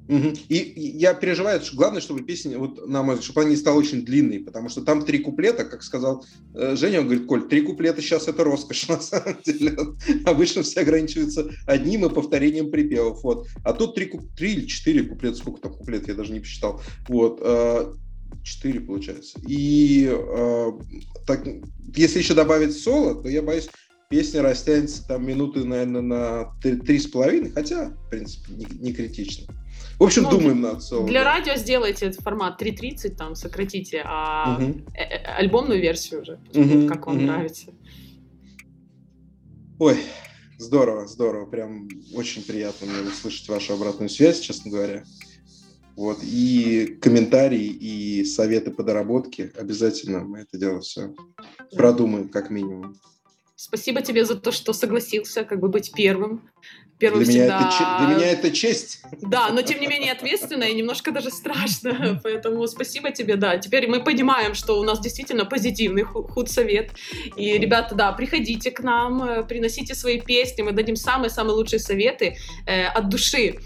Mm-hmm. 0.08 0.40
И, 0.50 0.58
и 0.58 0.98
я 0.98 1.16
переживаю, 1.16 1.62
что 1.62 1.76
главное, 1.76 2.00
чтобы 2.00 2.22
песня, 2.22 2.60
вот, 2.60 2.88
на 2.88 3.02
мой 3.02 3.16
взгляд, 3.16 3.26
чтобы 3.26 3.42
она 3.42 3.50
не 3.50 3.56
стала 3.56 3.80
очень 3.80 4.06
длинной, 4.06 4.40
потому 4.40 4.70
что 4.70 4.84
там 4.84 5.04
три 5.04 5.18
куплета, 5.18 5.66
как 5.66 5.82
сказал 5.82 6.24
э, 6.54 6.76
Женя, 6.76 7.00
он 7.00 7.06
говорит, 7.06 7.26
Коль, 7.26 7.48
три 7.48 7.62
куплета 7.62 8.04
сейчас 8.04 8.28
это 8.28 8.44
роскошь, 8.44 8.88
на 8.88 9.00
самом 9.00 9.38
деле. 9.44 9.76
Обычно 10.26 10.62
все 10.62 10.82
ограничиваются 10.82 11.50
одним 11.66 12.06
и 12.06 12.14
повторением 12.14 12.70
припевов. 12.70 13.24
Вот. 13.24 13.48
А 13.64 13.74
тут 13.74 13.96
три, 13.96 14.12
три 14.38 14.54
или 14.54 14.68
четыре 14.68 15.04
куплета, 15.04 15.38
сколько 15.38 15.62
там 15.62 15.74
куплет, 15.74 16.08
я 16.08 16.14
даже 16.14 16.32
не 16.34 16.40
посчитал. 16.40 16.82
Вот. 17.08 17.40
Э, 17.42 17.92
четыре 18.44 18.82
получается. 18.82 19.40
И 19.48 20.08
э, 20.08 20.72
так, 21.26 21.48
если 21.96 22.20
еще 22.20 22.36
добавить 22.36 22.78
соло, 22.78 23.24
то 23.24 23.28
я 23.28 23.42
боюсь, 23.42 23.70
песня 24.10 24.42
растянется 24.42 25.08
там 25.08 25.26
минуты, 25.26 25.64
наверное, 25.64 26.02
на 26.02 26.54
три 26.62 27.00
с 27.00 27.08
половиной, 27.08 27.52
хотя, 27.52 27.90
в 27.90 28.10
принципе, 28.10 28.54
не, 28.54 28.66
не 28.80 28.94
критично. 28.94 29.54
В 30.00 30.04
общем, 30.04 30.24
ну, 30.24 30.32
думаем 30.32 30.62
над 30.62 30.84
соло. 30.84 31.08
Для 31.08 31.24
да. 31.24 31.36
радио 31.36 31.56
сделайте 31.56 32.08
этот 32.08 32.22
формат 32.22 32.62
3.30, 32.62 33.16
там, 33.16 33.36
сократите, 33.36 34.02
а 34.06 34.60
угу. 34.60 34.82
альбомную 35.38 35.82
версию 35.82 36.22
уже, 36.22 36.40
угу, 36.54 36.88
как 36.88 37.08
вам 37.08 37.18
угу. 37.18 37.26
нравится. 37.26 37.72
Ой, 39.80 39.98
здорово, 40.58 41.08
здорово. 41.08 41.46
Прям 41.46 41.88
очень 42.14 42.44
приятно 42.44 42.88
мне 42.88 43.10
услышать 43.10 43.48
вашу 43.48 43.74
обратную 43.74 44.10
связь, 44.10 44.40
честно 44.40 44.72
говоря. 44.72 45.04
Вот, 45.96 46.20
и 46.24 46.98
комментарии, 47.02 47.68
и 47.68 48.26
советы 48.26 48.72
по 48.72 48.84
доработке. 48.84 49.54
Обязательно 49.58 50.26
мы 50.26 50.40
это 50.40 50.58
дело 50.58 50.82
все 50.82 51.14
продумаем, 51.72 52.28
как 52.28 52.50
минимум. 52.50 52.96
Спасибо 53.56 54.02
тебе 54.02 54.26
за 54.26 54.36
то, 54.36 54.52
что 54.52 54.74
согласился 54.74 55.46
как 55.46 55.60
бы 55.60 55.70
быть 55.70 55.94
первым. 55.94 56.50
Первым 56.98 57.24
для, 57.24 57.32
всегда... 57.32 57.60
меня 57.60 57.68
это, 57.68 58.06
для 58.06 58.16
меня 58.16 58.32
это 58.32 58.52
честь. 58.52 59.02
Да, 59.22 59.50
но 59.50 59.62
тем 59.62 59.82
не 59.82 59.88
менее 59.88 60.14
ответственно 60.14 60.64
и 60.64 60.74
немножко 60.74 61.12
даже 61.12 61.30
страшно. 61.30 62.20
Поэтому 62.24 62.66
спасибо 62.68 63.12
тебе, 63.12 63.36
да. 63.36 63.58
Теперь 63.58 63.88
мы 63.88 64.02
понимаем, 64.02 64.56
что 64.56 64.80
у 64.80 64.84
нас 64.84 65.02
действительно 65.02 65.46
позитивный 65.46 66.04
худсовет. 66.04 66.92
И, 67.36 67.58
ребята, 67.58 67.96
да, 67.96 68.12
приходите 68.14 68.72
к 68.72 68.80
нам, 68.80 69.24
э, 69.24 69.44
приносите 69.44 69.94
свои 69.94 70.22
песни, 70.22 70.62
мы 70.62 70.72
дадим 70.72 70.96
самые-самые 70.96 71.56
лучшие 71.56 71.80
советы 71.80 72.38
э, 72.66 72.86
от 72.86 73.10
души 73.10 73.60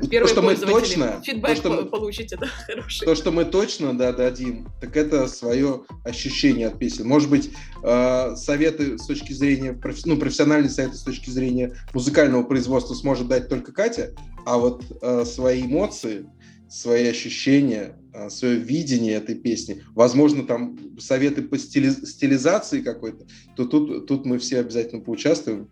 как 0.00 0.10
первые 0.10 0.34
то, 0.34 0.40
что 0.40 0.42
мы 0.42 0.54
точно, 0.56 1.22
фидбэк 1.24 1.50
то, 1.50 1.56
что 1.56 1.70
мы, 1.70 1.84
получите, 1.86 2.36
да, 2.36 2.46
хороший. 2.66 3.04
То, 3.04 3.14
что 3.14 3.30
мы 3.30 3.44
точно, 3.44 3.96
да, 3.96 4.12
дадим, 4.12 4.68
так 4.80 4.96
это 4.96 5.26
свое 5.28 5.82
ощущение 6.04 6.68
от 6.68 6.78
песен. 6.78 7.06
Может 7.06 7.30
быть, 7.30 7.50
э, 7.82 8.36
советы 8.36 8.98
с 8.98 9.06
точки 9.06 9.32
зрения, 9.32 9.78
ну, 10.04 10.16
профессиональные 10.16 10.70
советы 10.70 10.96
с 10.96 11.02
точки 11.02 11.30
зрения 11.30 11.74
музыкального 11.92 12.42
производства 12.42 12.94
сможет 12.94 13.28
дать 13.28 13.48
только 13.48 13.72
Катя, 13.72 14.14
а 14.46 14.58
вот 14.58 14.84
э, 15.02 15.24
свои 15.24 15.62
эмоции, 15.62 16.26
свои 16.68 17.08
ощущения, 17.08 17.97
свое 18.30 18.56
видение 18.56 19.14
этой 19.14 19.34
песни, 19.34 19.82
возможно, 19.94 20.44
там 20.44 20.78
советы 20.98 21.42
по 21.42 21.58
стили, 21.58 21.90
стилизации 21.90 22.80
какой-то, 22.80 23.26
то 23.56 23.64
тут, 23.64 24.06
тут 24.06 24.26
мы 24.26 24.38
все 24.38 24.60
обязательно 24.60 25.02
поучаствуем. 25.02 25.68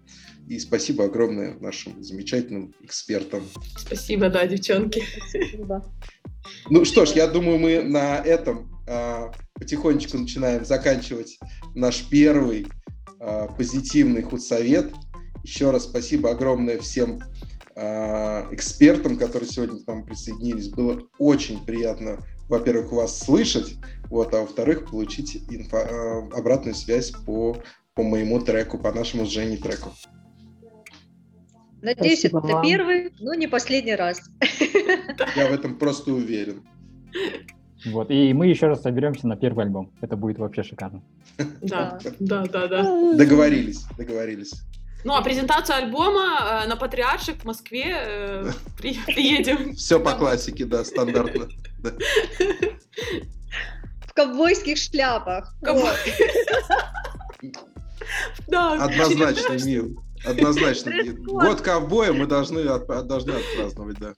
И 0.49 0.61
спасибо 0.61 1.07
огромное 1.07 1.59
нашим 1.59 2.03
замечательным 2.05 2.73
экспертам. 2.81 3.43
Спасибо, 3.77 4.29
да, 4.29 4.47
девчонки. 4.47 5.03
Спасибо. 5.29 5.85
Ну 6.71 6.85
что 6.85 7.05
ж, 7.05 7.11
я 7.11 7.27
думаю, 7.27 7.59
мы 7.59 7.83
на 7.83 8.19
этом 8.19 8.71
а, 8.87 9.33
потихонечку 9.55 10.17
начинаем 10.19 10.65
заканчивать 10.65 11.39
наш 11.75 12.09
первый 12.09 12.67
а, 13.19 13.49
позитивный 13.49 14.23
худсовет. 14.23 14.93
Еще 15.43 15.71
раз 15.71 15.85
спасибо 15.85 16.31
огромное 16.31 16.79
всем 16.79 17.21
а, 17.75 18.49
экспертам, 18.53 19.19
которые 19.19 19.49
сегодня 19.49 19.83
к 19.83 19.87
нам 19.87 20.05
присоединились. 20.05 20.69
Было 20.69 21.03
очень 21.19 21.65
приятно 21.65 22.19
во-первых, 22.49 22.93
вас 22.93 23.19
слышать, 23.19 23.75
вот, 24.11 24.35
а 24.35 24.43
во-вторых, 24.43 24.91
получить 24.91 25.45
инфо, 25.51 25.79
э, 25.79 26.29
обратную 26.37 26.75
связь 26.75 27.11
по, 27.11 27.57
по 27.95 28.03
моему 28.03 28.41
треку, 28.41 28.79
по 28.79 28.93
нашему 28.93 29.27
с 29.27 29.31
Женей 29.31 29.57
треку. 29.57 29.91
Надеюсь, 31.83 32.21
Спасибо 32.21 32.39
это 32.41 32.55
вам. 32.55 32.63
первый, 32.63 33.13
но 33.21 33.35
не 33.35 33.47
последний 33.47 33.95
раз. 33.95 34.21
Я 35.37 35.49
в 35.49 35.53
этом 35.53 35.79
просто 35.79 36.13
уверен. 36.13 36.67
Вот, 37.85 38.11
и 38.11 38.33
мы 38.33 38.49
еще 38.49 38.67
раз 38.67 38.83
соберемся 38.83 39.29
на 39.29 39.37
первый 39.37 39.67
альбом. 39.67 39.93
Это 40.01 40.17
будет 40.17 40.39
вообще 40.39 40.63
шикарно. 40.63 41.03
Да, 41.61 41.99
да, 42.19 42.47
да, 42.47 42.67
да. 42.67 43.15
Договорились, 43.15 43.85
договорились. 43.97 44.55
Ну, 45.05 45.15
а 45.15 45.23
презентацию 45.23 45.77
альбома 45.77 46.65
э, 46.65 46.69
на 46.69 46.75
Патриарших 46.75 47.37
в 47.37 47.45
Москве 47.45 47.95
э, 47.97 48.51
при, 48.77 48.99
приедем. 49.07 49.75
Все 49.75 50.01
по 50.01 50.13
классике, 50.15 50.65
да, 50.65 50.85
стандартно. 50.85 51.49
В 54.07 54.13
ковбойских 54.15 54.79
шляпах. 54.79 55.55
Однозначно, 58.49 59.65
Мил. 59.65 60.03
Однозначно. 60.25 60.93
Год 61.25 61.61
ковбоя 61.61 62.13
мы 62.13 62.27
должны, 62.27 62.65
должны 62.65 63.33
отпраздновать, 63.33 63.99
да. 63.99 64.15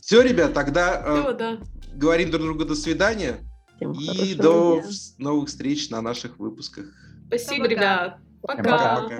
Все, 0.00 0.22
ребят, 0.22 0.54
тогда 0.54 1.32
да. 1.32 1.58
говорим 1.94 2.30
друг 2.30 2.44
другу 2.44 2.64
до 2.64 2.74
свидания. 2.74 3.38
И 3.80 4.34
до 4.34 4.80
дня. 4.80 4.90
новых 5.18 5.48
встреч 5.48 5.90
на 5.90 6.00
наших 6.00 6.38
выпусках. 6.38 6.86
Спасибо, 7.28 7.68
ребят. 7.68 8.18
Пока. 8.42 9.02
Пока. 9.02 9.18